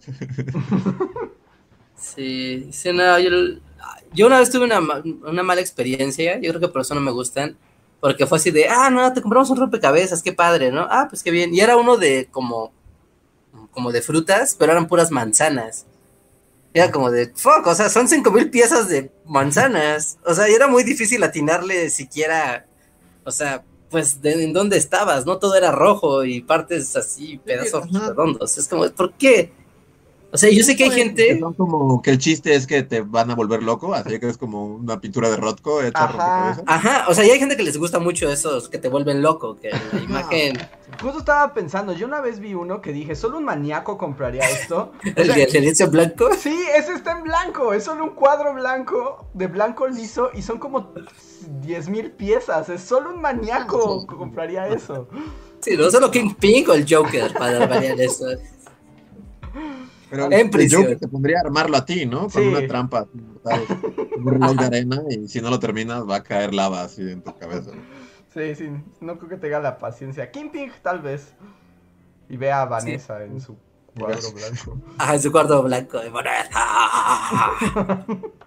Sí, 1.97 2.69
sí, 2.73 2.93
no, 2.93 3.19
yo, 3.21 3.31
yo 4.13 4.27
una 4.27 4.41
vez 4.41 4.51
tuve 4.51 4.65
una, 4.65 4.81
una 4.81 5.43
mala 5.45 5.61
experiencia, 5.61 6.39
yo 6.41 6.51
creo 6.51 6.61
que 6.61 6.69
por 6.69 6.81
eso 6.81 6.93
no 6.95 7.01
me 7.01 7.13
gustan, 7.13 7.57
porque 8.01 8.27
fue 8.27 8.39
así 8.39 8.51
de, 8.51 8.69
ah, 8.69 8.91
no, 8.91 9.13
te 9.13 9.23
compramos 9.23 9.49
un 9.51 9.59
rompecabezas, 9.59 10.21
qué 10.21 10.33
padre, 10.33 10.73
¿no? 10.73 10.89
Ah, 10.91 11.07
pues 11.09 11.23
qué 11.23 11.31
bien, 11.31 11.55
y 11.55 11.61
era 11.61 11.77
uno 11.77 11.97
de 11.97 12.29
como, 12.33 12.73
como 13.75 13.93
de 13.93 14.03
frutas, 14.03 14.57
pero 14.59 14.73
eran 14.73 14.87
puras 14.87 15.11
manzanas. 15.11 15.87
Era 16.73 16.91
como 16.91 17.11
de, 17.11 17.33
fuck, 17.35 17.67
o 17.67 17.75
sea, 17.75 17.89
son 17.89 18.09
cinco 18.09 18.31
mil 18.31 18.51
piezas 18.51 18.89
de 18.89 19.11
manzanas, 19.27 20.19
o 20.25 20.35
sea, 20.35 20.49
y 20.49 20.55
era 20.55 20.67
muy 20.67 20.83
difícil 20.83 21.23
atinarle 21.23 21.89
siquiera, 21.91 22.67
o 23.25 23.31
sea, 23.31 23.63
pues, 23.91 24.21
de, 24.21 24.43
en 24.43 24.53
dónde 24.53 24.77
estabas, 24.77 25.25
¿no? 25.25 25.39
Todo 25.39 25.55
era 25.55 25.71
rojo 25.71 26.25
y 26.25 26.41
partes 26.41 26.97
así, 26.97 27.39
pedazos 27.45 27.85
Ajá. 27.85 28.09
redondos, 28.09 28.59
es 28.59 28.67
como, 28.67 28.89
¿por 28.91 29.13
qué? 29.13 29.53
O 30.35 30.37
sea, 30.37 30.51
yo 30.51 30.65
sé 30.65 30.75
que 30.75 30.83
hay 30.83 30.91
gente... 30.91 31.29
Que 31.29 31.39
son 31.39 31.55
como 31.55 32.03
que 32.03 32.11
el 32.11 32.19
chiste 32.19 32.57
es 32.57 32.67
que 32.67 32.83
te 32.83 33.03
van 33.03 33.31
a 33.31 33.37
volver 33.37 33.63
loco, 33.63 33.95
así 33.95 34.19
que 34.19 34.29
es 34.29 34.37
como 34.37 34.67
una 34.67 35.01
pintura 35.01 35.31
de 35.31 35.37
hecha 35.37 35.91
Ajá. 35.95 36.61
Ajá, 36.67 37.05
o 37.09 37.15
sea, 37.15 37.25
y 37.25 37.31
hay 37.31 37.39
gente 37.39 37.57
que 37.57 37.63
les 37.63 37.77
gusta 37.77 38.01
mucho 38.01 38.29
esos 38.29 38.69
que 38.69 38.79
te 38.79 38.89
vuelven 38.89 39.23
loco, 39.23 39.57
que 39.61 39.71
la 39.71 40.03
imagen, 40.03 40.59
Justo 41.01 41.19
estaba 41.19 41.53
pensando, 41.55 41.93
yo 41.93 42.07
una 42.07 42.21
vez 42.21 42.41
vi 42.41 42.55
uno 42.55 42.81
que 42.81 42.93
dije, 42.93 43.15
solo 43.15 43.39
un 43.39 43.45
maníaco 43.45 43.99
compraría 43.99 44.49
esto. 44.49 44.93
el 45.17 45.29
de 45.29 45.43
el 45.45 45.63
lienzo 45.63 45.91
blanco. 45.91 46.29
Sí, 46.39 46.57
ese 46.77 46.93
está 46.93 47.13
en 47.19 47.25
blanco, 47.25 47.73
es 47.73 47.85
solo 47.85 48.05
un 48.05 48.11
cuadro 48.11 48.55
blanco, 48.55 49.27
de 49.35 49.47
blanco 49.47 49.87
liso, 49.89 50.31
y 50.35 50.43
son 50.43 50.59
como 50.59 50.93
10 51.61 51.89
mil 51.89 52.11
piezas, 52.13 52.69
es 52.69 52.83
solo 52.83 53.11
un 53.15 53.21
maníaco 53.21 54.07
que 54.07 54.15
compraría 54.17 54.69
eso. 54.69 55.09
Sí, 55.61 55.77
no 55.77 55.91
solo 55.91 56.11
King 56.11 56.35
Pink 56.39 56.69
o 56.69 56.75
el 56.75 56.87
Joker 56.89 57.33
para 57.35 57.67
variar 57.67 58.01
eso. 58.01 58.27
Pero 60.11 60.27
En 60.27 60.33
el 60.33 60.51
prisión. 60.51 60.83
Joker 60.83 60.99
te 60.99 61.09
pondría 61.09 61.39
a 61.39 61.41
armarlo 61.41 61.77
a 61.77 61.85
ti, 61.85 62.07
¿no? 62.07 62.21
Con 62.29 62.31
Sí. 62.31 62.41
una 62.49 62.67
trampa, 62.67 63.07
¿sabes? 63.43 63.69
un 64.17 64.57
de 64.57 64.65
arena 64.67 65.03
y 65.11 65.27
si 65.29 65.41
no 65.41 65.51
lo 65.51 65.59
terminas 65.59 66.09
va 66.09 66.17
a 66.17 66.23
caer 66.23 66.55
lava 66.55 66.83
así 66.83 67.03
en 67.03 67.23
tu 67.23 67.37
cabeza. 67.37 67.71
Sí, 68.35 68.55
sí, 68.57 68.69
no 69.01 69.17
creo 69.17 69.31
que 69.31 69.37
tenga 69.37 69.61
la 69.61 69.79
paciencia. 69.79 70.31
King 70.31 70.51
Pink, 70.51 70.73
tal 70.83 71.01
vez. 71.01 71.35
Y 72.29 72.37
vea 72.37 72.63
a 72.63 72.65
Vanessa 72.65 73.23
en 73.23 73.41
su 73.41 73.57
cuadro 73.97 74.33
blanco. 74.33 74.77
Ajá, 74.99 75.15
en 75.15 75.23
su 75.23 75.31
cuarto 75.31 75.63
blanco 75.63 76.01
de 76.01 76.11
moneda. 76.11 76.51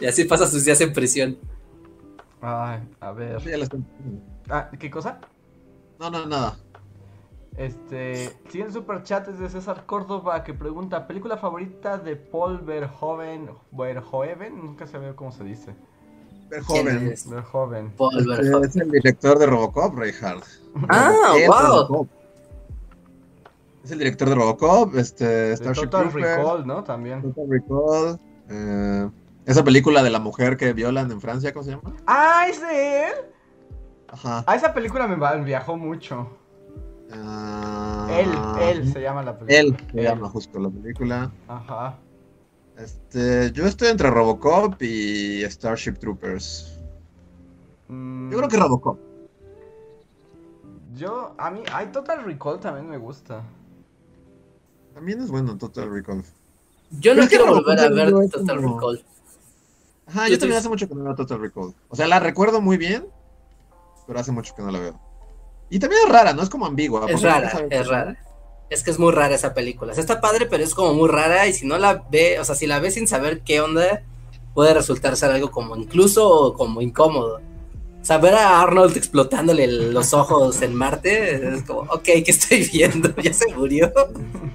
Y 0.00 0.06
así 0.06 0.24
pasa 0.24 0.46
sus 0.46 0.64
días 0.64 0.80
en 0.80 0.92
prisión. 0.92 1.36
Ay, 2.40 2.88
a 3.00 3.10
ver. 3.12 3.42
Ah, 4.48 4.70
¿Qué 4.78 4.90
cosa? 4.90 5.20
No, 5.98 6.08
no, 6.08 6.24
nada. 6.26 6.56
Este, 7.56 8.28
siguiente 8.48 8.72
super 8.72 9.02
chat 9.02 9.26
es 9.26 9.40
de 9.40 9.48
César 9.48 9.84
Córdoba 9.84 10.44
que 10.44 10.54
pregunta, 10.54 11.08
¿película 11.08 11.36
favorita 11.36 11.98
de 11.98 12.14
Paul 12.14 12.60
Verhoeven? 12.60 13.50
Verhoeven, 13.72 14.56
nunca 14.56 14.86
se 14.86 14.98
ve 14.98 15.16
cómo 15.16 15.32
se 15.32 15.42
dice. 15.42 15.74
Ver 16.50 16.62
¿Quién 16.62 16.86
joven. 16.86 17.08
es? 17.12 17.28
Verhoeven. 17.28 17.90
Paul 17.90 18.18
Este, 18.18 18.28
Verhoeven. 18.42 18.64
es 18.70 18.76
el 18.76 18.90
director 18.90 19.38
de 19.38 19.46
Robocop, 19.46 19.94
Reinhardt. 19.98 20.44
Ah, 20.88 21.34
Es 21.38 21.46
wow. 21.48 21.58
Robocop. 21.60 22.08
Es 23.84 23.90
el 23.90 23.98
director 23.98 24.28
de 24.28 24.34
Robocop, 24.34 24.94
este, 24.96 25.56
Starship 25.56 25.84
Total 25.90 26.10
Troopers, 26.10 26.36
Recall, 26.38 26.66
¿no? 26.66 26.84
También. 26.84 27.22
Total 27.22 27.44
Recall, 27.48 28.20
eh, 28.50 29.10
esa 29.46 29.64
película 29.64 30.02
de 30.02 30.10
la 30.10 30.18
mujer 30.18 30.56
que 30.56 30.72
violan 30.72 31.10
en 31.10 31.20
Francia, 31.20 31.52
¿cómo 31.52 31.64
se 31.64 31.70
llama? 31.70 31.94
Ah, 32.06 32.46
¿es 32.48 32.60
de 32.60 33.04
él? 33.06 33.12
Ajá. 34.08 34.44
Ah, 34.46 34.54
esa 34.56 34.72
película 34.74 35.06
me 35.06 35.16
viajó 35.44 35.76
mucho. 35.76 36.28
Ah, 37.12 38.06
Él, 38.10 38.30
él 38.60 38.92
se 38.92 39.00
llama 39.00 39.22
la 39.22 39.38
película. 39.38 39.58
Él 39.58 39.76
se 39.92 40.02
llama 40.02 40.28
justo 40.28 40.58
la 40.58 40.68
película. 40.68 41.30
Ajá. 41.46 41.98
Este, 42.78 43.50
yo 43.52 43.66
estoy 43.66 43.88
entre 43.88 44.10
Robocop 44.10 44.80
y 44.82 45.42
Starship 45.44 45.94
Troopers. 45.98 46.78
Mm, 47.88 48.30
Yo 48.30 48.38
creo 48.38 48.48
que 48.48 48.56
Robocop. 48.56 48.98
Yo, 50.94 51.34
a 51.38 51.50
mí, 51.50 51.62
ay, 51.72 51.88
Total 51.92 52.24
Recall 52.24 52.60
también 52.60 52.88
me 52.88 52.96
gusta. 52.98 53.42
También 54.94 55.20
es 55.22 55.30
bueno 55.30 55.56
Total 55.56 55.90
Recall. 55.90 56.22
Yo 56.90 57.12
Pero 57.12 57.22
no 57.22 57.28
quiero 57.28 57.46
volver 57.46 57.78
a 57.80 57.88
ver 57.88 58.12
no 58.12 58.28
Total 58.28 58.56
como- 58.62 58.74
Recall. 58.76 59.04
Ajá, 60.06 60.26
Yo 60.26 60.32
yo 60.34 60.38
también 60.38 60.56
estoy- 60.56 60.56
hace 60.56 60.68
mucho 60.68 60.88
que 60.88 60.94
no 60.94 61.04
veo 61.04 61.14
Total 61.14 61.40
Recall. 61.40 61.74
O 61.88 61.96
sea, 61.96 62.06
la 62.08 62.18
recuerdo 62.20 62.60
muy 62.60 62.76
bien, 62.78 63.06
pero 64.06 64.18
hace 64.20 64.32
mucho 64.32 64.54
que 64.54 64.62
no 64.62 64.70
la 64.70 64.78
veo. 64.78 65.00
Y 65.70 65.78
también 65.78 66.02
es 66.06 66.12
rara, 66.12 66.32
no 66.32 66.42
es 66.42 66.48
como 66.48 66.64
ambigua. 66.66 67.04
Es 67.10 67.22
no 67.22 67.28
rara, 67.28 67.52
es 67.70 67.86
rara. 67.88 68.16
Es 68.70 68.82
que 68.82 68.90
es 68.90 68.98
muy 68.98 69.12
rara 69.12 69.34
esa 69.34 69.54
película. 69.54 69.92
O 69.92 69.94
sea, 69.94 70.02
está 70.02 70.20
padre, 70.20 70.46
pero 70.46 70.62
es 70.62 70.74
como 70.74 70.92
muy 70.94 71.08
rara. 71.08 71.46
Y 71.46 71.52
si 71.54 71.66
no 71.66 71.78
la 71.78 72.04
ve, 72.10 72.38
o 72.38 72.44
sea, 72.44 72.54
si 72.54 72.66
la 72.66 72.80
ves 72.80 72.94
sin 72.94 73.08
saber 73.08 73.40
qué 73.40 73.60
onda, 73.60 74.02
puede 74.54 74.74
resultar 74.74 75.16
ser 75.16 75.30
algo 75.30 75.50
como 75.50 75.76
incluso 75.76 76.54
como 76.56 76.82
incómodo. 76.82 77.40
O 78.00 78.04
sea, 78.04 78.18
ver 78.18 78.34
a 78.34 78.60
Arnold 78.62 78.96
explotándole 78.96 79.66
los 79.66 80.12
ojos 80.14 80.62
en 80.62 80.74
Marte, 80.74 81.54
es 81.54 81.62
como, 81.64 81.80
ok, 81.90 82.02
¿qué 82.02 82.24
estoy 82.26 82.64
viendo? 82.72 83.14
¿Ya 83.22 83.32
se 83.32 83.52
murió? 83.54 83.92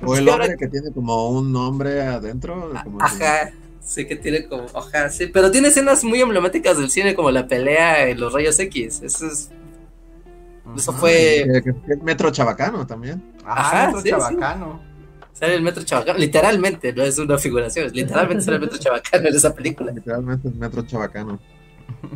O 0.05 0.15
el 0.15 0.27
hombre 0.29 0.55
que 0.57 0.67
tiene 0.67 0.91
como 0.91 1.29
un 1.29 1.51
nombre 1.51 2.01
adentro. 2.01 2.71
como 2.83 2.97
que- 2.99 3.03
Ajá, 3.03 3.51
sí 3.83 4.05
que 4.07 4.15
tiene 4.15 4.47
como, 4.47 4.65
ajá, 4.73 5.09
sí, 5.09 5.27
pero 5.27 5.51
tiene 5.51 5.67
escenas 5.67 6.03
muy 6.03 6.21
emblemáticas 6.21 6.77
del 6.77 6.89
cine, 6.89 7.15
como 7.15 7.31
la 7.31 7.47
pelea 7.47 8.07
en 8.07 8.19
los 8.19 8.31
rayos 8.33 8.57
X. 8.59 9.01
Eso 9.03 9.27
es, 9.27 9.49
eso 10.75 10.93
fue, 10.93 11.45
Metro 12.03 12.31
Chabacano 12.31 12.85
también. 12.87 13.23
Ajá, 13.45 13.83
Ajá, 13.83 13.87
otro 13.89 14.01
sí, 14.01 14.07
sí. 14.07 14.09
chabacano. 14.11 14.81
sale 15.33 15.55
el 15.55 15.61
metro 15.61 15.83
chabacano, 15.83 16.19
literalmente, 16.19 16.93
no 16.93 17.03
es 17.03 17.17
una 17.19 17.37
figuración, 17.37 17.91
literalmente 17.91 18.43
sale 18.43 18.57
el 18.57 18.61
metro 18.63 18.77
chabacano 18.77 19.27
en 19.27 19.35
esa 19.35 19.53
película. 19.53 19.91
Literalmente 19.91 20.47
es 20.47 20.55
Metro 20.55 20.81
Chabacano. 20.83 21.39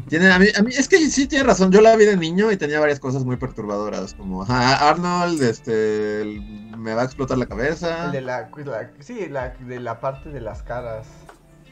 Tiene, 0.07 0.31
a 0.31 0.39
mí, 0.39 0.47
a 0.57 0.61
mí, 0.63 0.71
es 0.75 0.87
que 0.87 0.97
sí 1.09 1.27
tiene 1.27 1.43
razón, 1.43 1.71
yo 1.71 1.81
la 1.81 1.95
vi 1.95 2.05
de 2.05 2.15
niño 2.15 2.51
y 2.51 2.57
tenía 2.57 2.79
varias 2.79 2.99
cosas 2.99 3.25
muy 3.25 3.35
perturbadoras, 3.37 4.13
como 4.13 4.43
ajá, 4.43 4.89
Arnold, 4.89 5.41
este, 5.43 6.21
el- 6.21 6.41
me 6.77 6.93
va 6.93 7.01
a 7.01 7.05
explotar 7.05 7.37
la 7.37 7.45
cabeza, 7.47 8.05
El 8.05 8.11
de 8.13 8.21
la, 8.21 8.49
la- 8.65 8.91
sí, 9.01 9.27
la, 9.29 9.49
de 9.49 9.79
la 9.79 9.99
parte 9.99 10.29
de 10.29 10.39
las 10.41 10.61
caras. 10.63 11.05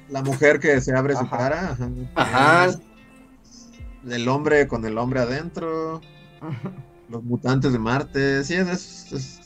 la 0.10 0.22
mujer 0.24 0.60
que 0.60 0.82
se 0.82 0.94
abre 0.96 1.16
su 1.16 1.30
cara, 1.30 1.72
ajá, 1.72 1.90
Ajá. 2.16 2.68
el 4.10 4.28
hombre 4.28 4.68
con 4.68 4.86
el 4.86 4.98
hombre 4.98 5.22
adentro, 5.22 6.02
los 7.10 7.24
mutantes 7.24 7.72
de 7.74 7.80
Marte, 7.80 8.44
sí, 8.44 8.56
es, 8.56 8.68
es, 8.68 9.14
es- 9.14 9.42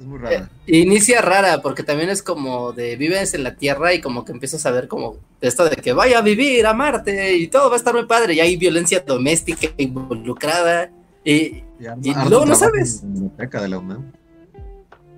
es 0.00 0.06
muy 0.06 0.18
rara. 0.18 0.48
Inicia 0.66 1.20
rara, 1.20 1.60
porque 1.60 1.82
también 1.82 2.08
es 2.08 2.22
como 2.22 2.72
de 2.72 2.94
vives 2.94 3.34
en 3.34 3.42
la 3.42 3.56
Tierra 3.56 3.92
y 3.94 4.00
como 4.00 4.24
que 4.24 4.30
empiezas 4.30 4.64
a 4.64 4.70
ver 4.70 4.86
como 4.86 5.16
esto 5.40 5.68
de 5.68 5.74
que 5.74 5.92
vaya 5.92 6.18
a 6.18 6.22
vivir 6.22 6.64
a 6.66 6.72
Marte 6.72 7.36
y 7.36 7.48
todo 7.48 7.68
va 7.68 7.74
a 7.74 7.78
estar 7.78 7.92
muy 7.94 8.06
padre. 8.06 8.34
Y 8.34 8.40
hay 8.40 8.56
violencia 8.56 9.00
doméstica 9.04 9.66
involucrada. 9.76 10.90
Y, 11.24 11.64
Y, 12.02 12.14
luego 12.28 12.46
no 12.46 12.54
sabes. 12.54 13.02
En 13.02 13.08
la 13.08 13.12
biblioteca 13.14 13.60
de 13.60 13.68
la 13.68 13.78
UNAM. 13.78 14.12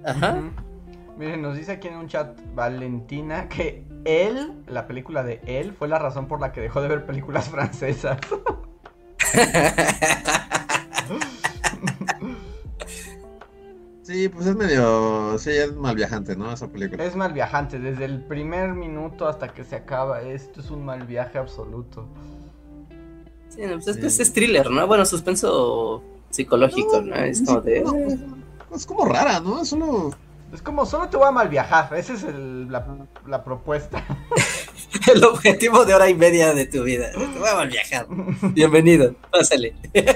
ajá. 0.05 0.43
Miren, 1.19 1.43
nos 1.43 1.59
dice 1.59 1.73
aquí 1.73 1.89
en 1.89 1.97
un 1.97 2.09
chat 2.09 2.39
Valentina 2.55 3.51
que 3.51 3.85
él, 4.07 4.55
la 4.67 4.87
película 4.87 5.23
de 5.23 5.43
él, 5.45 5.75
fue 5.75 5.89
la 5.89 5.99
razón 5.99 6.27
por 6.27 6.41
la 6.41 6.53
que 6.53 6.63
dejó 6.63 6.81
de 6.81 6.89
ver 6.89 7.05
películas 7.05 7.49
francesas. 7.51 8.17
Sí, 14.11 14.29
pues 14.29 14.45
es 14.45 14.57
medio, 14.57 15.39
sí, 15.39 15.51
es 15.51 15.73
mal 15.77 15.95
viajante, 15.95 16.35
¿no? 16.35 16.53
Esa 16.53 16.67
película. 16.67 17.05
Es 17.05 17.15
mal 17.15 17.33
viajante, 17.33 17.79
desde 17.79 18.07
el 18.07 18.21
primer 18.21 18.75
minuto 18.75 19.29
hasta 19.29 19.55
que 19.55 19.63
se 19.63 19.77
acaba. 19.77 20.21
Esto 20.21 20.63
es 20.63 20.71
un 20.73 20.85
mal 20.85 21.07
viaje 21.07 21.39
absoluto. 21.39 22.09
Sí, 23.51 23.61
no, 23.63 23.75
pues 23.75 23.87
es 23.87 23.97
que 23.99 24.07
es 24.25 24.33
thriller, 24.33 24.69
¿no? 24.69 24.85
Bueno, 24.89 25.07
suspenso 25.07 26.03
psicológico, 26.29 27.01
¿no? 27.03 27.15
Es 27.15 27.41
como 27.43 27.61
de. 27.61 27.83
No, 27.83 27.95
es 28.75 28.85
como 28.85 29.05
rara, 29.05 29.39
¿no? 29.39 29.63
Es 29.63 29.69
solo 29.69 30.11
Es 30.53 30.63
como, 30.63 30.85
solo 30.85 31.09
te 31.09 31.17
voy 31.17 31.29
a 31.29 31.31
mal 31.31 31.49
viajar. 31.49 31.93
Esa 31.97 32.15
es 32.15 32.23
el- 32.25 32.71
la, 32.71 32.85
la 33.27 33.45
propuesta. 33.45 34.05
El 35.15 35.23
objetivo 35.25 35.85
de 35.85 35.95
hora 35.95 36.09
y 36.09 36.15
media 36.15 36.53
de 36.53 36.67
tu 36.67 36.83
vida. 36.83 37.11
Te 37.13 37.19
voy 37.39 37.49
a 37.49 37.65
viajar. 37.65 38.07
Bienvenido, 38.53 39.15
pásale. 39.31 39.75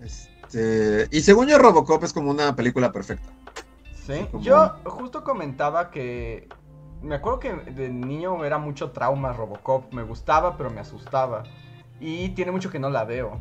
Este, 0.00 1.08
y 1.10 1.20
según 1.22 1.48
yo, 1.48 1.58
Robocop 1.58 2.02
es 2.04 2.12
como 2.12 2.30
una 2.30 2.54
película 2.54 2.92
perfecta. 2.92 3.28
Sí, 4.06 4.26
Como- 4.30 4.42
yo 4.44 4.76
justo 4.84 5.24
comentaba 5.24 5.90
que 5.90 6.48
me 7.02 7.16
acuerdo 7.16 7.40
que 7.40 7.52
de 7.52 7.88
niño 7.88 8.44
era 8.44 8.56
mucho 8.58 8.90
trauma 8.92 9.32
Robocop, 9.32 9.92
me 9.92 10.02
gustaba 10.04 10.56
pero 10.56 10.70
me 10.70 10.80
asustaba 10.80 11.42
y 12.00 12.28
tiene 12.30 12.52
mucho 12.52 12.70
que 12.70 12.78
no 12.78 12.90
la 12.90 13.04
veo. 13.04 13.40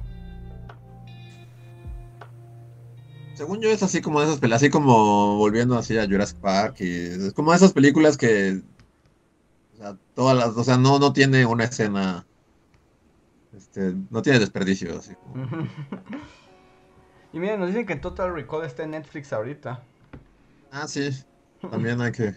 Según 3.36 3.60
yo, 3.62 3.70
es 3.70 3.84
así 3.84 4.02
como 4.02 4.20
de 4.22 4.28
esas 4.28 4.40
películas, 4.40 4.62
así 4.62 4.70
como 4.70 5.38
volviendo 5.38 5.78
así 5.78 5.98
a 5.98 6.06
Jurassic 6.06 6.38
Park. 6.40 6.78
Y 6.80 6.90
es 7.28 7.34
como 7.34 7.54
esas 7.54 7.74
películas 7.74 8.18
que. 8.18 8.62
O 9.74 9.78
sea, 9.78 9.98
todas 10.16 10.38
las. 10.38 10.56
O 10.56 10.64
sea, 10.64 10.78
no, 10.78 11.00
no 11.00 11.12
tiene 11.14 11.46
una 11.46 11.66
escena. 11.66 12.26
Este, 13.56 13.94
no 14.10 14.22
tiene 14.22 14.40
desperdicio. 14.40 14.98
Así 14.98 15.14
como- 15.16 15.48
y 17.34 17.40
miren, 17.40 17.60
nos 17.60 17.70
dicen 17.70 17.86
que 17.86 17.96
Total 17.98 18.34
Recall 18.34 18.66
está 18.66 18.84
en 18.84 18.92
Netflix 18.92 19.34
ahorita. 19.34 19.84
Ah, 20.72 20.88
sí. 20.88 21.10
También 21.70 22.00
hay 22.02 22.12
que. 22.12 22.36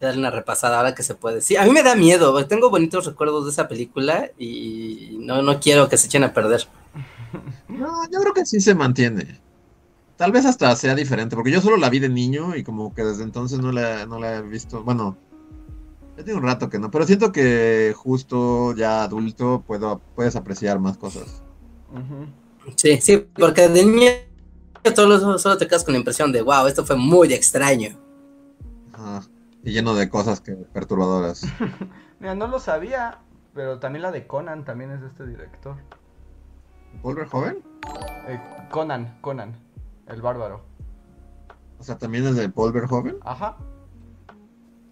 Darle 0.00 0.18
una 0.20 0.30
repasada 0.30 0.78
ahora 0.78 0.94
que 0.94 1.02
se 1.02 1.14
puede. 1.14 1.42
Sí, 1.42 1.56
a 1.56 1.64
mí 1.64 1.70
me 1.70 1.82
da 1.82 1.94
miedo. 1.94 2.44
Tengo 2.46 2.70
bonitos 2.70 3.04
recuerdos 3.04 3.44
de 3.44 3.50
esa 3.52 3.68
película 3.68 4.30
y 4.38 5.18
no, 5.20 5.42
no 5.42 5.60
quiero 5.60 5.88
que 5.88 5.96
se 5.98 6.06
echen 6.06 6.24
a 6.24 6.32
perder. 6.32 6.66
No, 7.68 8.04
yo 8.10 8.20
creo 8.20 8.34
que 8.34 8.46
sí 8.46 8.60
se 8.60 8.74
mantiene. 8.74 9.40
Tal 10.16 10.32
vez 10.32 10.44
hasta 10.44 10.74
sea 10.76 10.94
diferente, 10.94 11.34
porque 11.34 11.50
yo 11.50 11.60
solo 11.60 11.76
la 11.76 11.88
vi 11.88 11.98
de 11.98 12.08
niño 12.08 12.54
y 12.54 12.62
como 12.62 12.94
que 12.94 13.04
desde 13.04 13.22
entonces 13.22 13.58
no 13.58 13.72
la, 13.72 14.06
no 14.06 14.18
la 14.18 14.36
he 14.36 14.42
visto. 14.42 14.82
Bueno, 14.82 15.16
ya 16.16 16.24
tiene 16.24 16.38
un 16.38 16.44
rato 16.44 16.68
que 16.68 16.78
no, 16.78 16.90
pero 16.90 17.06
siento 17.06 17.32
que 17.32 17.94
justo 17.96 18.74
ya 18.74 19.02
adulto 19.02 19.64
puedo, 19.66 20.00
puedes 20.14 20.36
apreciar 20.36 20.78
más 20.78 20.98
cosas. 20.98 21.42
Sí, 22.76 23.00
sí, 23.00 23.16
porque 23.16 23.68
de 23.68 23.84
niño 23.84 24.10
solo, 24.94 25.38
solo 25.38 25.56
te 25.56 25.66
quedas 25.66 25.84
con 25.84 25.92
la 25.92 25.98
impresión 25.98 26.32
de, 26.32 26.42
wow, 26.42 26.66
esto 26.66 26.84
fue 26.84 26.96
muy 26.96 27.32
extraño. 27.32 27.98
Ajá. 28.92 29.22
Y 29.62 29.72
lleno 29.72 29.94
de 29.94 30.08
cosas 30.08 30.40
que 30.40 30.52
perturbadoras. 30.52 31.46
Mira, 32.20 32.34
no 32.34 32.46
lo 32.46 32.60
sabía, 32.60 33.18
pero 33.54 33.78
también 33.78 34.02
la 34.02 34.12
de 34.12 34.26
Conan 34.26 34.64
también 34.64 34.90
es 34.90 35.00
de 35.00 35.08
este 35.08 35.26
director. 35.26 35.76
¿Volver 37.02 37.26
joven? 37.28 37.58
Eh, 38.28 38.40
Conan, 38.70 39.18
Conan, 39.20 39.54
el 40.06 40.20
bárbaro. 40.22 40.62
O 41.78 41.82
sea, 41.82 41.96
también 41.96 42.26
es 42.26 42.36
de 42.36 42.48
Paul 42.48 42.72
Verhoeven. 42.72 43.16
Ajá, 43.22 43.56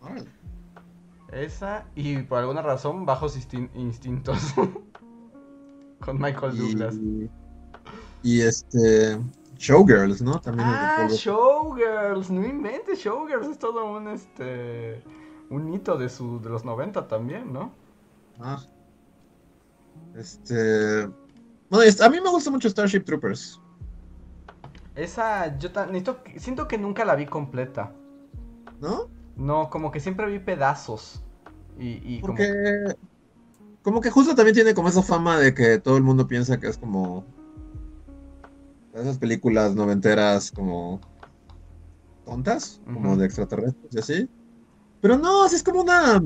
Órale. 0.00 0.24
esa 1.32 1.84
y 1.94 2.22
por 2.22 2.38
alguna 2.38 2.62
razón 2.62 3.04
Bajos 3.04 3.36
Instin- 3.36 3.70
Instintos. 3.74 4.38
Con 6.00 6.18
Michael 6.20 6.56
Douglas. 6.56 6.94
Y, 8.22 8.40
este. 8.40 9.18
Showgirls, 9.58 10.22
¿no? 10.22 10.40
También 10.40 10.68
Ah, 10.70 10.98
es 11.08 11.24
de 11.24 11.30
Paul 11.30 11.76
Showgirls, 11.76 12.30
no 12.30 12.46
inventes, 12.46 13.00
Showgirls 13.00 13.48
es 13.48 13.58
todo 13.58 13.90
un 13.96 14.06
este 14.08 15.02
un 15.50 15.74
hito 15.74 15.98
de 15.98 16.08
su 16.08 16.40
de 16.40 16.48
los 16.48 16.64
90 16.64 17.08
también, 17.08 17.52
¿no? 17.52 17.72
Ah. 18.40 18.60
Este. 20.16 21.08
Est- 21.70 22.00
a 22.00 22.08
mí 22.08 22.20
me 22.20 22.30
gusta 22.30 22.50
mucho 22.50 22.68
Starship 22.68 23.00
Troopers. 23.04 23.60
Esa 24.94 25.58
yo 25.58 25.68
necesito 25.86 26.22
que- 26.22 26.40
siento 26.40 26.66
que 26.66 26.78
nunca 26.78 27.04
la 27.04 27.14
vi 27.14 27.26
completa. 27.26 27.92
¿No? 28.80 29.08
No, 29.36 29.70
como 29.70 29.90
que 29.90 30.00
siempre 30.00 30.26
vi 30.26 30.38
pedazos. 30.38 31.22
Y, 31.78 32.00
y 32.04 32.20
como 32.20 32.34
Porque. 32.34 32.96
Como 33.82 34.00
que 34.00 34.10
justo 34.10 34.34
también 34.34 34.54
tiene 34.54 34.74
como 34.74 34.88
esa 34.88 35.02
fama 35.02 35.38
de 35.38 35.54
que 35.54 35.78
todo 35.78 35.96
el 35.96 36.02
mundo 36.02 36.26
piensa 36.26 36.58
que 36.58 36.66
es 36.68 36.76
como. 36.78 37.24
Esas 38.94 39.18
películas 39.18 39.74
noventeras 39.74 40.50
como. 40.50 41.00
tontas, 42.24 42.80
como 42.84 43.16
de 43.16 43.26
extraterrestres 43.26 43.94
y 43.94 43.98
así. 43.98 44.28
Pero 45.00 45.16
no, 45.16 45.44
así 45.44 45.56
es 45.56 45.62
como 45.62 45.82
una. 45.82 46.20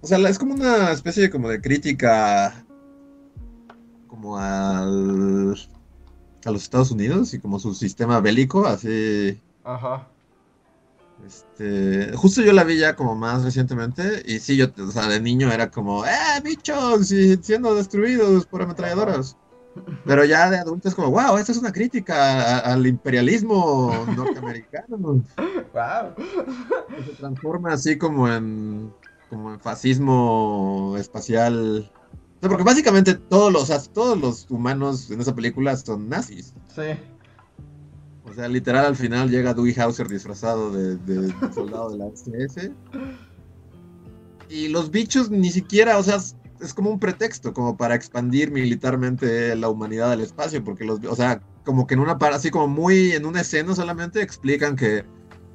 O 0.00 0.06
sea, 0.06 0.18
es 0.28 0.38
como 0.38 0.54
una 0.54 0.92
especie 0.92 1.24
de 1.24 1.30
como 1.30 1.48
de 1.48 1.60
crítica. 1.60 2.64
Como 4.20 4.36
al. 4.36 5.56
a 6.44 6.50
los 6.50 6.62
Estados 6.62 6.90
Unidos 6.90 7.34
y 7.34 7.38
como 7.38 7.60
su 7.60 7.72
sistema 7.72 8.20
bélico, 8.20 8.66
así. 8.66 9.40
Ajá. 9.62 10.08
Este, 11.24 12.16
justo 12.16 12.42
yo 12.42 12.52
la 12.52 12.64
vi 12.64 12.78
ya 12.78 12.96
como 12.96 13.14
más 13.14 13.44
recientemente 13.44 14.22
y 14.26 14.40
sí, 14.40 14.56
yo, 14.56 14.66
o 14.76 14.90
sea, 14.90 15.06
de 15.06 15.20
niño 15.20 15.52
era 15.52 15.70
como, 15.70 16.04
¡eh, 16.04 16.40
bichos! 16.42 17.12
Y 17.12 17.36
siendo 17.36 17.76
destruidos 17.76 18.44
por 18.46 18.62
ametralladoras. 18.62 19.36
Pero 20.04 20.24
ya 20.24 20.50
de 20.50 20.58
adulto 20.58 20.88
es 20.88 20.96
como, 20.96 21.12
wow, 21.12 21.36
esta 21.36 21.52
es 21.52 21.58
una 21.58 21.72
crítica 21.72 22.58
al 22.58 22.88
imperialismo 22.88 23.92
norteamericano. 24.16 24.98
Wow. 24.98 26.14
se 27.06 27.12
transforma 27.18 27.74
así 27.74 27.96
como 27.96 28.28
en, 28.28 28.92
como 29.30 29.54
en 29.54 29.60
fascismo 29.60 30.96
espacial. 30.98 31.88
O 32.38 32.40
sea, 32.40 32.48
porque 32.50 32.64
básicamente 32.64 33.14
todos 33.14 33.52
los, 33.52 33.92
todos 33.92 34.16
los 34.16 34.46
humanos 34.48 35.10
en 35.10 35.20
esa 35.20 35.34
película 35.34 35.76
son 35.76 36.08
nazis. 36.08 36.54
Sí. 36.74 36.96
O 38.30 38.32
sea, 38.32 38.46
literal 38.46 38.86
al 38.86 38.96
final 38.96 39.28
llega 39.28 39.54
Dewey 39.54 39.74
Hauser 39.76 40.06
disfrazado 40.06 40.70
de, 40.70 40.96
de 40.98 41.34
soldado 41.54 41.90
de 41.90 41.98
la 41.98 42.06
SS. 42.06 42.72
Y 44.48 44.68
los 44.68 44.90
bichos 44.92 45.30
ni 45.30 45.50
siquiera, 45.50 45.98
o 45.98 46.02
sea, 46.02 46.16
es, 46.16 46.74
como 46.74 46.90
un 46.90 47.00
pretexto, 47.00 47.52
como 47.52 47.76
para 47.76 47.96
expandir 47.96 48.52
militarmente 48.52 49.56
la 49.56 49.68
humanidad 49.68 50.12
al 50.12 50.20
espacio, 50.20 50.62
porque 50.62 50.84
los, 50.84 51.04
o 51.04 51.16
sea, 51.16 51.40
como 51.64 51.86
que 51.86 51.94
en 51.94 52.00
una 52.00 52.12
así 52.12 52.50
como 52.50 52.68
muy 52.68 53.12
en 53.12 53.26
una 53.26 53.40
escena 53.40 53.74
solamente 53.74 54.22
explican 54.22 54.76
que 54.76 55.04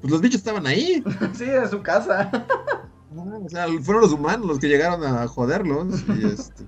pues 0.01 0.11
los 0.11 0.21
bichos 0.21 0.39
estaban 0.39 0.67
ahí. 0.67 1.01
Sí, 1.33 1.45
en 1.45 1.69
su 1.69 1.81
casa. 1.81 2.29
O 3.15 3.49
sea, 3.49 3.67
fueron 3.81 4.01
los 4.01 4.13
humanos 4.13 4.47
los 4.47 4.59
que 4.59 4.67
llegaron 4.67 5.03
a 5.03 5.27
joderlos. 5.27 6.03
Y 6.09 6.25
este, 6.33 6.63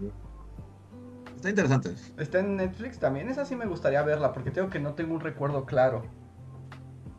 está 1.35 1.49
interesante. 1.49 1.95
Está 2.17 2.39
en 2.39 2.57
Netflix 2.57 2.99
también. 2.99 3.29
Esa 3.29 3.45
sí 3.45 3.55
me 3.55 3.65
gustaría 3.65 4.01
verla 4.03 4.33
porque 4.33 4.51
tengo 4.51 4.69
que 4.69 4.79
no 4.79 4.93
tengo 4.93 5.13
un 5.13 5.21
recuerdo 5.21 5.65
claro. 5.65 6.03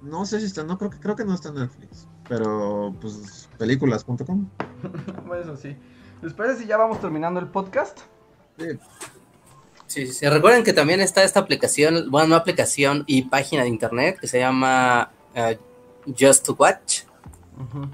No 0.03 0.25
sé 0.25 0.41
si 0.41 0.47
está, 0.47 0.63
no 0.63 0.79
creo 0.79 0.91
que 0.91 0.99
creo 0.99 1.17
que 1.17 1.25
no 1.25 1.35
está 1.35 1.49
en 1.49 1.57
Netflix. 1.57 2.07
Pero 2.29 2.95
pues 3.01 3.49
películas.com. 3.59 4.49
Bueno, 5.27 5.43
eso 5.43 5.57
sí. 5.57 5.77
¿Les 6.23 6.33
parece 6.33 6.63
si 6.63 6.67
ya 6.67 6.77
vamos 6.77 7.01
terminando 7.01 7.41
el 7.41 7.49
podcast? 7.49 8.01
Sí. 8.59 8.79
Sí, 9.87 10.07
sí, 10.07 10.13
sí. 10.13 10.29
Recuerden 10.29 10.65
que 10.65 10.73
también 10.73 11.01
está 11.01 11.23
esta 11.23 11.41
aplicación, 11.41 12.11
bueno, 12.11 12.29
no 12.29 12.37
aplicación 12.37 13.05
y 13.07 13.23
página 13.23 13.63
de 13.63 13.69
internet 13.69 14.19
que 14.21 14.27
se 14.27 14.39
llama 14.39 15.11
eh, 15.35 15.59
Just 16.19 16.47
to 16.47 16.55
Watch. 16.59 17.03
Ujú. 17.57 17.89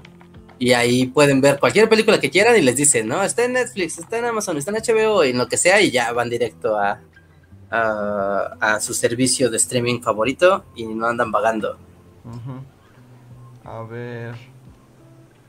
Y 0.63 0.71
ahí 0.71 1.07
pueden 1.07 1.41
ver 1.41 1.59
cualquier 1.59 1.89
película 1.89 2.21
que 2.21 2.29
quieran 2.29 2.55
y 2.55 2.61
les 2.61 2.77
dicen, 2.77 3.05
no, 3.05 3.21
está 3.21 3.43
en 3.43 3.51
Netflix, 3.51 3.97
está 3.97 4.19
en 4.19 4.23
Amazon, 4.23 4.55
está 4.55 4.71
en 4.71 4.77
HBO, 4.77 5.21
en 5.21 5.37
lo 5.37 5.49
que 5.49 5.57
sea, 5.57 5.81
y 5.81 5.91
ya 5.91 6.13
van 6.13 6.29
directo 6.29 6.79
a, 6.79 7.01
a, 7.69 8.79
su 8.79 8.93
servicio 8.93 9.51
de 9.51 9.57
streaming 9.57 9.99
favorito 9.99 10.63
y 10.73 10.85
no 10.85 11.05
andan 11.05 11.33
vagando. 11.33 11.77
A 13.65 13.81
ver. 13.81 14.35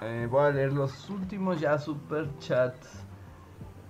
eh, 0.01 0.27
voy 0.29 0.47
a 0.47 0.51
leer 0.51 0.73
los 0.73 1.09
últimos 1.09 1.61
ya 1.61 1.79
super 1.79 2.29
chats. 2.41 2.89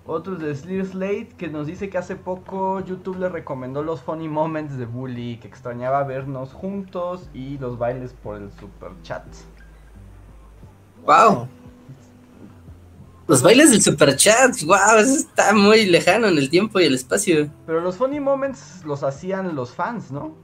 Otros 0.05 0.37
de 0.37 0.53
Sleer 0.53 0.85
Slate 0.85 1.29
que 1.39 1.47
nos 1.47 1.65
dice 1.65 1.89
que 1.89 1.97
hace 1.97 2.15
poco 2.15 2.81
YouTube 2.81 3.17
le 3.17 3.29
recomendó 3.29 3.81
los 3.81 3.99
funny 3.99 4.27
moments 4.27 4.77
de 4.77 4.85
Bully, 4.85 5.37
que 5.37 5.47
extrañaba 5.47 6.03
vernos 6.03 6.53
juntos 6.53 7.31
y 7.33 7.57
los 7.57 7.79
bailes 7.79 8.13
por 8.13 8.37
el 8.37 8.51
super 8.51 8.91
chat. 9.01 9.25
¡Wow! 11.05 11.47
Los 13.27 13.41
bailes 13.41 13.71
del 13.71 13.81
super 13.81 14.15
chat, 14.15 14.55
wow, 14.65 14.99
eso 14.99 15.15
está 15.15 15.51
muy 15.53 15.87
lejano 15.87 16.27
en 16.27 16.37
el 16.37 16.49
tiempo 16.49 16.79
y 16.79 16.85
el 16.85 16.93
espacio. 16.93 17.49
Pero 17.65 17.81
los 17.81 17.97
funny 17.97 18.19
moments 18.19 18.83
los 18.85 19.03
hacían 19.03 19.55
los 19.55 19.73
fans, 19.73 20.11
¿no? 20.11 20.35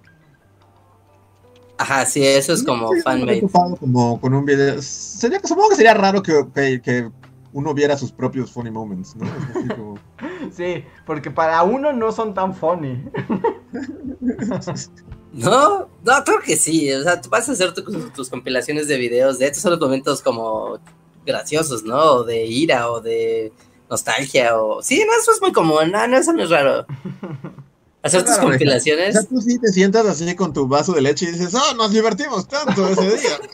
Ajá, 1.78 2.06
sí, 2.06 2.26
eso 2.26 2.54
es 2.54 2.64
como 2.64 2.92
Sí, 2.94 3.02
fanmade. 3.02 3.48
Como 3.80 4.20
con 4.20 4.34
un 4.34 4.46
video. 4.46 4.82
Sería, 4.82 5.40
supongo 5.44 5.70
que 5.70 5.76
sería 5.76 5.94
raro 5.94 6.22
que, 6.24 6.46
que, 6.54 6.82
que 6.82 7.12
uno 7.54 7.74
viera 7.74 7.98
sus 7.98 8.12
propios 8.12 8.52
funny 8.52 8.72
moments, 8.72 9.16
¿no? 9.16 9.26
Es 9.26 9.32
así 9.56 9.68
como- 9.70 10.00
Sí, 10.52 10.84
porque 11.06 11.30
para 11.32 11.62
uno 11.64 11.94
no 11.94 12.12
son 12.12 12.34
tan 12.34 12.54
funny. 12.56 13.04
No, 15.34 15.88
no, 16.04 16.24
creo 16.26 16.40
que 16.42 16.58
sí. 16.58 16.92
O 16.94 17.04
sea, 17.04 17.22
tú 17.22 17.30
vas 17.30 17.48
a 17.48 17.54
hacer 17.54 17.74
tu- 17.74 17.84
tus 18.10 18.30
compilaciones 18.30 18.88
de 18.88 18.98
videos 18.98 19.40
de 19.40 19.46
estos 19.48 19.62
son 19.62 19.72
los 19.72 19.80
momentos 19.80 20.22
como 20.22 20.80
graciosos, 21.26 21.84
¿no? 21.84 21.98
O 21.98 22.24
de 22.24 22.46
ira 22.46 22.92
o 22.92 23.00
de 23.02 23.54
nostalgia 23.90 24.58
o... 24.60 24.82
Sí, 24.84 25.04
no, 25.06 25.14
eso 25.22 25.32
es 25.32 25.42
muy 25.42 25.52
común. 25.52 25.92
No, 25.92 26.08
no, 26.08 26.18
eso 26.18 26.34
no 26.34 26.44
es 26.44 26.50
raro. 26.50 26.86
Hacer 28.04 28.22
tus 28.24 28.32
Claro, 28.34 28.48
O 28.48 28.50
compilaciones... 28.50 29.14
sea, 29.14 29.24
tú 29.24 29.40
sí 29.42 29.60
te 29.60 29.68
sientas 29.72 30.06
así 30.08 30.36
con 30.36 30.54
tu 30.54 30.68
vaso 30.68 30.92
de 30.94 31.02
leche 31.02 31.26
y 31.28 31.32
dices, 31.32 31.54
¡oh, 31.54 31.76
nos 31.76 31.92
divertimos 31.92 32.48
tanto 32.48 32.88
ese 32.88 33.02
día! 33.18 33.40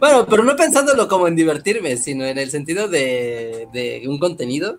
Bueno, 0.00 0.24
pero 0.24 0.42
no 0.42 0.56
pensándolo 0.56 1.06
como 1.08 1.28
en 1.28 1.36
divertirme, 1.36 1.98
sino 1.98 2.24
en 2.24 2.38
el 2.38 2.50
sentido 2.50 2.88
de, 2.88 3.68
de 3.70 4.04
un 4.08 4.18
contenido. 4.18 4.78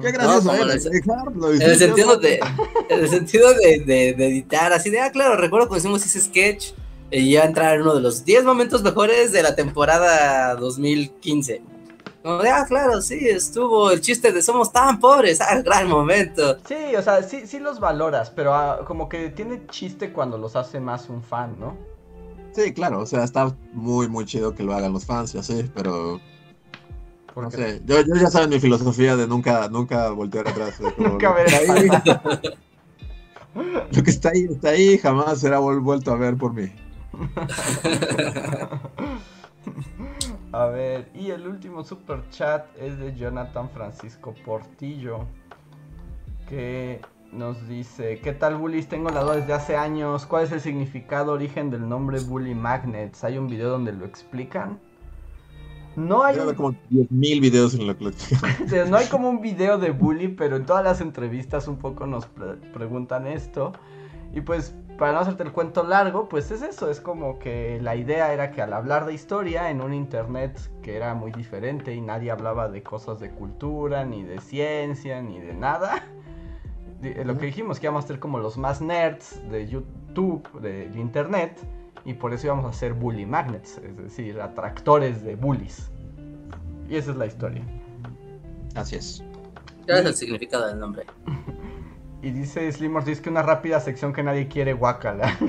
¡Qué 0.00 0.12
gracioso 0.12 0.54
eres! 0.54 0.86
en 0.86 0.94
Exacto, 0.94 1.30
lo 1.34 1.50
En 1.52 1.62
el 1.62 1.76
sentido 1.78 2.16
de, 2.16 2.40
en 2.88 2.98
el 3.00 3.08
sentido 3.08 3.54
de, 3.54 3.80
de- 3.80 4.14
de 4.14 4.26
editar, 4.26 4.72
así 4.72 4.90
de, 4.90 5.00
ah, 5.00 5.10
claro, 5.10 5.36
recuerdo 5.36 5.68
cuando 5.68 5.78
hicimos 5.80 6.04
ese 6.04 6.20
sketch 6.20 6.72
y 7.10 7.18
iba 7.20 7.42
a 7.42 7.46
entrar 7.46 7.74
en 7.76 7.82
uno 7.82 7.94
de 7.94 8.00
los 8.00 8.24
10 8.24 8.44
momentos 8.44 8.82
mejores 8.82 9.32
de 9.32 9.42
la 9.42 9.54
temporada 9.56 10.54
2015. 10.56 11.62
Como 12.22 12.42
de, 12.42 12.50
ah, 12.50 12.66
claro, 12.68 13.00
sí, 13.00 13.18
estuvo 13.28 13.90
el 13.90 14.00
chiste 14.02 14.30
de 14.30 14.42
somos 14.42 14.70
tan 14.72 15.00
pobres, 15.00 15.40
ah, 15.40 15.60
gran 15.62 15.88
momento. 15.88 16.58
Sí, 16.68 16.94
o 16.96 17.02
sea, 17.02 17.22
sí, 17.22 17.46
sí 17.46 17.58
los 17.58 17.80
valoras, 17.80 18.30
pero 18.30 18.54
ah, 18.54 18.84
como 18.86 19.08
que 19.08 19.30
tiene 19.30 19.66
chiste 19.68 20.12
cuando 20.12 20.36
los 20.36 20.54
hace 20.54 20.80
más 20.80 21.08
un 21.08 21.22
fan, 21.22 21.56
¿no? 21.58 21.76
Sí, 22.52 22.72
claro, 22.74 23.00
o 23.00 23.06
sea, 23.06 23.24
está 23.24 23.56
muy, 23.72 24.08
muy 24.08 24.24
chido 24.26 24.54
que 24.54 24.62
lo 24.64 24.74
hagan 24.74 24.92
los 24.92 25.06
fans 25.06 25.34
y 25.34 25.38
así, 25.38 25.70
pero 25.74 26.20
no 27.36 27.50
Porque 27.50 27.56
sé. 27.56 27.82
Yo, 27.84 28.00
yo 28.00 28.14
ya 28.14 28.28
saben 28.28 28.50
mi 28.50 28.60
filosofía 28.60 29.16
de 29.16 29.26
nunca, 29.26 29.68
nunca 29.68 30.10
voltear 30.10 30.48
atrás. 30.48 30.78
como 30.78 31.10
Nunca 31.10 31.32
ver. 31.32 31.50
Lo 33.92 34.02
que 34.02 34.10
está 34.10 34.30
ahí, 34.30 34.46
está 34.50 34.70
ahí, 34.70 34.98
jamás 34.98 35.40
será 35.40 35.58
vuelto 35.58 36.12
a 36.12 36.16
ver 36.16 36.36
por 36.36 36.52
mí. 36.52 36.70
A 40.52 40.66
ver, 40.66 41.08
y 41.14 41.30
el 41.30 41.46
último 41.46 41.84
super 41.84 42.28
chat 42.30 42.66
es 42.76 42.98
de 42.98 43.14
Jonathan 43.14 43.70
Francisco 43.70 44.34
Portillo, 44.44 45.26
que 46.48 47.00
nos 47.30 47.68
dice, 47.68 48.20
¿qué 48.20 48.32
tal 48.32 48.56
bullies? 48.56 48.88
Tengo 48.88 49.10
la 49.10 49.22
duda 49.22 49.36
desde 49.36 49.52
hace 49.52 49.76
años, 49.76 50.26
¿cuál 50.26 50.44
es 50.44 50.52
el 50.52 50.60
significado, 50.60 51.32
origen 51.32 51.70
del 51.70 51.88
nombre 51.88 52.18
Bully 52.18 52.56
Magnets? 52.56 53.22
¿Hay 53.22 53.38
un 53.38 53.46
video 53.46 53.70
donde 53.70 53.92
lo 53.92 54.04
explican? 54.04 54.80
No 55.96 56.22
hay, 56.22 56.38
un- 56.38 56.54
como 56.54 56.72
10.000 56.90 57.40
videos 57.40 57.74
en 57.74 57.86
sea, 58.68 58.84
no 58.90 58.96
hay 58.96 59.06
como 59.06 59.28
un 59.28 59.40
video 59.40 59.76
de 59.78 59.90
bully, 59.90 60.28
pero 60.28 60.56
en 60.56 60.64
todas 60.64 60.84
las 60.84 61.00
entrevistas 61.00 61.66
un 61.68 61.76
poco 61.78 62.06
nos 62.06 62.26
pre- 62.26 62.54
preguntan 62.72 63.26
esto. 63.26 63.72
Y 64.32 64.42
pues, 64.42 64.74
para 64.96 65.12
no 65.12 65.18
hacerte 65.18 65.42
el 65.42 65.50
cuento 65.50 65.82
largo, 65.82 66.28
pues 66.28 66.50
es 66.52 66.62
eso, 66.62 66.88
es 66.90 67.00
como 67.00 67.38
que 67.40 67.80
la 67.82 67.96
idea 67.96 68.32
era 68.32 68.52
que 68.52 68.62
al 68.62 68.72
hablar 68.72 69.04
de 69.06 69.14
historia 69.14 69.70
en 69.70 69.80
un 69.80 69.92
internet 69.92 70.60
que 70.82 70.94
era 70.94 71.14
muy 71.14 71.32
diferente 71.32 71.92
y 71.94 72.00
nadie 72.00 72.30
hablaba 72.30 72.68
de 72.68 72.82
cosas 72.84 73.18
de 73.18 73.30
cultura, 73.30 74.04
ni 74.04 74.22
de 74.22 74.38
ciencia, 74.40 75.20
ni 75.20 75.40
de 75.40 75.54
nada. 75.54 76.04
Lo 77.24 77.38
que 77.38 77.46
dijimos 77.46 77.80
que 77.80 77.86
íbamos 77.86 78.04
a 78.04 78.08
ser 78.08 78.20
como 78.20 78.38
los 78.38 78.58
más 78.58 78.82
nerds 78.82 79.40
de 79.50 79.66
YouTube, 79.66 80.46
de, 80.60 80.90
de 80.90 81.00
internet, 81.00 81.58
y 82.04 82.14
por 82.14 82.32
eso 82.32 82.46
íbamos 82.46 82.66
a 82.66 82.72
ser 82.78 82.94
bully 82.94 83.26
magnets, 83.26 83.78
es 83.78 83.96
decir, 83.96 84.40
atractores 84.40 85.22
de 85.22 85.36
bullies. 85.36 85.90
Y 86.88 86.96
esa 86.96 87.10
es 87.12 87.16
la 87.16 87.26
historia. 87.26 87.62
Así 88.74 88.96
es. 88.96 89.22
¿Cuál 89.86 89.98
es 90.00 90.06
el 90.06 90.14
significado 90.14 90.66
del 90.68 90.78
nombre? 90.78 91.04
Y 92.22 92.32
dice 92.32 92.70
Slim 92.70 92.96
Ortiz 92.96 93.18
que 93.22 93.30
una 93.30 93.40
rápida 93.40 93.80
sección 93.80 94.12
que 94.12 94.22
nadie 94.22 94.46
quiere, 94.46 94.74
guacala. 94.74 95.38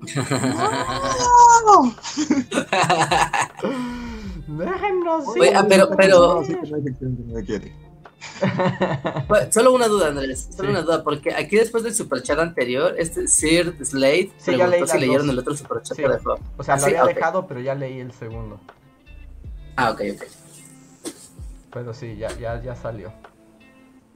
Ah, 5.54 5.66
pero- 5.68 5.88
pero- 5.96 6.42
Bueno, 9.28 9.52
Solo 9.52 9.72
una 9.72 9.88
duda, 9.88 10.08
Andrés, 10.08 10.48
solo 10.54 10.68
Sí. 10.68 10.70
una 10.70 10.82
duda, 10.82 11.02
porque 11.04 11.34
aquí 11.34 11.56
después 11.56 11.82
del 11.84 11.94
superchat 11.94 12.38
anterior, 12.38 12.94
este 12.98 13.26
Sir 13.28 13.74
Slade 13.84 14.30
Sí, 14.38 14.56
ya 14.56 14.66
leí 14.66 14.68
preguntó 14.80 14.86
si 14.92 14.98
leyeron 15.00 15.26
dos. 15.26 15.32
el 15.34 15.38
otro 15.40 15.56
superchat 15.56 15.96
Sí. 15.96 16.02
O 16.56 16.62
sea, 16.64 16.76
lo 16.76 16.84
había 16.84 17.04
dejado, 17.04 17.46
pero 17.46 17.60
ya 17.60 17.74
leí 17.74 17.98
el 18.00 18.12
segundo. 18.12 18.60
Ah, 19.76 19.90
ok, 19.92 20.02
ok. 20.14 20.22
Pero 21.72 21.94
sí, 21.94 22.16
ya, 22.16 22.36
ya, 22.38 22.60
ya 22.62 22.74
salió. 22.74 23.12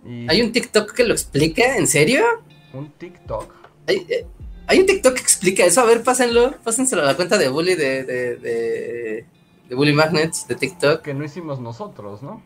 Y 0.05 0.29
¿Hay 0.29 0.43
un 0.43 0.53
TikTok 0.53 0.93
que 0.93 1.05
lo 1.05 1.13
explica? 1.15 1.77
¿En 1.77 1.87
serio? 1.87 2.25
un 2.73 2.91
TikTok. 2.91 3.55
¿Hay, 3.87 4.05
eh, 4.09 4.27
hay 4.67 4.81
un 4.81 4.87
TikTok 4.87 5.15
que 5.15 5.21
explica 5.23 5.65
eso? 5.65 5.81
A 5.81 5.85
ver, 5.85 6.03
pásenlo. 6.03 6.53
Pásenselo 6.65 7.03
a 7.03 7.05
la 7.07 7.15
cuenta 7.15 7.39
de 7.39 7.49
Bully 7.49 7.75
de, 7.77 8.03
de, 8.05 8.37
de, 8.37 9.27
de 9.69 9.75
Bully 9.75 9.93
Magnets 9.93 10.49
de 10.49 10.57
TikTok. 10.57 11.03
Que 11.03 11.15
no 11.15 11.25
hicimos 11.25 11.61
nosotros, 11.61 12.23
¿no? 12.23 12.43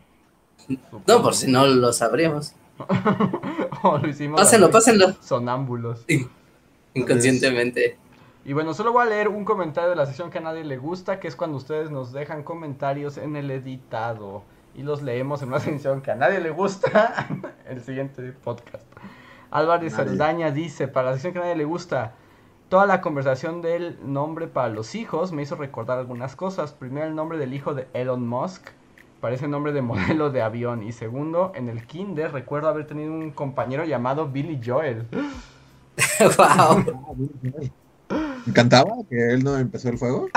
No, 1.07 1.21
por 1.21 1.35
si 1.35 1.51
no 1.51 1.65
lo 1.67 1.91
sabríamos. 1.93 2.53
o 3.83 3.97
lo 3.97 4.07
hicimos 4.07 4.39
Pásenlo, 4.39 5.13
sonámbulos. 5.21 6.05
Inconscientemente. 6.93 7.97
Y 8.45 8.53
bueno, 8.53 8.73
solo 8.73 8.93
voy 8.93 9.05
a 9.05 9.09
leer 9.09 9.27
un 9.27 9.45
comentario 9.45 9.89
de 9.89 9.95
la 9.95 10.05
sección 10.05 10.31
que 10.31 10.37
a 10.37 10.41
nadie 10.41 10.63
le 10.63 10.77
gusta, 10.77 11.19
que 11.19 11.27
es 11.27 11.35
cuando 11.35 11.57
ustedes 11.57 11.91
nos 11.91 12.13
dejan 12.13 12.43
comentarios 12.43 13.17
en 13.17 13.35
el 13.35 13.51
editado. 13.51 14.43
Y 14.75 14.83
los 14.83 15.01
leemos 15.01 15.41
en 15.41 15.49
una 15.49 15.59
sección 15.59 16.01
que 16.01 16.11
a 16.11 16.15
nadie 16.15 16.39
le 16.39 16.49
gusta, 16.49 17.27
el 17.69 17.81
siguiente 17.81 18.31
podcast. 18.31 18.85
Álvarez. 19.51 19.93
Saldaña 19.93 20.51
dice, 20.51 20.87
para 20.87 21.07
la 21.09 21.13
sección 21.13 21.33
que 21.33 21.39
a 21.39 21.41
nadie 21.43 21.57
le 21.57 21.65
gusta, 21.65 22.13
toda 22.69 22.85
la 22.85 23.01
conversación 23.01 23.61
del 23.61 23.97
nombre 24.01 24.47
para 24.47 24.69
los 24.69 24.95
hijos 24.95 25.31
me 25.31 25.41
hizo 25.41 25.55
recordar 25.55 25.99
algunas 25.99 26.35
cosas. 26.35 26.71
Primero, 26.71 27.07
el 27.07 27.15
nombre 27.15 27.37
del 27.37 27.53
hijo 27.53 27.73
de 27.73 27.87
Elon 27.93 28.27
Musk, 28.27 28.69
parece 29.19 29.47
nombre 29.47 29.71
de 29.73 29.81
modelo 29.81 30.29
de 30.31 30.41
avión. 30.41 30.83
Y 30.83 30.91
segundo, 30.91 31.51
en 31.55 31.69
el 31.69 31.85
kinder 31.85 32.31
recuerdo 32.31 32.69
haber 32.69 32.87
tenido 32.87 33.11
un 33.11 33.31
compañero 33.31 33.85
llamado 33.85 34.27
Billy 34.29 34.59
Joel. 34.63 35.05
wow. 36.37 37.15
¿Me 38.09 38.51
encantaba 38.51 38.93
que 39.09 39.33
él 39.33 39.43
no 39.43 39.57
empezó 39.57 39.89
el 39.89 39.97
fuego? 39.97 40.29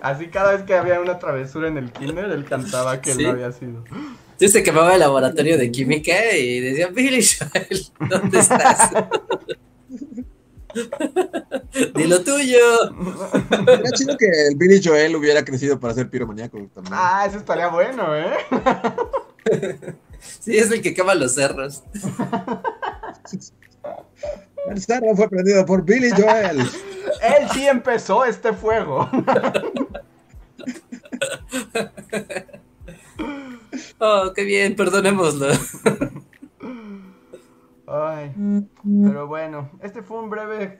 Así 0.00 0.28
cada 0.28 0.52
vez 0.52 0.62
que 0.62 0.74
había 0.74 1.00
una 1.00 1.18
travesura 1.18 1.68
en 1.68 1.78
el 1.78 1.92
kinder, 1.92 2.30
él 2.30 2.44
cantaba 2.44 3.00
que 3.00 3.12
él 3.12 3.16
Sí. 3.18 3.22
no 3.24 3.30
había 3.30 3.52
sido. 3.52 3.84
Yo 4.40 4.48
se 4.48 4.62
quemaba 4.64 4.94
el 4.94 5.00
laboratorio 5.00 5.56
de 5.56 5.70
química 5.70 6.34
y 6.36 6.58
decía, 6.58 6.88
Billy 6.88 7.24
Joel, 7.24 7.86
¿dónde 8.10 8.38
estás? 8.40 8.90
Dilo 11.94 12.22
tuyo. 12.22 12.58
Era 13.50 13.90
chido 13.92 14.16
que 14.16 14.26
el 14.26 14.56
Billy 14.56 14.80
Joel 14.82 15.16
hubiera 15.16 15.44
crecido 15.44 15.78
para 15.78 15.94
ser 15.94 16.08
piromaníaco 16.08 16.58
también. 16.74 16.94
Ah, 16.96 17.24
eso 17.26 17.38
estaría 17.38 17.68
bueno, 17.68 18.16
¿eh? 18.16 18.32
Sí, 20.40 20.56
es 20.56 20.70
el 20.70 20.80
que 20.82 20.94
quema 20.94 21.14
los 21.16 21.34
cerros. 21.34 21.82
El 24.68 24.80
cerro 24.80 25.16
fue 25.16 25.28
prendido 25.28 25.66
por 25.66 25.84
Billy 25.84 26.10
Joel. 26.10 26.60
Él 26.60 27.48
sí 27.52 27.66
empezó 27.66 28.24
este 28.24 28.52
fuego. 28.52 29.10
Oh, 33.98 34.32
qué 34.34 34.44
bien, 34.44 34.76
perdonémoslo. 34.76 35.48
Ay, 37.92 38.32
pero 39.04 39.26
bueno, 39.26 39.70
este 39.82 40.02
fue 40.02 40.18
un 40.18 40.30
breve 40.30 40.78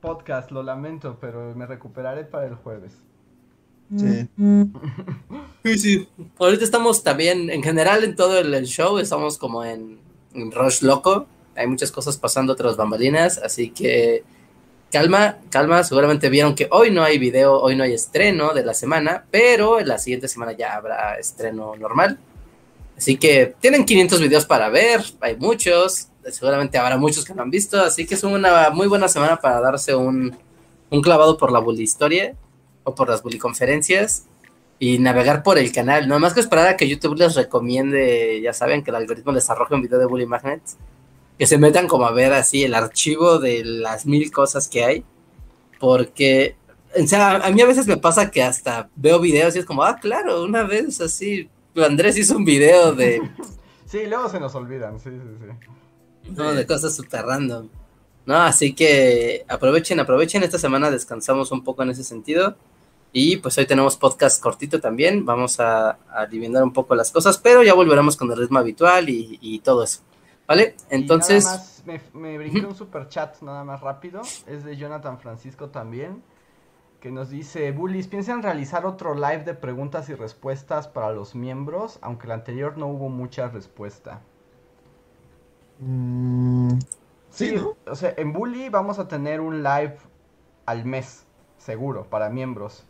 podcast, 0.00 0.50
lo 0.50 0.64
lamento, 0.64 1.16
pero 1.20 1.54
me 1.54 1.64
recuperaré 1.64 2.24
para 2.24 2.46
el 2.46 2.56
jueves. 2.56 2.92
Sí. 3.96 4.28
Sí, 5.62 5.78
sí. 5.78 6.08
Ahorita 6.38 6.64
estamos 6.64 7.02
también, 7.02 7.50
en 7.50 7.62
general, 7.62 8.02
en 8.02 8.16
todo 8.16 8.38
el, 8.38 8.54
el 8.54 8.64
show, 8.64 8.96
estamos 8.96 9.36
como 9.36 9.62
en, 9.62 9.98
en 10.32 10.50
rush 10.50 10.80
loco. 10.80 11.26
Hay 11.54 11.66
muchas 11.66 11.92
cosas 11.92 12.16
pasando 12.16 12.56
tras 12.56 12.78
bambalinas, 12.78 13.36
así 13.36 13.68
que 13.68 14.24
calma, 14.90 15.36
calma. 15.50 15.84
Seguramente 15.84 16.30
vieron 16.30 16.54
que 16.54 16.66
hoy 16.70 16.90
no 16.90 17.02
hay 17.02 17.18
video, 17.18 17.60
hoy 17.60 17.76
no 17.76 17.84
hay 17.84 17.92
estreno 17.92 18.54
de 18.54 18.64
la 18.64 18.72
semana, 18.72 19.26
pero 19.30 19.78
en 19.78 19.88
la 19.88 19.98
siguiente 19.98 20.28
semana 20.28 20.52
ya 20.52 20.76
habrá 20.76 21.18
estreno 21.18 21.76
normal. 21.76 22.18
Así 22.96 23.18
que 23.18 23.54
tienen 23.60 23.84
500 23.84 24.18
videos 24.20 24.46
para 24.46 24.70
ver, 24.70 25.02
hay 25.20 25.36
muchos, 25.36 26.09
seguramente 26.32 26.78
habrá 26.78 26.96
muchos 26.96 27.24
que 27.24 27.34
no 27.34 27.42
han 27.42 27.50
visto, 27.50 27.80
así 27.80 28.06
que 28.06 28.14
es 28.14 28.24
una 28.24 28.70
muy 28.70 28.86
buena 28.86 29.08
semana 29.08 29.36
para 29.36 29.60
darse 29.60 29.94
un, 29.94 30.36
un 30.90 31.02
clavado 31.02 31.36
por 31.36 31.52
la 31.52 31.58
bully 31.58 31.82
historia 31.82 32.34
o 32.84 32.94
por 32.94 33.08
las 33.08 33.22
bully 33.22 33.38
conferencias 33.38 34.26
y 34.78 34.98
navegar 34.98 35.42
por 35.42 35.58
el 35.58 35.72
canal. 35.72 36.08
No 36.08 36.18
más 36.18 36.34
que 36.34 36.40
esperar 36.40 36.68
a 36.68 36.76
que 36.76 36.88
YouTube 36.88 37.18
les 37.18 37.34
recomiende, 37.34 38.40
ya 38.42 38.52
saben, 38.52 38.82
que 38.82 38.90
el 38.90 38.96
algoritmo 38.96 39.32
les 39.32 39.48
arroje 39.50 39.74
un 39.74 39.82
video 39.82 39.98
de 39.98 40.06
Bully 40.06 40.26
Magnets, 40.26 40.76
que 41.38 41.46
se 41.46 41.58
metan 41.58 41.86
como 41.86 42.06
a 42.06 42.12
ver 42.12 42.32
así 42.32 42.64
el 42.64 42.74
archivo 42.74 43.38
de 43.38 43.64
las 43.64 44.06
mil 44.06 44.30
cosas 44.32 44.68
que 44.68 44.84
hay, 44.84 45.04
porque, 45.78 46.56
o 46.98 47.06
sea, 47.06 47.36
a 47.36 47.50
mí 47.50 47.60
a 47.60 47.66
veces 47.66 47.86
me 47.86 47.96
pasa 47.96 48.30
que 48.30 48.42
hasta 48.42 48.88
veo 48.96 49.20
videos 49.20 49.54
y 49.56 49.60
es 49.60 49.64
como, 49.64 49.82
ah, 49.82 49.98
claro, 50.00 50.44
una 50.44 50.62
vez 50.62 51.00
así, 51.00 51.48
Andrés 51.76 52.16
hizo 52.16 52.36
un 52.36 52.44
video 52.44 52.92
de, 52.92 53.20
Sí, 53.90 54.06
luego 54.06 54.28
se 54.28 54.38
nos 54.38 54.54
olvidan, 54.54 55.00
sí, 55.00 55.10
sí, 55.10 55.36
sí. 55.40 55.68
No, 56.28 56.54
de 56.54 56.66
cosas 56.66 56.94
super 56.94 57.24
random. 57.24 57.68
No, 58.26 58.36
así 58.36 58.74
que 58.74 59.44
aprovechen, 59.48 59.98
aprovechen. 60.00 60.42
Esta 60.42 60.58
semana 60.58 60.90
descansamos 60.90 61.50
un 61.52 61.64
poco 61.64 61.82
en 61.82 61.90
ese 61.90 62.04
sentido. 62.04 62.56
Y 63.12 63.38
pues 63.38 63.58
hoy 63.58 63.66
tenemos 63.66 63.96
podcast 63.96 64.40
cortito 64.40 64.80
también. 64.80 65.24
Vamos 65.24 65.58
a, 65.58 65.90
a 65.90 65.98
aliviar 66.20 66.62
un 66.62 66.72
poco 66.72 66.94
las 66.94 67.10
cosas, 67.10 67.38
pero 67.38 67.62
ya 67.64 67.74
volveremos 67.74 68.16
con 68.16 68.30
el 68.30 68.38
ritmo 68.38 68.60
habitual 68.60 69.08
y, 69.08 69.38
y 69.40 69.58
todo 69.60 69.82
eso. 69.82 70.02
¿Vale? 70.46 70.76
Entonces, 70.90 71.42
Y 71.42 71.46
nada 71.46 71.58
más, 71.58 71.82
me, 71.86 72.00
me 72.12 72.38
brinqué 72.38 72.66
un 72.66 72.74
super 72.76 73.08
chat 73.08 73.40
nada 73.42 73.64
más 73.64 73.80
rápido. 73.80 74.22
Es 74.46 74.64
de 74.64 74.76
Jonathan 74.76 75.18
Francisco 75.18 75.70
también. 75.70 76.22
Que 77.00 77.10
nos 77.10 77.30
dice: 77.30 77.72
Bullies, 77.72 78.06
¿piensan 78.06 78.42
realizar 78.42 78.86
otro 78.86 79.14
live 79.14 79.44
de 79.44 79.54
preguntas 79.54 80.08
y 80.08 80.14
respuestas 80.14 80.86
para 80.86 81.12
los 81.12 81.34
miembros? 81.34 81.98
Aunque 82.02 82.26
el 82.26 82.32
anterior 82.32 82.78
no 82.78 82.86
hubo 82.88 83.08
mucha 83.08 83.48
respuesta. 83.48 84.20
Mm, 85.80 86.78
sí, 87.30 87.52
¿no? 87.56 87.76
o 87.86 87.94
sea, 87.94 88.14
en 88.16 88.32
Bully 88.32 88.68
vamos 88.68 88.98
a 88.98 89.08
tener 89.08 89.40
un 89.40 89.62
live 89.62 89.96
al 90.66 90.84
mes, 90.84 91.24
seguro, 91.58 92.04
para 92.08 92.28
miembros. 92.30 92.84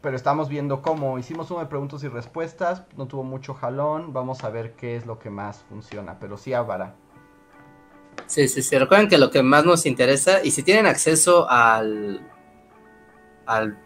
Pero 0.00 0.16
estamos 0.16 0.48
viendo 0.48 0.80
cómo. 0.80 1.18
Hicimos 1.18 1.50
uno 1.50 1.60
de 1.60 1.66
preguntas 1.66 2.04
y 2.04 2.08
respuestas, 2.08 2.84
no 2.96 3.08
tuvo 3.08 3.24
mucho 3.24 3.52
jalón. 3.52 4.12
Vamos 4.12 4.44
a 4.44 4.50
ver 4.50 4.74
qué 4.74 4.94
es 4.94 5.06
lo 5.06 5.18
que 5.18 5.28
más 5.28 5.64
funciona. 5.68 6.20
Pero 6.20 6.36
sí 6.36 6.52
habrá. 6.52 6.94
sí, 8.26 8.46
sí, 8.46 8.62
sí. 8.62 8.78
Recuerden 8.78 9.08
que 9.08 9.18
lo 9.18 9.32
que 9.32 9.42
más 9.42 9.64
nos 9.64 9.86
interesa, 9.86 10.44
y 10.44 10.52
si 10.52 10.62
tienen 10.62 10.86
acceso 10.86 11.50
al, 11.50 12.30
al 13.44 13.76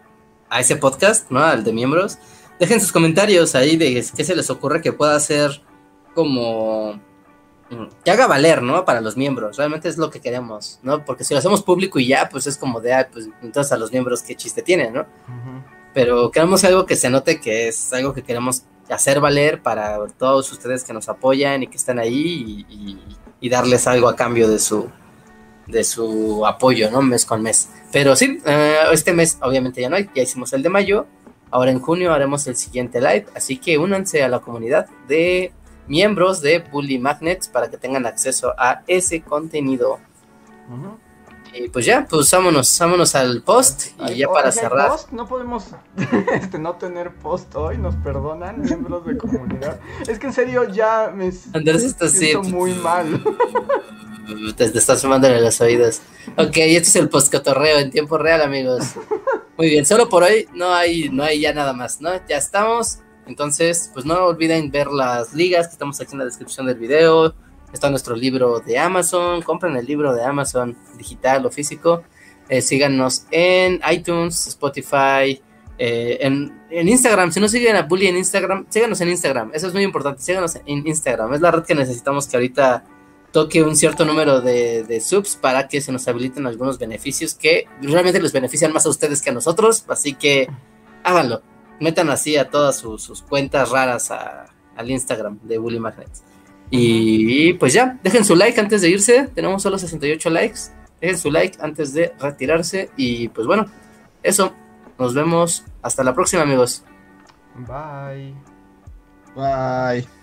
a 0.51 0.59
ese 0.59 0.75
podcast, 0.75 1.31
¿no? 1.31 1.39
Al 1.43 1.63
de 1.63 1.73
miembros, 1.73 2.19
dejen 2.59 2.79
sus 2.79 2.91
comentarios 2.91 3.55
ahí 3.55 3.75
de 3.75 4.05
qué 4.15 4.23
se 4.23 4.35
les 4.35 4.51
ocurre 4.51 4.81
que 4.81 4.93
pueda 4.93 5.19
ser 5.19 5.63
como 6.13 7.01
que 8.03 8.11
haga 8.11 8.27
valer, 8.27 8.61
¿no? 8.61 8.85
Para 8.85 9.01
los 9.01 9.15
miembros. 9.17 9.57
Realmente 9.57 9.89
es 9.89 9.97
lo 9.97 10.09
que 10.09 10.19
queremos, 10.21 10.79
¿no? 10.83 11.03
Porque 11.05 11.23
si 11.23 11.33
lo 11.33 11.39
hacemos 11.39 11.61
público 11.63 11.99
y 11.99 12.07
ya, 12.07 12.29
pues 12.29 12.47
es 12.47 12.57
como 12.57 12.79
de, 12.81 12.93
ah, 12.93 13.09
pues 13.11 13.29
entonces 13.41 13.71
a 13.71 13.77
los 13.77 13.91
miembros 13.91 14.21
qué 14.23 14.35
chiste 14.35 14.61
tienen, 14.61 14.93
¿no? 14.93 15.05
Pero 15.93 16.31
queremos 16.31 16.63
algo 16.63 16.85
que 16.85 16.95
se 16.95 17.09
note 17.09 17.39
que 17.39 17.67
es 17.67 17.93
algo 17.93 18.13
que 18.13 18.23
queremos 18.23 18.63
hacer 18.89 19.19
valer 19.19 19.61
para 19.61 19.99
todos 20.17 20.51
ustedes 20.51 20.83
que 20.83 20.91
nos 20.93 21.07
apoyan 21.07 21.63
y 21.63 21.67
que 21.67 21.77
están 21.77 21.99
ahí 21.99 22.65
y, 22.69 22.73
y- 22.73 22.99
y 23.39 23.49
darles 23.49 23.87
algo 23.87 24.07
a 24.07 24.15
cambio 24.15 24.47
de 24.49 24.59
su 24.59 24.89
de 25.67 25.83
su 25.85 26.45
apoyo, 26.45 26.91
¿no? 26.91 27.01
Mes 27.01 27.25
con 27.25 27.41
mes. 27.41 27.69
Pero 27.91 28.15
sí, 28.17 28.39
eh, 28.45 28.75
este 28.91 29.13
mes 29.13 29.37
obviamente 29.41 29.79
ya 29.81 29.89
no 29.89 29.95
hay, 29.95 30.09
ya 30.13 30.23
hicimos 30.23 30.51
el 30.53 30.61
de 30.63 30.69
mayo, 30.69 31.05
ahora 31.51 31.71
en 31.71 31.79
junio 31.79 32.11
haremos 32.13 32.45
el 32.47 32.55
siguiente 32.57 32.99
live, 32.99 33.27
así 33.35 33.57
que 33.57 33.77
únanse 33.77 34.23
a 34.23 34.27
la 34.27 34.39
comunidad 34.39 34.87
de 35.07 35.53
miembros 35.87 36.41
de 36.41 36.59
Bully 36.59 36.99
Magnets 36.99 37.47
para 37.47 37.69
que 37.69 37.77
tengan 37.77 38.05
acceso 38.05 38.53
a 38.57 38.81
ese 38.87 39.21
contenido. 39.21 39.99
Ujú. 40.69 40.97
Y 41.55 41.69
pues 41.69 41.85
ya, 41.85 42.07
pues 42.09 42.31
vámonos, 42.31 42.75
vámonos 42.79 43.13
al 43.13 43.43
post 43.43 43.89
y 44.09 44.15
ya 44.15 44.27
para 44.27 44.51
¿sí 44.51 44.59
hay 44.59 44.65
cerrar. 44.65 44.89
post? 44.89 45.11
No 45.11 45.27
podemos 45.27 45.65
este, 46.33 46.57
no 46.57 46.73
tener 46.77 47.13
post 47.13 47.53
hoy, 47.55 47.77
nos 47.77 47.95
perdonan, 47.97 48.61
miembros 48.61 49.05
de 49.05 49.17
comunidad. 49.17 49.79
Es 50.07 50.17
que 50.17 50.27
en 50.27 50.33
serio 50.33 50.67
ya 50.69 51.11
me 51.15 51.31
Andrés 51.53 51.83
está 51.83 52.05
así. 52.05 52.17
siento 52.17 52.49
muy 52.49 52.73
mal. 52.73 53.23
Te, 54.55 54.69
te 54.69 54.77
estás 54.79 55.01
fumándole 55.01 55.41
los 55.41 55.59
oídos. 55.59 55.99
Ok, 56.37 56.55
este 56.55 56.87
es 56.87 56.95
el 56.95 57.09
postcotorreo 57.09 57.77
en 57.79 57.91
tiempo 57.91 58.17
real, 58.17 58.41
amigos. 58.41 58.93
Muy 59.57 59.69
bien, 59.69 59.85
solo 59.85 60.07
por 60.07 60.23
hoy 60.23 60.47
no 60.53 60.73
hay, 60.73 61.09
no 61.09 61.23
hay 61.23 61.41
ya 61.41 61.53
nada 61.53 61.73
más, 61.73 61.99
¿no? 61.99 62.09
Ya 62.27 62.37
estamos. 62.37 62.99
Entonces, 63.25 63.89
pues 63.93 64.05
no 64.05 64.25
olviden 64.25 64.71
ver 64.71 64.87
las 64.87 65.33
ligas 65.33 65.67
que 65.67 65.73
estamos 65.73 65.99
aquí 66.01 66.13
en 66.13 66.19
la 66.19 66.25
descripción 66.25 66.65
del 66.65 66.77
video. 66.77 67.33
Está 67.71 67.89
nuestro 67.89 68.15
libro 68.15 68.59
de 68.59 68.77
Amazon. 68.77 69.41
Compren 69.41 69.75
el 69.75 69.85
libro 69.85 70.13
de 70.13 70.23
Amazon, 70.23 70.77
digital 70.97 71.45
o 71.45 71.51
físico. 71.51 72.03
Eh, 72.49 72.61
síganos 72.61 73.25
en 73.31 73.79
iTunes, 73.89 74.47
Spotify, 74.47 75.41
eh, 75.77 76.17
en, 76.19 76.51
Instagram. 76.69 77.31
Si 77.31 77.39
no 77.39 77.47
siguen 77.47 77.75
a 77.75 77.83
Bully 77.83 78.07
en 78.07 78.17
Instagram, 78.17 78.65
síganos 78.69 78.99
en 79.01 79.09
Instagram. 79.09 79.51
Eso 79.53 79.67
es 79.67 79.73
muy 79.73 79.83
importante. 79.83 80.21
Síganos 80.21 80.55
en 80.65 80.87
Instagram. 80.87 81.33
Es 81.33 81.41
la 81.41 81.51
red 81.51 81.63
que 81.63 81.75
necesitamos 81.75 82.27
que 82.27 82.37
ahorita 82.37 82.83
toque 83.31 83.63
un 83.63 83.75
cierto 83.75 84.05
número 84.05 84.41
de, 84.41 84.83
de 84.83 85.01
subs 85.01 85.35
para 85.35 85.67
que 85.67 85.81
se 85.81 85.91
nos 85.91 86.07
habiliten 86.07 86.45
algunos 86.45 86.77
beneficios 86.77 87.33
que 87.33 87.65
realmente 87.81 88.21
les 88.21 88.31
benefician 88.31 88.71
más 88.71 88.85
a 88.85 88.89
ustedes 88.89 89.21
que 89.21 89.31
a 89.31 89.33
nosotros. 89.33 89.85
Así 89.87 90.13
que 90.13 90.47
háganlo. 91.03 91.41
Metan 91.83 92.09
así 92.09 92.35
a 92.37 92.49
todas 92.49 92.77
sus, 92.77 93.03
sus 93.03 93.21
cuentas 93.21 93.69
raras 93.69 94.09
a- 94.09 94.45
al 94.75 94.89
Instagram 94.89 95.37
de 95.43 95.57
Bully 95.59 95.79
Magnets. 95.79 96.23
Y 96.71 97.53
pues 97.53 97.73
ya, 97.73 97.99
dejen 98.03 98.25
su 98.25 98.35
like 98.35 98.59
antes 98.59 98.81
de 98.81 98.89
irse. 98.89 99.29
Tenemos 99.35 99.61
solo 99.61 99.77
68 99.77 100.29
likes. 100.31 100.59
Dejen 100.99 101.17
su 101.19 101.29
like 101.29 101.57
antes 101.61 101.93
de 101.93 102.13
retirarse. 102.19 102.89
Y 102.97 103.27
pues 103.29 103.45
bueno, 103.45 103.67
eso. 104.23 104.53
Nos 104.97 105.13
vemos. 105.13 105.63
Hasta 105.83 106.03
la 106.03 106.15
próxima, 106.15 106.41
amigos. 106.43 106.83
Bye. 107.67 108.33
Bye. 109.35 110.22